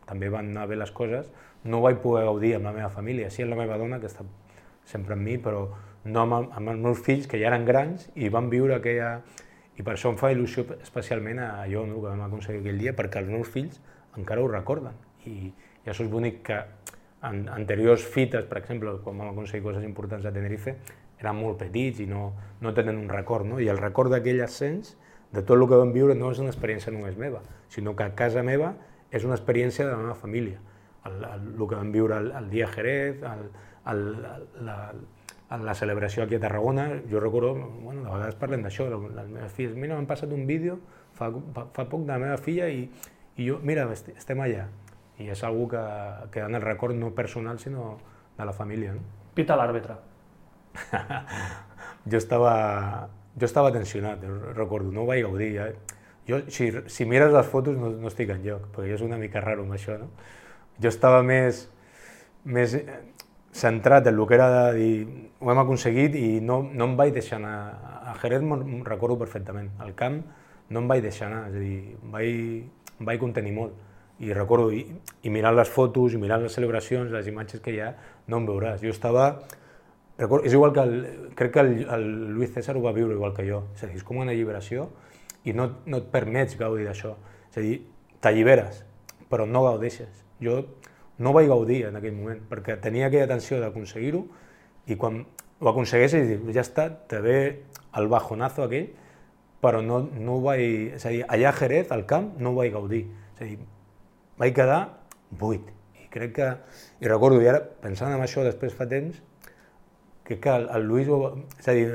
també 0.07 0.29
van 0.31 0.53
anar 0.53 0.67
bé 0.71 0.77
les 0.79 0.93
coses, 0.95 1.31
no 1.65 1.81
vaig 1.83 1.99
poder 2.03 2.25
gaudir 2.29 2.55
amb 2.57 2.69
la 2.69 2.75
meva 2.77 2.91
família, 2.93 3.31
sí 3.31 3.43
amb 3.43 3.55
la 3.55 3.63
meva 3.65 3.79
dona, 3.81 3.99
que 4.01 4.11
està 4.11 4.27
sempre 4.87 5.17
amb 5.17 5.27
mi, 5.27 5.37
però 5.43 5.67
no 6.07 6.23
amb, 6.23 6.53
amb 6.55 6.73
els 6.75 6.83
meus 6.83 7.03
fills, 7.03 7.27
que 7.27 7.41
ja 7.41 7.51
eren 7.51 7.67
grans 7.67 8.09
i 8.15 8.31
van 8.33 8.53
viure 8.53 8.79
aquella... 8.79 9.19
I 9.77 9.85
per 9.85 9.95
això 9.95 10.11
em 10.13 10.17
fa 10.21 10.31
il·lusió 10.33 10.65
especialment 10.81 11.41
a 11.45 11.49
allò 11.67 11.85
no, 11.89 12.01
que 12.01 12.09
vam 12.09 12.25
aconseguir 12.27 12.63
aquell 12.63 12.81
dia, 12.81 12.95
perquè 12.97 13.21
els 13.21 13.33
meus 13.33 13.51
fills 13.53 13.81
encara 14.17 14.43
ho 14.43 14.49
recorden. 14.49 14.97
I, 15.29 15.51
i 15.53 15.91
això 15.91 16.07
és 16.07 16.13
bonic 16.13 16.41
que 16.47 16.61
en 17.27 17.43
anteriors 17.53 18.05
fites, 18.05 18.47
per 18.49 18.61
exemple, 18.63 18.95
quan 19.05 19.19
vam 19.21 19.33
aconseguir 19.33 19.65
coses 19.65 19.85
importants 19.85 20.25
a 20.27 20.33
Tenerife, 20.33 20.77
eren 21.21 21.37
molt 21.39 21.59
petits 21.61 22.01
i 22.05 22.07
no, 22.09 22.31
no 22.61 22.73
tenen 22.77 22.99
un 23.01 23.11
record. 23.13 23.49
No? 23.49 23.61
I 23.61 23.69
el 23.73 23.81
record 23.81 24.13
d'aquell 24.15 24.43
ascens, 24.45 24.95
de 25.33 25.43
tot 25.43 25.57
el 25.59 25.67
que 25.69 25.81
vam 25.81 25.93
viure, 25.93 26.15
no 26.17 26.31
és 26.33 26.41
una 26.41 26.53
experiència 26.53 26.93
només 26.95 27.19
meva, 27.21 27.43
sinó 27.73 27.97
que 27.97 28.07
a 28.07 28.15
casa 28.17 28.45
meva 28.47 28.75
és 29.11 29.25
una 29.25 29.37
experiència 29.37 29.85
de 29.87 29.93
la 29.93 30.01
meva 30.01 30.17
família. 30.17 30.61
El, 31.07 31.19
el, 31.25 31.49
el 31.55 31.67
que 31.69 31.79
vam 31.79 31.93
viure 31.95 32.19
el, 32.23 32.31
el 32.39 32.49
dia 32.51 32.69
Jerez, 32.73 33.23
el, 33.27 33.45
el, 33.93 34.03
la, 34.67 34.79
en 35.51 35.65
la 35.65 35.75
celebració 35.79 36.25
aquí 36.25 36.37
a 36.37 36.41
Tarragona, 36.41 36.89
jo 37.11 37.21
recordo, 37.21 37.55
bueno, 37.55 38.03
de 38.03 38.11
vegades 38.11 38.39
parlem 38.41 38.65
d'això, 38.67 38.89
les 38.91 39.29
meves 39.31 39.53
filles, 39.55 39.77
mira, 39.79 39.95
m'han 39.95 40.09
passat 40.11 40.33
un 40.35 40.47
vídeo 40.47 40.81
fa, 41.15 41.31
fa, 41.55 41.67
fa 41.73 41.85
poc 41.87 42.03
de 42.07 42.13
la 42.13 42.19
meva 42.23 42.39
filla 42.43 42.67
i, 42.73 42.87
i 43.37 43.49
jo, 43.49 43.61
mira, 43.63 43.87
estem 43.93 44.43
allà. 44.43 44.67
I 45.23 45.31
és 45.33 45.43
algú 45.49 45.69
que, 45.71 45.83
que 46.33 46.43
en 46.45 46.59
el 46.59 46.65
record 46.65 46.97
no 46.99 47.15
personal, 47.17 47.59
sinó 47.59 47.95
de 48.37 48.45
la 48.45 48.53
família. 48.53 48.93
No? 48.97 49.05
Pita 49.37 49.57
l'àrbitre. 49.57 49.97
jo 52.11 52.19
estava, 52.19 52.57
jo 53.39 53.49
estava 53.49 53.73
tensionat, 53.73 54.25
recordo, 54.57 54.93
no 54.93 55.05
ho 55.05 55.09
vaig 55.09 55.25
gaudir. 55.25 55.53
Ja. 55.55 55.71
Jo, 56.27 56.43
si, 56.51 56.69
si 56.91 57.07
mires 57.07 57.33
les 57.33 57.47
fotos 57.49 57.79
no, 57.79 57.93
no 57.95 58.11
estic 58.11 58.35
en 58.35 58.43
lloc, 58.45 58.67
perquè 58.75 58.91
jo 58.91 58.99
és 58.99 59.07
una 59.07 59.19
mica 59.21 59.41
raro 59.45 59.65
amb 59.65 59.77
això, 59.79 59.95
no? 60.01 60.11
Jo 60.83 60.91
estava 60.91 61.23
més, 61.25 61.63
més 62.45 62.75
centrat 63.57 64.07
en 64.07 64.15
el 64.19 64.27
que 64.29 64.37
era 64.37 64.49
de 64.53 64.79
dir 64.79 64.97
ho 65.41 65.51
hem 65.53 65.61
aconseguit 65.61 66.17
i 66.17 66.41
no, 66.41 66.63
no 66.73 66.89
em 66.91 66.97
vaig 66.99 67.13
deixar 67.17 67.39
anar. 67.41 67.57
A 68.07 68.15
Jerez 68.21 68.45
me'n 68.45 68.85
recordo 68.85 69.19
perfectament. 69.19 69.71
Al 69.83 69.95
camp 69.99 70.21
no 70.71 70.83
em 70.83 70.89
vaig 70.89 71.03
deixar 71.05 71.29
anar, 71.31 71.47
és 71.51 71.57
a 71.57 71.63
dir, 71.63 71.79
em 71.97 72.15
vaig, 72.15 72.97
em 73.01 73.11
vaig 73.11 73.21
contenir 73.21 73.53
molt. 73.57 73.77
I 74.25 74.33
recordo, 74.33 74.71
i, 74.73 74.81
i 75.29 75.33
mirant 75.33 75.57
les 75.57 75.69
fotos, 75.69 76.15
i 76.17 76.21
mirant 76.21 76.47
les 76.47 76.55
celebracions, 76.57 77.13
les 77.13 77.29
imatges 77.29 77.61
que 77.61 77.75
hi 77.75 77.83
ha, 77.85 77.93
no 78.29 78.41
em 78.41 78.49
veuràs. 78.49 78.81
Jo 78.85 78.95
estava... 78.95 79.31
Recordo, 80.17 80.47
és 80.49 80.55
igual 80.57 80.73
que 80.73 80.81
el, 80.81 80.95
crec 81.37 81.51
que 81.53 81.61
el, 81.61 81.73
el 81.93 82.07
Luis 82.33 82.55
César 82.55 82.73
ho 82.79 82.81
va 82.87 82.95
viure 82.97 83.13
igual 83.13 83.35
que 83.37 83.45
jo. 83.45 83.67
És 83.77 83.85
a 83.85 83.91
dir, 83.91 83.99
és 84.01 84.07
com 84.07 84.23
una 84.23 84.33
alliberació 84.33 84.89
i 85.45 85.53
no, 85.53 85.69
no 85.85 86.01
et 86.01 86.07
permets 86.15 86.57
gaudir 86.57 86.89
d'això. 86.89 87.13
És 87.51 87.61
a 87.61 87.65
dir, 87.67 87.75
t'alliberes, 88.25 88.81
però 89.29 89.45
no 89.45 89.67
gaudeixes. 89.67 90.25
Jo 90.41 90.63
no 91.19 91.33
vaig 91.33 91.49
gaudir 91.49 91.85
en 91.89 91.97
aquell 91.99 92.15
moment, 92.17 92.43
perquè 92.51 92.77
tenia 92.83 93.09
aquella 93.09 93.29
tensió 93.31 93.61
d'aconseguir-ho 93.63 94.25
i 94.87 94.97
quan 95.01 95.23
ho 95.61 95.71
aconsegueixes 95.71 96.29
ja 96.53 96.63
està, 96.63 96.91
te 97.09 97.21
ve 97.25 97.39
el 97.97 98.09
bajonazo 98.13 98.67
aquell, 98.67 98.91
però 99.63 99.81
no, 99.83 100.03
no 100.13 100.37
ho 100.37 100.43
vaig... 100.45 100.97
És 100.99 101.07
a 101.09 101.15
dir, 101.15 101.23
allà 101.33 101.49
a 101.51 101.57
Jerez, 101.57 101.89
al 101.95 102.05
camp, 102.07 102.35
no 102.39 102.53
ho 102.53 102.59
vaig 102.59 102.75
gaudir. 102.75 103.07
És 103.35 103.41
a 103.41 103.49
dir, 103.49 103.57
vaig 104.39 104.53
quedar 104.55 104.81
buit. 105.31 105.73
I 105.97 106.11
crec 106.13 106.37
que... 106.37 106.51
I 107.01 107.09
recordo, 107.09 107.41
i 107.43 107.49
ara, 107.49 107.63
pensant 107.83 108.13
en 108.13 108.23
això 108.23 108.45
després 108.45 108.77
fa 108.77 108.87
temps, 108.91 109.17
crec 110.27 110.43
que 110.45 110.53
el, 110.53 110.69
el 110.77 110.87
Lluís, 110.91 111.09
és 111.63 111.69
a 111.71 111.77
dir, 111.77 111.87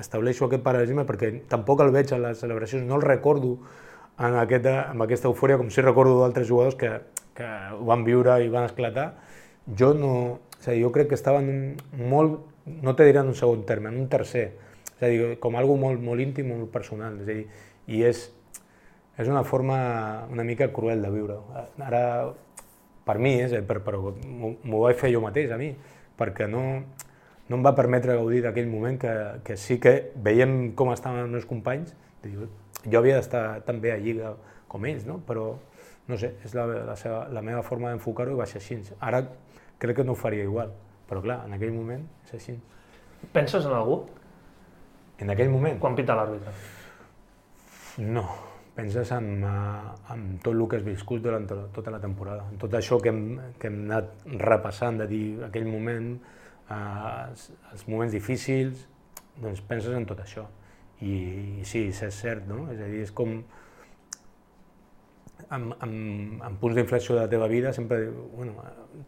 estableixo 0.00 0.48
aquest 0.48 0.64
paral·lelisme 0.64 1.04
perquè 1.08 1.32
tampoc 1.50 1.82
el 1.84 1.92
veig 1.94 2.12
a 2.14 2.20
les 2.22 2.40
celebracions, 2.40 2.86
no 2.88 2.96
el 2.96 3.04
recordo 3.04 3.56
en, 4.18 4.36
aquesta, 4.38 4.76
amb 4.92 5.04
aquesta 5.04 5.28
eufòria 5.30 5.58
com 5.60 5.70
si 5.70 5.84
recordo 5.84 6.20
d'altres 6.20 6.48
jugadors 6.48 6.78
que 6.78 6.92
que 7.36 7.48
ho 7.72 7.84
van 7.88 8.04
viure 8.06 8.38
i 8.44 8.50
van 8.52 8.68
esclatar, 8.70 9.12
jo 9.78 9.92
no... 9.98 10.14
És 10.62 10.68
a 10.68 10.74
dir, 10.76 10.84
jo 10.84 10.92
crec 10.94 11.08
que 11.10 11.16
estaven 11.18 11.48
molt, 11.98 12.36
no 12.84 12.94
te 12.94 13.02
diré 13.08 13.18
en 13.18 13.32
un 13.32 13.34
segon 13.34 13.64
terme, 13.66 13.90
en 13.90 13.98
un 13.98 14.06
tercer, 14.10 14.44
és 14.92 15.02
a 15.02 15.08
dir, 15.10 15.32
com 15.42 15.56
algo 15.58 15.74
molt, 15.80 15.98
molt 15.98 16.22
íntim, 16.22 16.52
molt 16.52 16.70
personal, 16.70 17.16
és 17.18 17.26
a 17.26 17.32
dir, 17.32 17.46
i 17.90 18.04
és, 18.06 18.20
és 19.18 19.30
una 19.30 19.42
forma 19.42 19.78
una 20.30 20.46
mica 20.46 20.70
cruel 20.70 21.02
de 21.02 21.10
viure. 21.10 21.40
Ara, 21.82 22.04
per 23.02 23.18
mi, 23.18 23.34
és, 23.42 23.56
per, 23.66 23.80
però 23.82 24.12
m'ho 24.14 24.84
vaig 24.84 25.02
fer 25.02 25.10
jo 25.10 25.24
mateix, 25.24 25.50
a 25.50 25.58
mi, 25.58 25.72
perquè 26.18 26.46
no, 26.46 26.62
no 27.48 27.58
em 27.58 27.66
va 27.66 27.74
permetre 27.74 28.14
gaudir 28.20 28.44
d'aquell 28.46 28.70
moment 28.70 29.00
que, 29.02 29.12
que 29.42 29.58
sí 29.58 29.80
que 29.82 29.96
veiem 30.22 30.76
com 30.78 30.92
estaven 30.94 31.24
els 31.24 31.34
meus 31.34 31.48
companys, 31.50 31.96
jo 32.22 32.98
havia 32.98 33.18
d'estar 33.18 33.62
també 33.66 33.92
a 33.92 33.98
Lliga 33.98 34.36
com 34.70 34.86
ells, 34.86 35.04
no? 35.08 35.18
però 35.26 35.56
no 36.08 36.18
sé, 36.18 36.32
és 36.44 36.54
la, 36.58 36.66
la, 36.66 36.96
seva, 36.98 37.24
la 37.32 37.42
meva 37.44 37.62
forma 37.66 37.92
d'enfocar-ho 37.92 38.34
i 38.34 38.40
va 38.40 38.46
ser 38.50 38.60
així. 38.60 38.80
Ara 39.00 39.22
crec 39.82 40.00
que 40.00 40.06
no 40.06 40.16
ho 40.16 40.18
faria 40.18 40.46
igual, 40.46 40.72
però 41.08 41.22
clar, 41.24 41.42
en 41.46 41.56
aquell 41.56 41.74
moment 41.74 42.04
és 42.26 42.36
així. 42.38 42.56
Penses 43.34 43.66
en 43.68 43.76
algú? 43.76 44.00
En 45.22 45.30
aquell 45.30 45.52
moment? 45.52 45.78
Quan 45.82 45.94
pita 45.98 46.16
l'àrbitre? 46.18 46.54
No, 48.02 48.24
penses 48.74 49.10
en, 49.14 49.44
uh, 49.44 49.92
en 50.14 50.38
tot 50.42 50.54
el 50.54 50.62
que 50.68 50.80
has 50.80 50.86
viscut 50.86 51.22
durant 51.22 51.46
to 51.46 51.58
tota 51.76 51.92
la 51.94 52.00
temporada, 52.02 52.46
en 52.50 52.58
tot 52.58 52.72
això 52.74 52.98
que 53.02 53.12
hem, 53.12 53.26
que 53.60 53.68
hem 53.68 53.82
anat 53.84 54.24
repassant, 54.40 54.98
de 55.02 55.06
dir 55.10 55.24
aquell 55.46 55.68
moment, 55.68 56.14
uh, 56.68 57.28
els, 57.28 57.50
els 57.70 57.86
moments 57.86 58.16
difícils, 58.16 58.86
doncs 59.42 59.62
penses 59.68 59.94
en 59.96 60.08
tot 60.08 60.22
això. 60.24 60.48
I, 61.02 61.12
i 61.60 61.66
sí, 61.66 61.88
és 61.90 62.14
cert, 62.14 62.46
no? 62.48 62.64
És 62.72 62.80
a 62.80 62.88
dir, 62.88 63.02
és 63.06 63.12
com, 63.14 63.40
amb, 65.52 65.74
amb, 65.84 66.42
amb 66.44 66.60
punts 66.60 66.76
d'inflexió 66.76 67.16
de 67.16 67.22
la 67.22 67.30
teva 67.30 67.48
vida 67.50 67.72
sempre 67.76 68.06
bueno, 68.10 68.54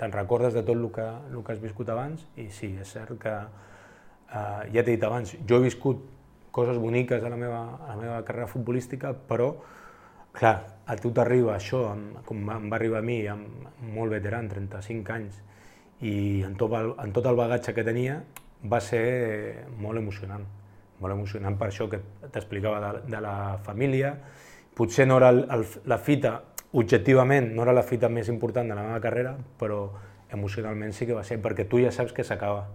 te'n 0.00 0.12
recordes 0.12 0.54
de 0.54 0.62
tot 0.62 0.76
el 0.76 0.90
que, 0.92 1.06
el 1.30 1.44
que 1.44 1.54
has 1.54 1.62
viscut 1.62 1.88
abans? 1.92 2.26
I 2.36 2.50
sí, 2.52 2.74
és 2.80 2.90
cert 2.96 3.16
que 3.20 3.32
eh, 3.34 4.62
ja 4.74 4.82
t'he 4.82 4.92
dit 4.92 5.06
abans, 5.06 5.36
jo 5.48 5.60
he 5.60 5.66
viscut 5.68 6.04
coses 6.54 6.78
boniques 6.78 7.24
a 7.24 7.32
la 7.32 7.38
meva, 7.40 7.62
a 7.82 7.94
la 7.94 8.02
meva 8.02 8.20
carrera 8.26 8.46
futbolística, 8.50 9.14
però 9.28 9.50
clar, 10.34 10.54
a 10.86 10.96
tu 11.00 11.10
t'arriba 11.14 11.56
això, 11.56 11.86
amb, 11.94 12.20
com 12.28 12.42
em 12.50 12.68
va 12.70 12.78
arribar 12.78 13.00
a 13.00 13.06
mi, 13.06 13.22
amb, 13.30 13.68
molt 13.94 14.14
veteran, 14.14 14.50
35 14.50 15.14
anys, 15.14 15.40
i 16.04 16.42
en 16.46 16.54
tot, 16.60 16.74
el, 16.78 16.92
en 17.00 17.14
tot 17.16 17.26
el 17.30 17.38
bagatge 17.38 17.74
que 17.74 17.86
tenia 17.86 18.20
va 18.70 18.80
ser 18.82 19.66
molt 19.80 20.00
emocionant, 20.00 20.44
molt 21.00 21.14
emocionant 21.14 21.56
per 21.58 21.70
això 21.70 21.88
que 21.90 22.00
t'explicava 22.34 22.80
de, 22.82 23.04
de 23.14 23.22
la 23.22 23.36
família, 23.66 24.14
potser 24.74 25.06
no 25.06 25.18
era 25.20 25.30
el, 25.30 25.44
el, 25.50 25.64
la 25.90 25.98
fita, 25.98 26.34
objectivament, 26.74 27.52
no 27.54 27.62
era 27.62 27.74
la 27.76 27.84
fita 27.86 28.10
més 28.10 28.28
important 28.28 28.68
de 28.68 28.76
la 28.76 28.82
meva 28.86 29.00
carrera, 29.02 29.36
però 29.60 29.86
emocionalment 30.34 30.92
sí 30.92 31.06
que 31.06 31.14
va 31.14 31.22
ser, 31.26 31.38
perquè 31.42 31.68
tu 31.70 31.78
ja 31.82 31.92
saps 31.94 32.12
que 32.12 32.26
s'acaba. 32.26 32.66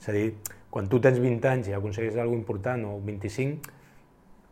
És 0.00 0.10
a 0.10 0.14
dir, 0.16 0.26
quan 0.74 0.90
tu 0.90 0.98
tens 1.00 1.20
20 1.22 1.50
anys 1.50 1.70
i 1.70 1.76
aconseguis 1.76 2.18
alguna 2.18 2.42
important, 2.42 2.82
o 2.90 2.98
25, 3.06 3.72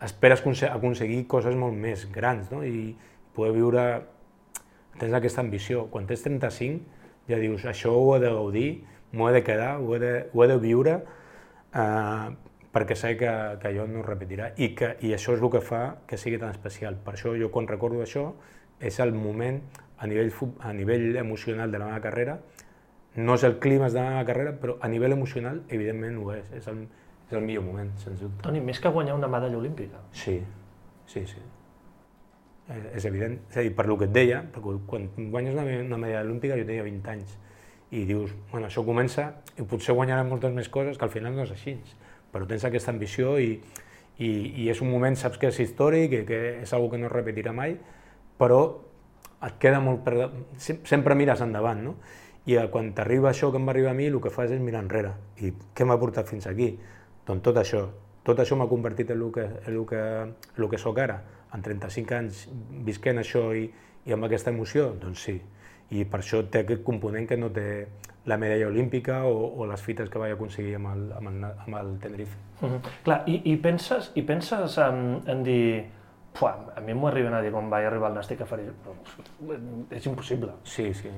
esperes 0.06 0.42
aconseguir 0.70 1.26
coses 1.26 1.58
molt 1.58 1.74
més 1.74 2.06
grans, 2.14 2.50
no? 2.54 2.64
i 2.64 2.94
poder 3.34 3.54
viure... 3.58 3.86
Tens 4.92 5.14
aquesta 5.16 5.40
ambició. 5.40 5.86
Quan 5.88 6.04
tens 6.04 6.20
35, 6.20 6.82
ja 7.30 7.38
dius, 7.40 7.62
això 7.64 7.94
ho 7.96 8.10
he 8.12 8.18
de 8.20 8.28
gaudir, 8.28 8.66
m'ho 9.16 9.30
he 9.30 9.32
de 9.32 9.40
quedar, 9.42 9.78
ho 9.80 9.94
he 9.96 10.00
de, 10.02 10.10
ho 10.28 10.42
he 10.44 10.48
de 10.50 10.58
viure, 10.60 10.98
eh, 11.72 12.26
perquè 12.72 12.96
sé 12.96 13.16
que, 13.20 13.30
que 13.60 13.68
allò 13.68 13.84
no 13.86 14.00
es 14.00 14.06
repetirà 14.06 14.50
i, 14.56 14.72
que, 14.76 14.94
i 15.04 15.12
això 15.12 15.36
és 15.36 15.42
el 15.44 15.50
que 15.52 15.60
fa 15.60 15.82
que 16.08 16.16
sigui 16.16 16.40
tan 16.40 16.54
especial. 16.54 16.96
Per 17.04 17.14
això 17.14 17.34
jo 17.38 17.50
quan 17.52 17.68
recordo 17.68 18.00
això 18.02 18.30
és 18.80 18.98
el 19.04 19.12
moment 19.14 19.60
a 19.98 20.08
nivell, 20.08 20.32
a 20.60 20.72
nivell 20.72 21.16
emocional 21.20 21.70
de 21.70 21.78
la 21.78 21.90
meva 21.90 22.00
carrera, 22.02 22.38
no 23.14 23.36
és 23.36 23.44
el 23.44 23.58
clima 23.60 23.90
de 23.92 24.00
la 24.00 24.08
meva 24.08 24.24
carrera, 24.26 24.56
però 24.58 24.78
a 24.80 24.88
nivell 24.88 25.12
emocional 25.12 25.62
evidentment 25.68 26.16
ho 26.18 26.32
és, 26.34 26.48
és 26.56 26.68
el, 26.72 26.86
és 27.28 27.36
el 27.36 27.44
millor 27.44 27.66
moment, 27.68 27.92
sens 28.00 28.20
dubte. 28.24 28.40
Toni, 28.48 28.64
més 28.64 28.80
que 28.80 28.90
guanyar 28.90 29.18
una 29.20 29.28
medalla 29.28 29.60
olímpica. 29.60 30.00
Sí, 30.16 30.40
sí, 31.06 31.26
sí. 31.28 31.44
És, 32.72 32.88
és 32.96 33.06
evident, 33.10 33.36
és 33.50 33.60
a 33.60 33.66
dir, 33.66 33.74
per 33.76 33.84
lo 33.90 33.98
que 34.00 34.08
et 34.08 34.16
deia, 34.16 34.40
perquè 34.54 34.78
quan 34.88 35.08
guanyes 35.18 35.52
una, 35.58 35.66
una 35.84 36.00
medalla 36.00 36.24
olímpica 36.24 36.56
jo 36.56 36.64
tenia 36.64 36.88
20 36.88 37.12
anys, 37.12 37.36
i 37.92 38.06
dius, 38.08 38.32
bueno, 38.50 38.70
això 38.70 38.80
comença 38.86 39.26
i 39.60 39.66
potser 39.68 39.92
guanyarà 39.92 40.24
moltes 40.24 40.54
més 40.56 40.70
coses 40.72 40.96
que 40.96 41.04
al 41.04 41.12
final 41.12 41.34
no 41.36 41.44
és 41.44 41.52
així 41.52 41.76
però 42.32 42.48
tens 42.48 42.64
aquesta 42.64 42.92
ambició 42.94 43.36
i, 43.40 43.56
I, 44.22 44.30
i 44.64 44.68
és 44.70 44.80
un 44.84 44.90
moment, 44.92 45.16
saps 45.16 45.38
que 45.40 45.48
és 45.52 45.60
històric, 45.60 46.10
que, 46.12 46.24
que 46.28 46.40
és 46.62 46.72
una 46.76 46.90
que 46.90 47.00
no 47.00 47.08
es 47.08 47.12
repetirà 47.12 47.52
mai, 47.56 47.76
però 48.38 48.62
et 49.42 49.58
queda 49.58 49.80
molt... 49.82 50.02
Per... 50.04 50.28
Sempre 50.60 51.16
mires 51.18 51.42
endavant, 51.44 51.82
no? 51.82 51.96
I 52.46 52.58
eh, 52.58 52.66
quan 52.70 52.90
t'arriba 52.96 53.30
això 53.30 53.52
que 53.52 53.60
em 53.60 53.66
va 53.68 53.74
arribar 53.74 53.92
a 53.92 53.98
mi, 53.98 54.08
el 54.10 54.20
que 54.22 54.32
fas 54.34 54.50
és 54.54 54.62
mirar 54.62 54.82
enrere. 54.84 55.12
I 55.42 55.52
què 55.74 55.86
m'ha 55.86 55.98
portat 55.98 56.30
fins 56.30 56.48
aquí? 56.50 56.72
Doncs 57.26 57.44
tot 57.46 57.60
això. 57.62 57.86
Tot 58.26 58.38
això 58.38 58.58
m'ha 58.58 58.68
convertit 58.70 59.10
en 59.10 59.22
el 59.22 59.32
que, 59.34 59.46
en 59.66 59.72
el 59.74 59.86
que, 59.86 60.02
el 60.58 60.68
que 60.70 60.78
sóc 60.78 60.98
ara. 61.02 61.20
En 61.54 61.62
35 61.62 62.18
anys 62.18 62.44
visquent 62.86 63.20
això 63.20 63.48
i, 63.58 63.66
i 64.06 64.14
amb 64.14 64.26
aquesta 64.26 64.54
emoció, 64.54 64.92
doncs 65.02 65.26
sí. 65.28 65.36
I 65.92 66.04
per 66.08 66.22
això 66.22 66.42
té 66.48 66.62
aquest 66.62 66.84
component 66.86 67.28
que 67.28 67.36
no 67.36 67.50
té 67.52 67.66
la 68.26 68.38
medalla 68.38 68.68
olímpica 68.68 69.24
o, 69.28 69.48
o 69.58 69.66
les 69.66 69.82
fites 69.82 70.08
que 70.10 70.20
vaig 70.20 70.36
aconseguir 70.36 70.76
amb 70.78 70.92
el, 70.92 71.08
amb 71.18 71.32
el, 71.32 71.42
amb 71.50 71.78
el 71.80 71.96
Tenerife. 72.00 72.36
Uh 72.60 72.70
-huh. 72.70 72.92
Clar, 73.04 73.22
i, 73.26 73.40
i 73.52 73.56
penses, 73.56 74.12
i 74.14 74.22
penses 74.22 74.78
en, 74.78 75.22
en 75.26 75.42
dir 75.42 75.84
Pua, 76.32 76.72
a 76.76 76.80
mi 76.80 76.94
m'ho 76.94 77.08
arriben 77.08 77.34
a 77.34 77.42
dir 77.42 77.50
quan 77.52 77.68
vaig 77.68 77.84
arribar 77.84 78.08
al 78.08 78.14
Nàstic 78.14 78.40
a 78.40 78.46
Farell, 78.46 78.72
però 78.84 78.94
és 79.90 80.06
impossible. 80.06 80.52
Sí, 80.62 80.94
sí. 80.94 81.10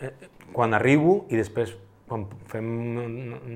Eh, 0.00 0.12
quan 0.52 0.72
arribo 0.72 1.26
i 1.28 1.36
després 1.36 1.76
quan 2.08 2.26
fem 2.48 2.66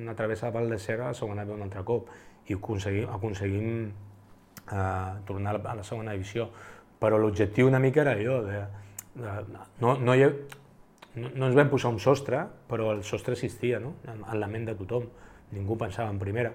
una 0.01 0.15
travessa 0.15 0.49
de 0.49 0.53
Val 0.53 0.69
de 0.69 0.79
Serra, 0.79 1.09
la 1.09 1.15
segona 1.15 1.45
ve 1.45 1.53
un 1.53 1.63
altre 1.63 1.85
cop 1.85 2.09
i 2.49 2.57
aconseguim, 2.57 3.09
aconseguim 3.13 3.71
uh, 4.73 5.25
tornar 5.29 5.61
a 5.65 5.75
la 5.75 5.85
segona 5.85 6.13
divisió. 6.13 6.49
Però 6.99 7.19
l'objectiu 7.21 7.69
una 7.69 7.79
mica 7.79 8.01
era 8.01 8.13
allò, 8.17 8.41
de, 8.43 8.63
no, 9.19 9.97
no, 9.99 10.15
hi 10.15 10.25
ha, 10.25 10.31
no, 11.19 11.31
no 11.35 11.49
ens 11.49 11.57
vam 11.59 11.71
posar 11.73 11.93
un 11.95 12.01
sostre, 12.03 12.45
però 12.71 12.93
el 12.95 13.05
sostre 13.05 13.35
existia 13.37 13.81
no? 13.83 13.97
en, 14.07 14.23
en 14.23 14.41
la 14.41 14.49
ment 14.51 14.69
de 14.69 14.77
tothom, 14.79 15.09
ningú 15.55 15.79
pensava 15.81 16.11
en 16.13 16.21
primera. 16.23 16.53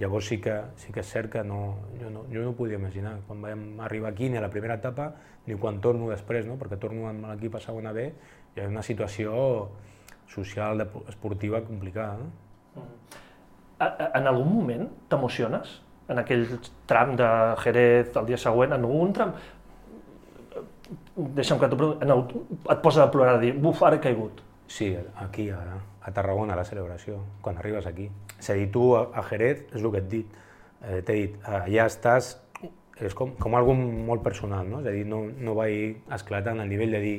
Llavors 0.00 0.30
sí 0.32 0.38
que, 0.40 0.54
sí 0.80 0.92
que 0.92 1.02
és 1.04 1.10
cert 1.12 1.28
que 1.34 1.42
no, 1.44 1.60
jo, 2.00 2.08
no, 2.10 2.24
jo 2.32 2.40
no 2.40 2.52
ho 2.52 2.56
podia 2.56 2.78
imaginar, 2.80 3.18
quan 3.26 3.42
vam 3.44 3.82
arribar 3.84 4.12
aquí 4.12 4.30
ni 4.32 4.40
a 4.40 4.44
la 4.44 4.50
primera 4.50 4.78
etapa 4.80 5.10
ni 5.46 5.58
quan 5.60 5.82
torno 5.84 6.08
després, 6.10 6.46
no? 6.48 6.56
perquè 6.60 6.78
torno 6.80 7.08
amb 7.10 7.26
l'equip 7.28 7.58
a 7.58 7.60
segona 7.60 7.92
B, 7.92 8.06
hi 8.54 8.62
ha 8.62 8.68
una 8.70 8.84
situació 8.86 9.34
social, 10.32 10.86
esportiva 11.10 11.60
complicada. 11.66 12.16
No? 12.22 12.82
Mm. 12.82 13.22
En 14.14 14.28
algun 14.30 14.52
moment 14.52 14.86
t'emociones? 15.10 15.80
En 16.10 16.20
aquell 16.22 16.46
tram 16.86 17.16
de 17.18 17.28
Jerez 17.62 18.16
el 18.16 18.28
dia 18.30 18.38
següent, 18.38 18.72
en 18.72 18.86
algun 18.86 19.12
tram 19.16 19.34
deixa'm 21.16 21.60
que 21.60 21.68
t'ho 21.72 21.92
el, 22.00 22.24
et 22.74 22.82
posa 22.84 23.06
a 23.06 23.10
plorar, 23.12 23.36
a 23.38 23.42
dir, 23.42 23.52
buf, 23.58 23.82
ara 23.86 23.98
he 23.98 24.04
caigut. 24.04 24.42
Sí, 24.72 24.92
aquí, 25.20 25.48
a, 25.50 25.60
a 26.02 26.12
Tarragona, 26.14 26.54
a 26.54 26.60
la 26.60 26.64
celebració, 26.64 27.20
quan 27.44 27.58
arribes 27.60 27.86
aquí. 27.86 28.08
És 28.38 28.50
a 28.50 28.56
dir, 28.58 28.70
tu 28.74 28.92
a, 28.96 29.06
a 29.14 29.24
Jerez, 29.28 29.66
és 29.72 29.82
el 29.82 29.90
que 29.92 30.02
et 30.02 30.08
dit, 30.10 30.40
eh, 30.82 31.02
t'he 31.02 31.18
dit, 31.18 31.36
allà 31.46 31.86
estàs, 31.90 32.34
és 33.02 33.14
com, 33.18 33.34
com 33.40 33.54
algo 33.58 33.74
molt 33.76 34.22
personal, 34.24 34.68
no? 34.68 34.80
És 34.82 34.90
a 34.90 34.96
dir, 34.96 35.04
no, 35.08 35.24
no 35.26 35.56
vaig 35.58 36.12
esclatar 36.14 36.56
en 36.56 36.64
el 36.64 36.72
nivell 36.72 36.96
de 36.96 37.02
dir, 37.02 37.16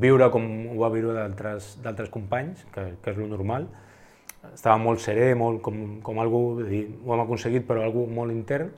viure 0.00 0.30
com 0.32 0.46
ho 0.72 0.78
va 0.80 0.90
viure 0.92 1.26
d'altres 1.36 2.10
companys, 2.12 2.64
que, 2.72 2.88
que 3.02 3.12
és 3.12 3.20
lo 3.20 3.28
normal, 3.28 3.68
estava 4.52 4.78
molt 4.80 5.02
serè, 5.04 5.34
molt 5.38 5.60
com, 5.64 6.00
com 6.04 6.20
algo, 6.22 6.42
dir, 6.62 6.86
ho 7.04 7.14
hem 7.14 7.24
aconseguit, 7.26 7.66
però 7.68 7.84
algo 7.84 8.06
molt 8.08 8.34
intern, 8.34 8.72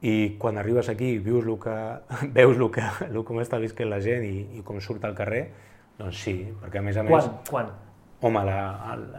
i 0.00 0.36
quan 0.40 0.56
arribes 0.58 0.88
aquí 0.88 1.18
vius 1.18 1.44
el 1.44 1.58
que, 1.60 1.76
veus 2.36 2.56
el 2.56 2.70
que, 2.72 2.86
el 3.10 3.20
com 3.26 3.40
està 3.42 3.60
visquent 3.62 3.90
la 3.90 4.00
gent 4.04 4.24
i, 4.26 4.46
i 4.60 4.64
com 4.66 4.80
surt 4.80 5.04
al 5.04 5.16
carrer, 5.18 5.44
doncs 5.98 6.24
sí, 6.24 6.36
perquè 6.62 6.80
a 6.80 6.84
més 6.86 6.96
a 6.96 7.04
més... 7.06 7.12
Quan? 7.12 7.38
Quan? 7.50 7.72
Home, 8.20 8.40
a 8.40 8.44
la, 8.44 8.60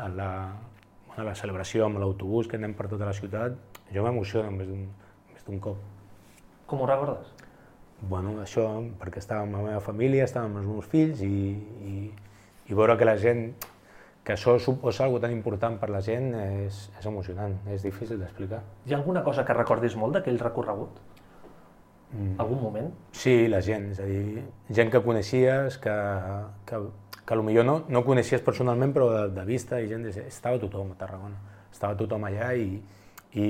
a, 0.05 0.07
la, 0.13 0.31
a 1.17 1.25
la 1.25 1.35
celebració 1.37 1.87
amb 1.87 2.01
l'autobús 2.01 2.49
que 2.49 2.59
anem 2.59 2.75
per 2.77 2.85
tota 2.89 3.07
la 3.07 3.13
ciutat, 3.17 3.55
jo 3.93 4.03
m'emociono 4.05 4.51
més 4.53 5.45
d'un 5.47 5.61
cop. 5.61 5.79
Com 6.69 6.83
ho 6.83 6.89
recordes? 6.89 7.31
Bueno, 8.01 8.35
això, 8.41 8.65
perquè 9.01 9.21
estava 9.21 9.45
amb 9.45 9.57
la 9.57 9.63
meva 9.65 9.81
família, 9.85 10.25
estava 10.25 10.47
amb 10.49 10.61
els 10.61 10.69
meus 10.69 10.87
fills 10.89 11.21
i, 11.25 11.51
i, 11.85 11.95
i 12.69 12.77
veure 12.77 12.95
que 12.97 13.05
la 13.05 13.17
gent 13.21 13.51
que 14.23 14.35
això 14.35 14.57
suposa 14.61 15.05
algo 15.05 15.19
tan 15.19 15.31
important 15.33 15.79
per 15.81 15.89
la 15.89 16.01
gent 16.05 16.33
és, 16.37 16.83
és 16.99 17.05
emocionant, 17.09 17.55
és 17.73 17.81
difícil 17.85 18.19
d'explicar. 18.21 18.61
Hi 18.85 18.93
ha 18.93 18.99
alguna 18.99 19.23
cosa 19.25 19.45
que 19.45 19.55
recordis 19.57 19.95
molt 19.97 20.17
d'aquell 20.17 20.37
recorregut? 20.41 20.99
Mm. 22.11 22.35
Algun 22.43 22.59
moment? 22.61 22.91
Sí, 23.15 23.47
la 23.49 23.61
gent, 23.65 23.89
és 23.95 24.01
a 24.03 24.05
dir, 24.05 24.43
gent 24.69 24.91
que 24.93 25.01
coneixies, 25.01 25.77
que, 25.81 25.95
que, 26.69 26.81
que 27.25 27.39
potser 27.39 27.65
no, 27.65 27.77
no 27.89 28.03
coneixies 28.05 28.43
personalment, 28.45 28.93
però 28.93 29.09
de, 29.13 29.23
de 29.39 29.45
vista, 29.47 29.79
i 29.81 29.89
gent, 29.89 30.05
estava 30.25 30.59
tothom 30.61 30.91
a 30.93 30.99
Tarragona, 30.99 31.39
estava 31.71 31.97
tothom 31.97 32.27
allà 32.27 32.51
i, 32.59 32.75
i, 33.33 33.47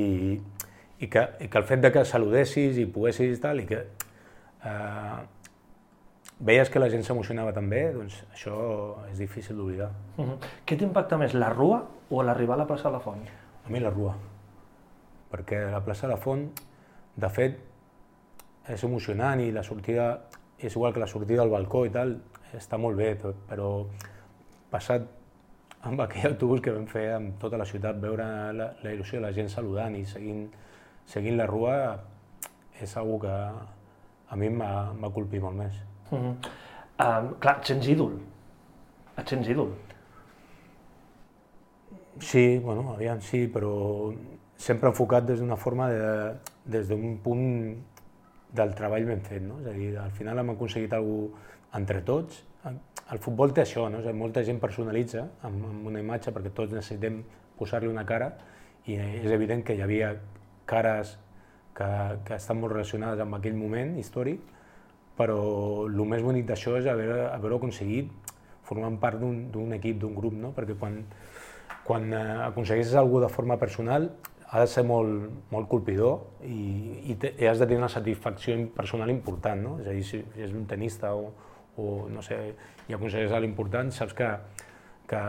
i, 1.01 1.09
que, 1.09 1.26
i 1.41 1.49
que 1.49 1.59
el 1.59 1.67
fet 1.67 1.84
de 1.84 1.91
que 1.91 2.05
saludessis 2.05 2.80
i 2.80 2.86
poguessis 2.86 3.36
i 3.39 3.41
tal, 3.41 3.63
i 3.63 3.67
que 3.67 3.82
eh, 3.82 5.19
veies 6.41 6.69
que 6.69 6.81
la 6.81 6.89
gent 6.89 7.05
s'emocionava 7.05 7.53
també, 7.53 7.83
doncs 7.93 8.17
això 8.33 8.55
és 9.11 9.19
difícil 9.21 9.57
d'oblidar. 9.57 9.91
Uh 10.17 10.25
-huh. 10.25 10.37
Què 10.65 10.77
t'impacta 10.77 11.17
més, 11.17 11.33
la 11.33 11.49
Rua 11.49 11.83
o 12.09 12.23
l'arribar 12.23 12.55
a 12.55 12.63
la 12.63 12.67
plaça 12.67 12.89
de 12.89 12.93
la 12.93 12.99
Font? 12.99 13.23
A 13.65 13.69
mi 13.69 13.79
la 13.79 13.89
Rua, 13.89 14.15
perquè 15.31 15.71
la 15.71 15.83
plaça 15.83 16.07
de 16.07 16.13
la 16.13 16.17
Font, 16.17 16.49
de 17.15 17.29
fet, 17.29 17.59
és 18.67 18.83
emocionant 18.83 19.39
i 19.39 19.51
la 19.51 19.63
sortida 19.63 20.21
és 20.57 20.75
igual 20.75 20.93
que 20.93 20.99
la 20.99 21.07
sortida 21.07 21.41
al 21.41 21.49
balcó 21.49 21.85
i 21.85 21.89
tal, 21.89 22.21
està 22.53 22.77
molt 22.77 22.97
bé, 22.97 23.17
però 23.49 23.87
passat 24.69 25.07
amb 25.81 26.01
aquell 26.01 26.31
autobús 26.33 26.61
que 26.61 26.71
vam 26.71 26.87
fer 26.87 27.13
amb 27.15 27.39
tota 27.41 27.57
la 27.57 27.65
ciutat, 27.65 27.99
veure 28.01 28.25
la, 28.53 28.73
la 28.83 28.91
il·lusió 28.93 29.17
de 29.17 29.25
la 29.25 29.33
gent 29.33 29.49
saludant 29.49 29.95
i 29.95 30.05
seguint, 30.05 30.49
seguint 31.05 31.37
la 31.37 31.47
rua, 31.49 31.75
és 32.81 32.95
una 32.97 33.19
que 33.19 33.37
a 34.31 34.35
mi 34.35 34.49
m'ha 34.49 35.09
colpit 35.13 35.41
molt 35.41 35.57
més. 35.57 35.90
-huh. 36.12 36.36
um, 37.05 37.34
clar, 37.39 37.59
et 37.59 37.66
sents 37.66 37.88
ídol. 37.88 38.20
Et 39.18 39.28
sents 39.28 39.47
ídol. 39.47 39.72
Sí, 42.20 42.59
bueno, 42.59 42.93
aviam, 42.93 43.22
sí, 43.22 43.47
però 43.47 44.14
sempre 44.57 44.89
enfocat 44.89 45.26
des 45.26 45.39
d'una 45.39 45.55
forma, 45.55 45.89
de, 45.89 46.36
des 46.66 46.88
d'un 46.88 47.18
punt 47.18 47.76
del 48.53 48.76
treball 48.76 49.05
ben 49.05 49.22
fet, 49.22 49.41
no? 49.41 49.59
És 49.62 49.68
a 49.68 49.74
dir, 49.74 49.97
al 49.97 50.12
final 50.12 50.38
hem 50.39 50.49
aconseguit 50.49 50.93
alguna 50.93 51.49
entre 51.74 52.01
tots. 52.01 52.43
El 53.12 53.20
futbol 53.20 53.53
té 53.55 53.64
això, 53.64 53.88
no? 53.89 53.99
És 53.99 54.05
a 54.05 54.12
dir, 54.12 54.20
molta 54.20 54.43
gent 54.43 54.59
personalitza 54.59 55.26
amb, 55.47 55.66
amb 55.72 55.88
una 55.88 55.99
imatge 56.03 56.34
perquè 56.36 56.51
tots 56.53 56.76
necessitem 56.76 57.22
posar-li 57.57 57.89
una 57.89 58.05
cara 58.05 58.32
i 58.89 58.97
és 58.97 59.32
evident 59.32 59.64
que 59.64 59.76
hi 59.78 59.82
havia 59.86 60.14
cares 60.66 61.18
que, 61.78 61.88
que 62.26 62.36
estan 62.38 62.59
molt 62.62 62.74
relacionades 62.74 63.22
amb 63.24 63.38
aquell 63.38 63.55
moment 63.57 63.97
històric, 64.01 64.41
però 65.22 65.38
el 65.86 66.01
més 66.09 66.26
bonic 66.26 66.49
d'això 66.49 66.80
és 66.80 66.89
haver, 66.89 67.11
haver 67.30 67.53
aconseguit 67.59 68.34
formant 68.65 68.97
part 68.97 69.22
d'un 69.22 69.78
equip, 69.78 69.99
d'un 70.01 70.17
grup, 70.17 70.34
no? 70.34 70.51
perquè 70.57 70.78
quan, 70.80 70.97
quan 71.86 72.09
eh, 72.09 72.26
aconsegueixes 72.47 72.97
alguna 72.97 73.28
de 73.28 73.34
forma 73.34 73.57
personal 73.61 74.09
ha 74.51 74.63
de 74.63 74.67
ser 74.67 74.84
molt, 74.84 75.30
molt 75.51 75.69
colpidor 75.72 76.43
i, 76.47 77.11
i, 77.11 77.15
te, 77.19 77.34
i 77.39 77.47
has 77.47 77.61
de 77.61 77.67
tenir 77.67 77.80
una 77.84 77.91
satisfacció 77.91 78.57
personal 78.76 79.13
important, 79.13 79.61
no? 79.63 79.78
és 79.84 79.88
a 79.88 79.95
dir, 79.95 80.03
si 80.07 80.24
és 80.39 80.55
un 80.55 80.65
tenista 80.67 81.13
o, 81.15 81.30
o 81.80 81.91
no 82.11 82.24
sé, 82.26 82.39
i 82.89 82.97
aconsegueixes 82.97 83.43
l'important, 83.43 83.93
saps 83.95 84.15
que, 84.17 84.30
que, 85.07 85.22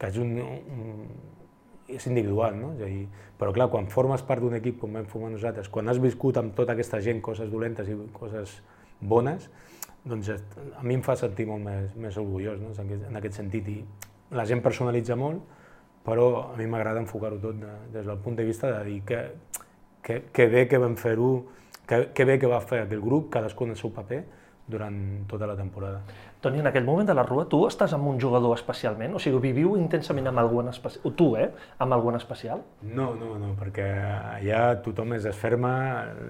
que 0.00 0.10
és 0.10 0.20
un, 0.20 0.36
un 0.42 0.92
és 1.88 2.04
individual, 2.10 2.56
no? 2.60 2.74
És 2.76 2.82
a 2.84 2.88
dir, 2.90 3.06
però 3.40 3.52
clar, 3.56 3.68
quan 3.72 3.86
formes 3.88 4.20
part 4.28 4.44
d'un 4.44 4.58
equip 4.58 4.76
com 4.82 4.92
vam 4.92 5.06
formar 5.08 5.30
nosaltres, 5.32 5.70
quan 5.72 5.88
has 5.88 6.00
viscut 6.02 6.36
amb 6.36 6.52
tota 6.56 6.74
aquesta 6.76 7.00
gent 7.00 7.22
coses 7.24 7.48
dolentes 7.48 7.88
i 7.88 7.96
coses 8.12 8.58
bones, 9.00 9.48
doncs 10.08 10.30
a 10.30 10.82
mi 10.82 10.96
em 10.96 11.04
fa 11.04 11.16
sentir 11.18 11.46
molt 11.48 11.64
més, 11.64 11.92
més 12.00 12.16
orgullós 12.20 12.60
no? 12.62 12.72
en 12.78 13.20
aquest 13.20 13.40
sentit. 13.40 13.68
I 13.68 14.36
la 14.36 14.46
gent 14.48 14.62
personalitza 14.64 15.16
molt, 15.16 15.42
però 16.06 16.28
a 16.52 16.56
mi 16.56 16.66
m'agrada 16.70 17.02
enfocar-ho 17.02 17.40
tot 17.42 17.58
de, 17.60 17.74
des 17.92 18.06
del 18.06 18.18
punt 18.24 18.38
de 18.38 18.46
vista 18.48 18.70
de 18.72 18.82
dir 18.86 19.02
que, 19.04 19.22
que, 20.02 20.22
que 20.32 20.48
bé 20.48 20.66
que 20.68 20.80
vam 20.80 20.96
fer-ho, 20.96 21.32
que, 21.86 22.08
que 22.14 22.24
bé 22.24 22.38
que 22.38 22.50
va 22.50 22.60
fer 22.64 22.84
aquell 22.84 23.04
grup, 23.04 23.30
cadascú 23.34 23.68
en 23.68 23.76
el 23.76 23.80
seu 23.80 23.92
paper, 23.92 24.22
durant 24.68 25.24
tota 25.28 25.46
la 25.48 25.56
temporada. 25.56 26.02
Toni, 26.44 26.60
en 26.60 26.68
aquell 26.68 26.84
moment 26.84 27.08
de 27.08 27.14
la 27.16 27.24
Rua, 27.26 27.46
tu 27.50 27.62
estàs 27.66 27.94
amb 27.96 28.06
un 28.10 28.20
jugador 28.20 28.52
especialment? 28.54 29.16
O 29.16 29.22
sigui, 29.22 29.40
viviu 29.48 29.74
intensament 29.80 30.28
amb 30.28 30.42
algun 30.44 30.68
especial? 30.70 31.14
Tu, 31.16 31.28
eh? 31.40 31.48
Amb 31.82 31.96
algun 31.96 32.18
especial? 32.20 32.60
No, 32.84 33.08
no, 33.16 33.32
no, 33.40 33.54
perquè 33.58 33.88
allà 34.36 34.62
tothom 34.84 35.16
és 35.16 35.26
esferma, 35.26 35.72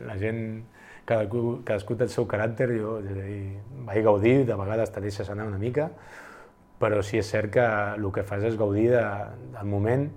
la 0.06 0.16
gent 0.22 0.40
cadascú, 1.08 1.42
cadascú 1.64 1.96
té 1.96 2.06
el 2.06 2.12
seu 2.12 2.28
caràcter, 2.28 2.68
jo 2.76 2.98
és 3.00 3.10
a 3.10 3.26
dir, 3.26 3.42
vaig 3.88 4.04
gaudir, 4.04 4.36
de 4.48 4.56
vegades 4.60 4.92
te 4.92 5.02
deixes 5.04 5.28
anar 5.32 5.48
una 5.48 5.60
mica, 5.60 5.88
però 6.78 7.02
sí 7.02 7.18
és 7.18 7.28
cert 7.32 7.52
que 7.56 7.66
el 7.96 8.08
que 8.14 8.24
fas 8.26 8.44
és 8.46 8.58
gaudir 8.60 8.90
de, 8.92 9.04
del 9.56 9.70
moment 9.70 10.08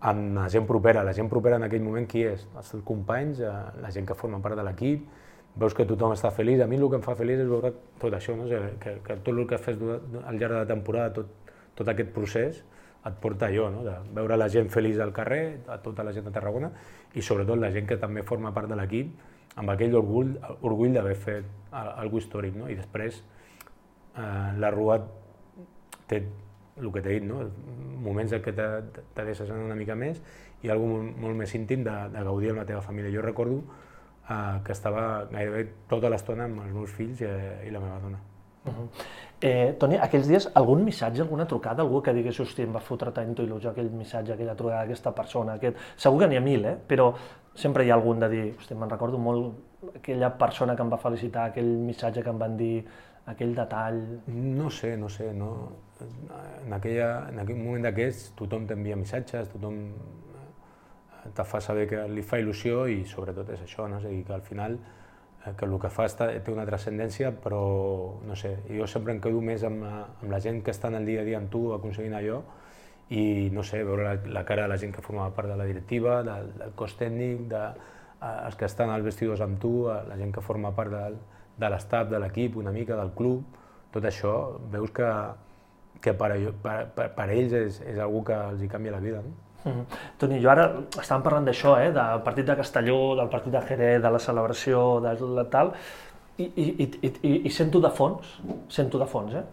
amb 0.00 0.38
la 0.38 0.48
gent 0.50 0.66
propera. 0.66 1.04
La 1.04 1.14
gent 1.14 1.28
propera 1.30 1.60
en 1.60 1.66
aquell 1.68 1.84
moment 1.84 2.08
qui 2.08 2.24
és? 2.26 2.46
Els 2.56 2.72
teus 2.72 2.84
companys, 2.88 3.42
eh, 3.44 3.52
la 3.82 3.92
gent 3.94 4.08
que 4.08 4.16
forma 4.16 4.40
part 4.42 4.56
de 4.58 4.64
l'equip, 4.66 5.06
veus 5.60 5.76
que 5.76 5.86
tothom 5.86 6.14
està 6.16 6.32
feliç. 6.34 6.62
A 6.64 6.68
mi 6.70 6.80
el 6.80 6.88
que 6.88 6.98
em 6.98 7.04
fa 7.04 7.14
feliç 7.18 7.44
és 7.44 7.50
veure 7.50 7.72
tot 8.00 8.16
això, 8.16 8.36
no? 8.36 8.48
que, 8.48 8.96
que 9.04 9.16
tot 9.20 9.32
el 9.34 9.46
que 9.46 9.58
fes 9.60 9.76
al 9.76 10.40
llarg 10.40 10.56
de 10.56 10.58
la 10.58 10.66
temporada, 10.66 11.12
tot, 11.20 11.56
tot 11.78 11.88
aquest 11.92 12.14
procés, 12.16 12.62
et 13.06 13.16
porta 13.20 13.48
allò, 13.48 13.70
no? 13.72 13.84
de 13.84 13.94
veure 14.16 14.36
la 14.36 14.48
gent 14.52 14.68
feliç 14.72 14.98
al 15.00 15.12
carrer, 15.16 15.60
a 15.68 15.78
tota 15.84 16.04
la 16.04 16.12
gent 16.16 16.26
de 16.28 16.32
Tarragona, 16.34 16.72
i 17.14 17.22
sobretot 17.24 17.58
la 17.60 17.70
gent 17.72 17.86
que 17.88 17.96
també 18.00 18.24
forma 18.26 18.52
part 18.56 18.68
de 18.68 18.76
l'equip, 18.76 19.14
amb 19.56 19.72
aquell 19.74 19.96
orgull, 19.98 20.36
orgull 20.62 20.94
d'haver 20.94 21.16
fet 21.18 21.48
alguna 21.72 22.22
històric. 22.22 22.56
No? 22.58 22.68
I 22.70 22.76
després 22.78 23.22
eh, 24.16 24.52
la 24.58 24.70
Rua 24.70 25.00
té 26.10 26.22
el 26.80 26.92
que 26.92 27.02
t'he 27.02 27.18
dit, 27.18 27.26
no? 27.26 27.42
moments 28.00 28.32
en 28.32 28.42
què 28.42 28.54
te 28.54 29.26
deixes 29.26 29.50
una 29.52 29.76
mica 29.76 29.96
més 29.98 30.22
i 30.62 30.70
algo 30.72 30.86
molt, 30.88 31.12
molt 31.20 31.36
més 31.36 31.54
íntim 31.56 31.84
de, 31.84 31.96
de 32.14 32.24
gaudir 32.24 32.52
amb 32.52 32.62
la 32.62 32.66
teva 32.68 32.82
família. 32.84 33.12
Jo 33.12 33.24
recordo 33.24 33.60
eh, 34.28 34.58
que 34.64 34.72
estava 34.72 35.26
gairebé 35.30 35.66
tota 35.90 36.12
l'estona 36.12 36.48
amb 36.48 36.64
els 36.66 36.74
meus 36.76 36.96
fills 36.96 37.22
i, 37.24 37.30
i 37.68 37.72
la 37.74 37.82
meva 37.82 38.00
dona. 38.02 38.20
Uh 38.60 38.72
-huh. 38.72 38.88
eh, 39.40 39.74
Toni, 39.78 39.96
aquells 39.96 40.28
dies, 40.28 40.50
algun 40.54 40.84
missatge, 40.84 41.22
alguna 41.22 41.46
trucada, 41.46 41.82
algú 41.82 42.02
que 42.02 42.12
digués, 42.12 42.40
hosti, 42.40 42.62
em 42.62 42.74
va 42.74 42.80
fotre 42.80 43.10
tant 43.10 43.34
il·lusió 43.34 43.70
aquell 43.70 43.90
missatge, 43.90 44.32
aquella 44.32 44.54
trucada 44.54 44.82
d'aquesta 44.82 45.14
persona, 45.14 45.54
aquest... 45.54 45.76
segur 45.96 46.18
que 46.20 46.28
n'hi 46.28 46.36
ha 46.36 46.40
mil, 46.40 46.64
eh? 46.64 46.76
però 46.86 47.14
sempre 47.54 47.84
hi 47.84 47.90
ha 47.90 47.98
algun 47.98 48.20
de 48.20 48.28
dir, 48.28 48.46
hosti, 48.58 48.76
me'n 48.78 48.90
recordo 48.90 49.18
molt 49.18 49.94
aquella 49.96 50.30
persona 50.38 50.76
que 50.76 50.84
em 50.84 50.90
va 50.92 50.98
felicitar, 51.00 51.48
aquell 51.50 51.70
missatge 51.86 52.22
que 52.22 52.32
em 52.32 52.38
van 52.38 52.56
dir, 52.56 52.84
aquell 53.30 53.54
detall... 53.56 54.00
No 54.26 54.70
sé, 54.70 54.96
no 54.96 55.08
sé, 55.08 55.32
no... 55.34 55.50
En, 56.00 56.72
aquella, 56.72 57.10
en 57.28 57.42
aquell 57.42 57.58
moment 57.60 57.84
d'aquests 57.84 58.30
tothom 58.38 58.64
t'envia 58.68 58.96
missatges, 58.96 59.50
tothom 59.52 59.82
eh, 59.90 61.32
te 61.36 61.44
fa 61.44 61.60
saber 61.60 61.84
que 61.90 62.06
li 62.08 62.24
fa 62.24 62.40
il·lusió 62.40 62.86
i 62.88 63.02
sobretot 63.08 63.52
és 63.52 63.66
això, 63.66 63.88
no? 63.90 63.98
és 64.00 64.24
que 64.24 64.32
al 64.32 64.46
final 64.46 64.78
eh, 64.78 65.52
que 65.52 65.68
el 65.68 65.76
que 65.82 65.90
fa 65.92 66.06
està, 66.08 66.30
té 66.40 66.54
una 66.54 66.64
transcendència, 66.68 67.34
però 67.44 67.60
no 68.24 68.38
sé, 68.38 68.54
jo 68.70 68.88
sempre 68.88 69.12
em 69.12 69.20
quedo 69.20 69.44
més 69.44 69.66
amb, 69.68 69.84
amb 69.84 70.30
la 70.32 70.40
gent 70.40 70.62
que 70.64 70.72
està 70.72 70.88
en 70.88 71.02
el 71.02 71.12
dia 71.12 71.20
a 71.20 71.28
dia 71.28 71.42
amb 71.42 71.52
tu 71.52 71.66
aconseguint 71.76 72.16
allò 72.16 72.40
i 73.10 73.50
no 73.50 73.62
sé, 73.66 73.82
veure 73.84 74.04
la, 74.06 74.14
la 74.38 74.44
cara 74.46 74.62
de 74.62 74.68
la 74.68 74.78
gent 74.78 74.92
que 74.94 75.02
formava 75.02 75.34
part 75.34 75.50
de 75.50 75.56
la 75.58 75.66
directiva, 75.66 76.22
del, 76.22 76.52
del 76.58 76.74
cos 76.78 76.94
tècnic, 76.98 77.48
de, 77.50 77.64
els 78.30 78.56
que 78.56 78.68
estan 78.68 78.90
als 78.94 79.04
vestidors 79.04 79.42
amb 79.42 79.58
tu, 79.60 79.74
la 79.88 80.16
gent 80.16 80.32
que 80.32 80.44
forma 80.44 80.70
part 80.76 80.92
del, 80.94 81.16
de 81.60 81.70
l'estat, 81.72 82.08
de 82.10 82.20
l'equip, 82.22 82.56
una 82.56 82.72
mica 82.72 82.96
del 82.96 83.12
club, 83.16 83.60
tot 83.92 84.06
això, 84.06 84.34
veus 84.72 84.92
que, 84.94 85.10
que 86.00 86.14
per, 86.16 86.32
per, 86.62 86.76
per, 86.96 87.08
per 87.16 87.28
ells 87.34 87.56
és, 87.60 87.80
és 87.92 87.98
algú 87.98 88.22
que 88.28 88.36
els 88.52 88.62
hi 88.62 88.68
canvia 88.70 88.94
la 88.96 89.00
vida. 89.04 89.22
No? 89.24 89.32
Mm 89.64 89.72
-hmm. 89.72 89.98
Toni, 90.18 90.40
jo 90.42 90.50
ara 90.50 90.64
estàvem 91.00 91.22
parlant 91.22 91.44
d'això, 91.44 91.76
eh, 91.80 91.92
del 91.92 92.22
partit 92.22 92.46
de 92.46 92.56
Castelló, 92.56 93.16
del 93.16 93.28
partit 93.28 93.52
de 93.52 93.60
Jerez, 93.60 94.02
de 94.02 94.10
la 94.10 94.18
celebració, 94.18 95.00
de 95.00 95.26
la 95.34 95.44
tal, 95.44 95.72
i, 96.38 96.44
i, 96.56 96.64
i, 96.84 97.12
i, 97.22 97.46
i 97.46 97.50
sento 97.50 97.80
de 97.80 97.90
fons, 97.90 98.40
sento 98.68 98.98
de 98.98 99.06
fons, 99.06 99.34
eh? 99.34 99.44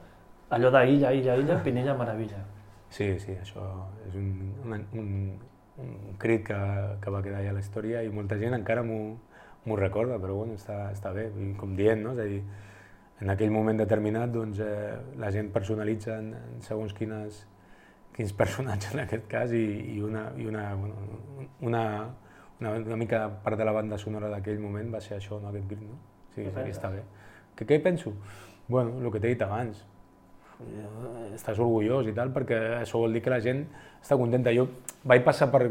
allò 0.49 0.69
d'illa, 0.69 1.11
illa, 1.11 1.35
illa, 1.35 1.63
Pinella, 1.63 1.93
meravella. 1.93 2.56
Sí, 2.97 3.11
sí, 3.21 3.33
això 3.37 3.63
és 4.07 4.15
un, 4.17 4.29
un, 4.65 4.85
un, 4.97 5.09
un 5.83 6.15
crit 6.17 6.47
que, 6.47 6.61
que 7.03 7.11
va 7.13 7.21
quedar 7.21 7.43
ja 7.45 7.51
a 7.53 7.57
la 7.57 7.61
història 7.61 8.01
i 8.01 8.09
molta 8.09 8.39
gent 8.41 8.57
encara 8.57 8.81
m'ho 8.87 9.75
recorda, 9.77 10.17
però 10.17 10.39
bueno, 10.39 10.55
està, 10.57 10.87
està 10.95 11.11
bé, 11.13 11.27
com 11.59 11.75
dient, 11.77 12.01
no? 12.01 12.15
és 12.15 12.23
a 12.23 12.25
dir, 12.31 12.39
en 13.21 13.33
aquell 13.33 13.53
moment 13.53 13.77
determinat 13.77 14.31
doncs, 14.33 14.61
eh, 14.63 14.95
la 15.21 15.29
gent 15.35 15.51
personalitza 15.53 16.15
en, 16.21 16.31
en 16.37 16.63
segons 16.65 16.95
quines, 16.97 17.43
quins 18.15 18.33
personatges 18.41 18.95
en 18.97 19.03
aquest 19.03 19.27
cas 19.29 19.53
i, 19.53 19.65
i, 19.97 19.99
una, 20.01 20.31
i 20.37 20.49
una, 20.49 20.63
bueno, 20.79 21.19
una, 21.69 21.83
una, 22.61 22.73
una 22.79 22.97
mica 22.97 23.27
part 23.43 23.61
de 23.61 23.67
la 23.67 23.75
banda 23.77 24.01
sonora 24.01 24.31
d'aquell 24.33 24.61
moment 24.63 24.89
va 24.95 25.03
ser 25.05 25.19
això, 25.19 25.37
no? 25.43 25.51
aquest 25.51 25.69
crit, 25.69 25.85
no? 25.85 25.99
Sí, 26.33 26.47
sí, 26.47 26.65
està 26.71 26.89
bé. 26.93 27.05
Que, 27.57 27.65
què 27.69 27.77
penso? 27.83 28.15
Bueno, 28.67 28.97
el 29.01 29.13
que 29.13 29.21
t'he 29.21 29.35
dit 29.35 29.45
abans, 29.45 29.85
estàs 31.35 31.59
orgullós 31.59 32.07
i 32.09 32.15
tal, 32.17 32.31
perquè 32.33 32.57
això 32.81 33.01
vol 33.03 33.13
dir 33.13 33.21
que 33.25 33.33
la 33.33 33.41
gent 33.43 33.65
està 34.01 34.17
contenta. 34.17 34.53
Jo 34.55 34.67
vaig 35.07 35.25
passar 35.25 35.49
per, 35.53 35.67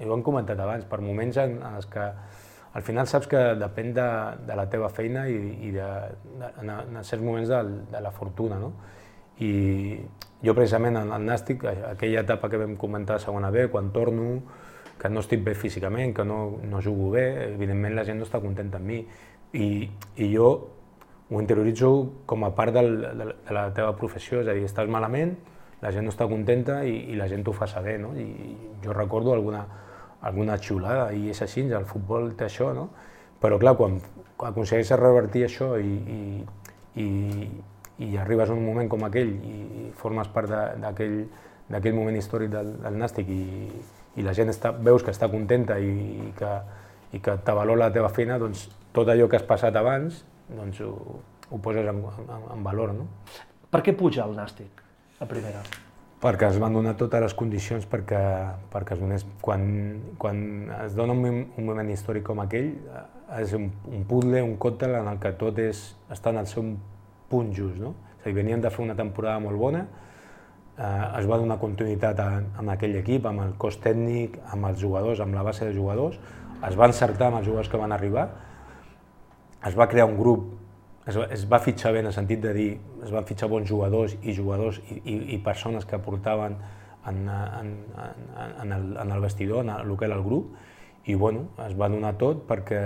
i 0.00 0.06
ho 0.06 0.14
hem 0.14 0.24
comentat 0.26 0.60
abans, 0.60 0.86
per 0.88 1.00
moments 1.04 1.40
en, 1.42 1.58
en 1.60 1.76
els 1.80 1.88
que 1.90 2.06
al 2.72 2.86
final 2.86 3.08
saps 3.10 3.26
que 3.26 3.40
depèn 3.58 3.92
de, 3.96 4.06
de 4.46 4.56
la 4.56 4.68
teva 4.70 4.88
feina 4.94 5.26
i, 5.28 5.38
i 5.68 5.74
de, 5.74 5.90
de, 6.38 6.50
en, 6.62 6.70
en 6.70 7.04
certs 7.04 7.24
moments 7.24 7.50
de, 7.50 7.60
de 7.90 8.02
la 8.02 8.12
fortuna. 8.14 8.60
No? 8.62 8.72
I 9.42 9.52
jo 10.44 10.54
precisament 10.56 11.00
en 11.00 11.12
el 11.12 11.26
Nàstic, 11.26 11.64
aquella 11.90 12.22
etapa 12.22 12.48
que 12.48 12.60
vam 12.60 12.76
comentar 12.80 13.18
a 13.18 13.24
segona 13.24 13.50
B, 13.50 13.66
quan 13.72 13.90
torno, 13.92 14.42
que 15.00 15.08
no 15.08 15.24
estic 15.24 15.42
bé 15.44 15.54
físicament, 15.56 16.14
que 16.14 16.24
no, 16.24 16.60
no 16.62 16.82
jugo 16.84 17.10
bé, 17.16 17.26
evidentment 17.54 17.96
la 17.96 18.04
gent 18.06 18.20
no 18.20 18.28
està 18.28 18.40
contenta 18.40 18.78
amb 18.78 18.92
mi. 18.92 19.00
I, 19.56 19.66
i 20.22 20.28
jo 20.30 20.50
ho 21.30 21.40
interioritzo 21.40 21.90
com 22.26 22.44
a 22.44 22.50
part 22.54 22.74
del, 22.74 23.00
de, 23.18 23.26
de 23.46 23.54
la 23.54 23.68
teva 23.74 23.94
professió, 23.96 24.40
és 24.42 24.50
a 24.50 24.56
dir, 24.56 24.64
estàs 24.66 24.90
malament, 24.90 25.36
la 25.80 25.92
gent 25.94 26.04
no 26.04 26.12
està 26.12 26.26
contenta 26.28 26.80
i, 26.84 26.96
i 27.12 27.18
la 27.18 27.28
gent 27.30 27.44
t'ho 27.46 27.54
fa 27.56 27.68
saber. 27.70 27.98
No? 28.02 28.10
I 28.18 28.56
jo 28.84 28.94
recordo 28.96 29.32
alguna, 29.32 29.62
alguna 30.26 30.58
xiulada, 30.58 31.10
i 31.14 31.30
és 31.30 31.42
així, 31.46 31.64
el 31.70 31.86
futbol 31.88 32.32
té 32.36 32.48
això, 32.48 32.72
no? 32.76 32.88
Però 33.40 33.56
clar, 33.60 33.76
quan 33.78 33.96
aconsegueixes 34.50 34.98
revertir 35.00 35.46
això 35.46 35.72
i, 35.80 35.94
i, 36.16 36.20
i, 37.00 37.06
i 38.04 38.10
arribes 38.20 38.50
a 38.50 38.56
un 38.56 38.66
moment 38.66 38.90
com 38.90 39.06
aquell 39.06 39.30
i 39.30 39.88
formes 39.96 40.28
part 40.34 40.50
d'aquell 40.50 41.96
moment 41.96 42.18
històric 42.18 42.50
del, 42.52 42.74
del 42.82 42.98
Nàstic 43.00 43.30
i, 43.32 43.44
i 44.20 44.26
la 44.26 44.34
gent 44.36 44.52
està, 44.52 44.74
veus 44.76 45.06
que 45.06 45.14
està 45.14 45.30
contenta 45.32 45.78
i, 45.80 45.94
i 46.26 46.34
que, 46.36 46.52
i 47.16 47.22
que 47.22 47.38
t'avalora 47.46 47.86
la 47.86 47.94
teva 47.94 48.10
feina, 48.12 48.36
doncs 48.42 48.66
tot 48.92 49.08
allò 49.08 49.30
que 49.30 49.40
has 49.40 49.46
passat 49.48 49.76
abans 49.78 50.24
doncs 50.56 50.82
ho, 50.86 50.94
ho 51.50 51.60
poses 51.62 51.86
en, 51.86 52.02
en, 52.26 52.50
en 52.56 52.66
valor. 52.66 52.96
No? 52.96 53.06
Per 53.70 53.84
què 53.86 53.96
puja 53.96 54.26
el 54.26 54.36
Nàstic 54.38 54.84
a 55.20 55.28
primera? 55.30 55.62
perquè 56.20 56.50
es 56.52 56.58
van 56.60 56.74
donar 56.76 56.92
totes 57.00 57.22
les 57.24 57.34
condicions 57.36 57.86
perquè, 57.88 58.20
perquè 58.72 58.96
es 58.96 59.00
donés... 59.00 59.24
Quan, 59.40 59.62
quan 60.20 60.42
es 60.82 60.94
dona 60.96 61.16
un, 61.16 61.46
un 61.56 61.64
moment 61.64 61.88
històric 61.88 62.26
com 62.28 62.42
aquell, 62.44 62.74
és 63.38 63.54
un, 63.56 63.70
un 63.88 64.04
puzzle, 64.08 64.42
un 64.44 64.58
còctel 64.60 64.98
en 65.00 65.08
el 65.08 65.20
que 65.22 65.32
tot 65.40 65.58
és, 65.62 65.80
està 66.12 66.34
en 66.34 66.42
el 66.42 66.50
seu 66.50 66.66
punt 67.30 67.54
just. 67.56 67.80
No? 67.80 67.94
És 68.18 68.26
a 68.26 68.28
dir, 68.28 68.36
venien 68.36 68.60
de 68.60 68.72
fer 68.72 68.84
una 68.84 68.96
temporada 68.98 69.40
molt 69.40 69.56
bona, 69.60 69.86
eh, 70.76 71.06
es 71.22 71.30
va 71.30 71.40
donar 71.40 71.56
continuïtat 71.62 72.20
a, 72.20 72.28
amb 72.60 72.74
aquell 72.76 73.00
equip, 73.00 73.24
amb 73.30 73.46
el 73.46 73.56
cos 73.60 73.80
tècnic, 73.80 74.36
amb 74.52 74.68
els 74.68 74.80
jugadors, 74.82 75.24
amb 75.24 75.38
la 75.38 75.46
base 75.46 75.64
de 75.70 75.72
jugadors, 75.76 76.20
es 76.68 76.76
va 76.76 76.90
encertar 76.90 77.30
amb 77.30 77.40
els 77.40 77.48
jugadors 77.48 77.72
que 77.72 77.80
van 77.80 77.96
arribar, 77.96 78.28
es 79.66 79.76
va 79.76 79.88
crear 79.88 80.08
un 80.08 80.16
grup 80.18 80.48
es, 81.06 81.16
es 81.16 81.46
va 81.50 81.58
fitxar 81.60 81.92
bé 81.92 82.02
en 82.04 82.10
el 82.10 82.14
sentit 82.16 82.40
de 82.42 82.52
dir, 82.54 82.70
es 83.04 83.12
van 83.12 83.26
fitxar 83.28 83.48
bons 83.50 83.68
jugadors 83.68 84.16
i 84.22 84.34
jugadors 84.36 84.80
i, 84.88 85.00
i, 85.00 85.16
i 85.36 85.38
persones 85.44 85.86
que 85.88 85.98
portaven 85.98 86.56
en, 87.06 87.22
en, 87.28 87.70
en, 88.04 88.26
en, 88.62 88.72
el, 88.72 88.96
en 88.96 89.10
el 89.10 89.20
vestidor, 89.20 89.64
en 89.64 89.70
el 89.70 89.96
que 89.96 90.04
era 90.04 90.16
el 90.16 90.22
grup, 90.22 90.54
i 91.06 91.14
bueno, 91.14 91.48
es 91.66 91.76
va 91.78 91.88
donar 91.88 92.12
tot 92.20 92.44
perquè, 92.48 92.80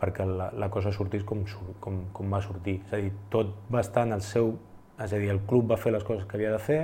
perquè 0.00 0.26
la, 0.28 0.50
la 0.52 0.68
cosa 0.70 0.92
sortís 0.92 1.24
com, 1.24 1.44
com, 1.80 2.02
com 2.12 2.34
va 2.34 2.42
sortir. 2.44 2.78
És 2.86 2.92
a 2.92 3.00
dir, 3.02 3.12
tot 3.32 3.54
va 3.72 3.84
estar 3.84 4.06
en 4.06 4.16
el 4.18 4.24
seu... 4.24 4.56
És 4.98 5.12
a 5.14 5.18
dir, 5.20 5.30
el 5.30 5.40
club 5.46 5.70
va 5.70 5.78
fer 5.78 5.92
les 5.94 6.02
coses 6.04 6.26
que 6.26 6.36
havia 6.36 6.50
de 6.50 6.58
fer, 6.58 6.80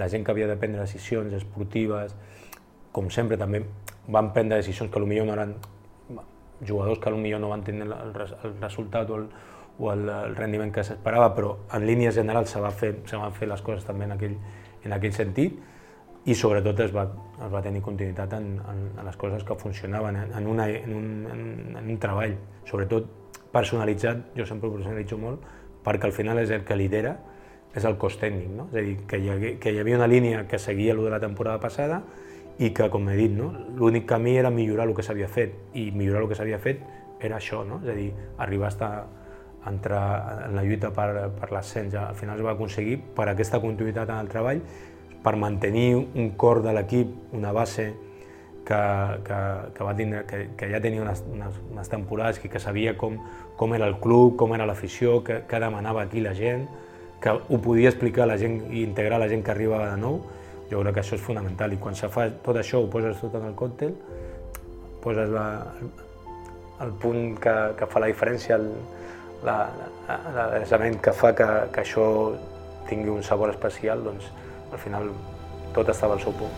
la 0.00 0.08
gent 0.08 0.24
que 0.24 0.32
havia 0.32 0.46
de 0.48 0.56
prendre 0.56 0.80
decisions 0.80 1.34
esportives, 1.36 2.14
com 2.90 3.10
sempre 3.12 3.36
també 3.38 3.60
van 4.08 4.30
prendre 4.34 4.58
decisions 4.58 4.90
que 4.90 5.02
potser 5.02 5.26
no 5.26 5.34
eren 5.36 5.54
jugadors 6.66 7.00
que 7.00 7.10
potser 7.10 7.40
no 7.40 7.48
van 7.48 7.64
tenir 7.64 7.86
el, 7.86 7.94
el 7.94 8.54
resultat 8.60 9.10
o 9.10 9.16
el, 9.16 9.28
o 9.78 9.92
el, 9.92 10.08
el 10.08 10.36
rendiment 10.36 10.72
que 10.72 10.84
s'esperava, 10.84 11.32
però 11.34 11.54
en 11.72 11.86
línies 11.88 12.14
generals 12.14 12.52
se, 12.52 12.60
va 12.60 12.70
fer, 12.70 12.98
se 13.08 13.16
van 13.16 13.32
fer 13.32 13.48
les 13.48 13.62
coses 13.64 13.86
també 13.86 14.04
en 14.04 14.16
aquell, 14.16 14.36
en 14.84 14.96
aquell 14.96 15.14
sentit 15.16 15.56
i 16.28 16.36
sobretot 16.36 16.82
es 16.84 16.92
va, 16.92 17.06
es 17.40 17.52
va 17.52 17.62
tenir 17.64 17.80
continuïtat 17.80 18.34
en, 18.36 18.52
en, 18.60 18.82
en 18.92 19.06
les 19.06 19.16
coses 19.16 19.44
que 19.44 19.56
funcionaven, 19.56 20.16
en, 20.20 20.34
en, 20.36 20.46
una, 20.46 20.68
en, 20.68 20.94
un, 20.94 21.08
en, 21.32 21.76
en 21.80 21.90
un 21.94 21.98
treball, 21.98 22.36
sobretot 22.68 23.08
personalitzat, 23.50 24.30
jo 24.36 24.46
sempre 24.46 24.68
ho 24.68 24.76
personalitzo 24.76 25.16
molt, 25.18 25.46
perquè 25.84 26.10
al 26.10 26.14
final 26.14 26.38
és 26.42 26.52
el 26.52 26.66
que 26.68 26.76
lidera, 26.76 27.16
és 27.74 27.86
el 27.86 27.96
cos 27.96 28.18
tècnic, 28.20 28.50
no? 28.52 28.68
és 28.72 28.76
a 28.76 28.84
dir, 28.84 28.96
que 29.08 29.18
hi, 29.18 29.54
que 29.62 29.72
hi 29.72 29.80
havia 29.80 29.96
una 29.96 30.10
línia 30.10 30.44
que 30.50 30.58
seguia 30.58 30.92
el 30.92 31.02
de 31.04 31.10
la 31.10 31.20
temporada 31.22 31.60
passada 31.62 32.02
i 32.60 32.70
que, 32.76 32.90
com 32.92 33.08
he 33.08 33.16
dit, 33.16 33.32
no? 33.32 33.50
l'únic 33.76 34.04
camí 34.08 34.36
era 34.36 34.50
millorar 34.52 34.86
el 34.88 34.94
que 34.96 35.04
s'havia 35.04 35.28
fet, 35.32 35.54
i 35.74 35.90
millorar 35.96 36.26
el 36.26 36.28
que 36.28 36.36
s'havia 36.36 36.60
fet 36.60 36.84
era 37.20 37.38
això, 37.40 37.64
no? 37.64 37.80
és 37.84 37.88
a 37.92 37.96
dir, 37.96 38.10
arribar 38.38 38.68
a 38.68 38.74
estar 38.74 38.92
entrar 39.66 40.46
en 40.46 40.56
la 40.56 40.62
lluita 40.64 40.90
per, 40.92 41.30
per 41.36 41.50
l'ascens. 41.52 41.94
Al 41.94 42.16
final 42.16 42.38
es 42.40 42.44
va 42.44 42.54
aconseguir 42.56 42.98
per 43.16 43.28
aquesta 43.28 43.60
continuïtat 43.60 44.08
en 44.08 44.22
el 44.22 44.30
treball, 44.32 44.62
per 45.20 45.34
mantenir 45.36 45.88
un 46.00 46.30
cor 46.40 46.62
de 46.64 46.72
l'equip, 46.72 47.12
una 47.36 47.52
base 47.52 47.90
que, 48.64 48.80
que, 49.26 49.40
que, 49.76 49.84
va 49.84 49.96
tindre, 49.96 50.24
que, 50.28 50.42
que 50.56 50.70
ja 50.72 50.80
tenia 50.80 51.02
unes, 51.04 51.24
unes, 51.28 51.58
unes 51.72 51.92
temporades 51.92 52.40
i 52.44 52.48
que 52.48 52.60
sabia 52.60 52.96
com, 52.96 53.18
com 53.56 53.74
era 53.76 53.88
el 53.88 53.98
club, 54.00 54.36
com 54.40 54.54
era 54.56 54.68
l'afició, 54.68 55.20
que, 55.24 55.42
que 55.48 55.60
demanava 55.60 56.06
aquí 56.06 56.24
la 56.24 56.34
gent, 56.36 56.68
que 57.20 57.34
ho 57.36 57.60
podia 57.60 57.90
explicar 57.92 58.24
a 58.24 58.32
la 58.32 58.38
gent 58.40 58.62
i 58.70 58.84
integrar 58.84 59.20
la 59.20 59.28
gent 59.28 59.44
que 59.44 59.52
arribava 59.52 59.90
de 59.90 60.00
nou, 60.00 60.22
jo 60.70 60.80
crec 60.82 60.94
que 60.94 61.02
això 61.04 61.16
és 61.18 61.24
fonamental. 61.24 61.72
I 61.74 61.80
quan 61.82 61.98
se 61.98 62.08
fa 62.12 62.28
tot 62.44 62.56
això, 62.60 62.82
ho 62.82 62.90
poses 62.90 63.18
tot 63.20 63.34
en 63.38 63.48
el 63.50 63.56
còctel, 63.58 63.96
poses 65.02 65.30
la, 65.32 65.46
el 66.84 66.92
punt 67.02 67.36
que, 67.42 67.54
que 67.78 67.88
fa 67.90 68.02
la 68.02 68.10
diferència, 68.12 68.58
el, 68.60 68.70
l'adreçament 69.44 71.00
que 71.02 71.14
fa 71.16 71.32
que, 71.36 71.48
que 71.74 71.84
això 71.84 72.06
tingui 72.90 73.12
un 73.12 73.22
sabor 73.24 73.52
especial, 73.54 74.04
doncs 74.04 74.30
al 74.70 74.78
final 74.82 75.10
tot 75.74 75.88
estava 75.92 76.16
al 76.18 76.22
seu 76.22 76.34
punt. 76.36 76.54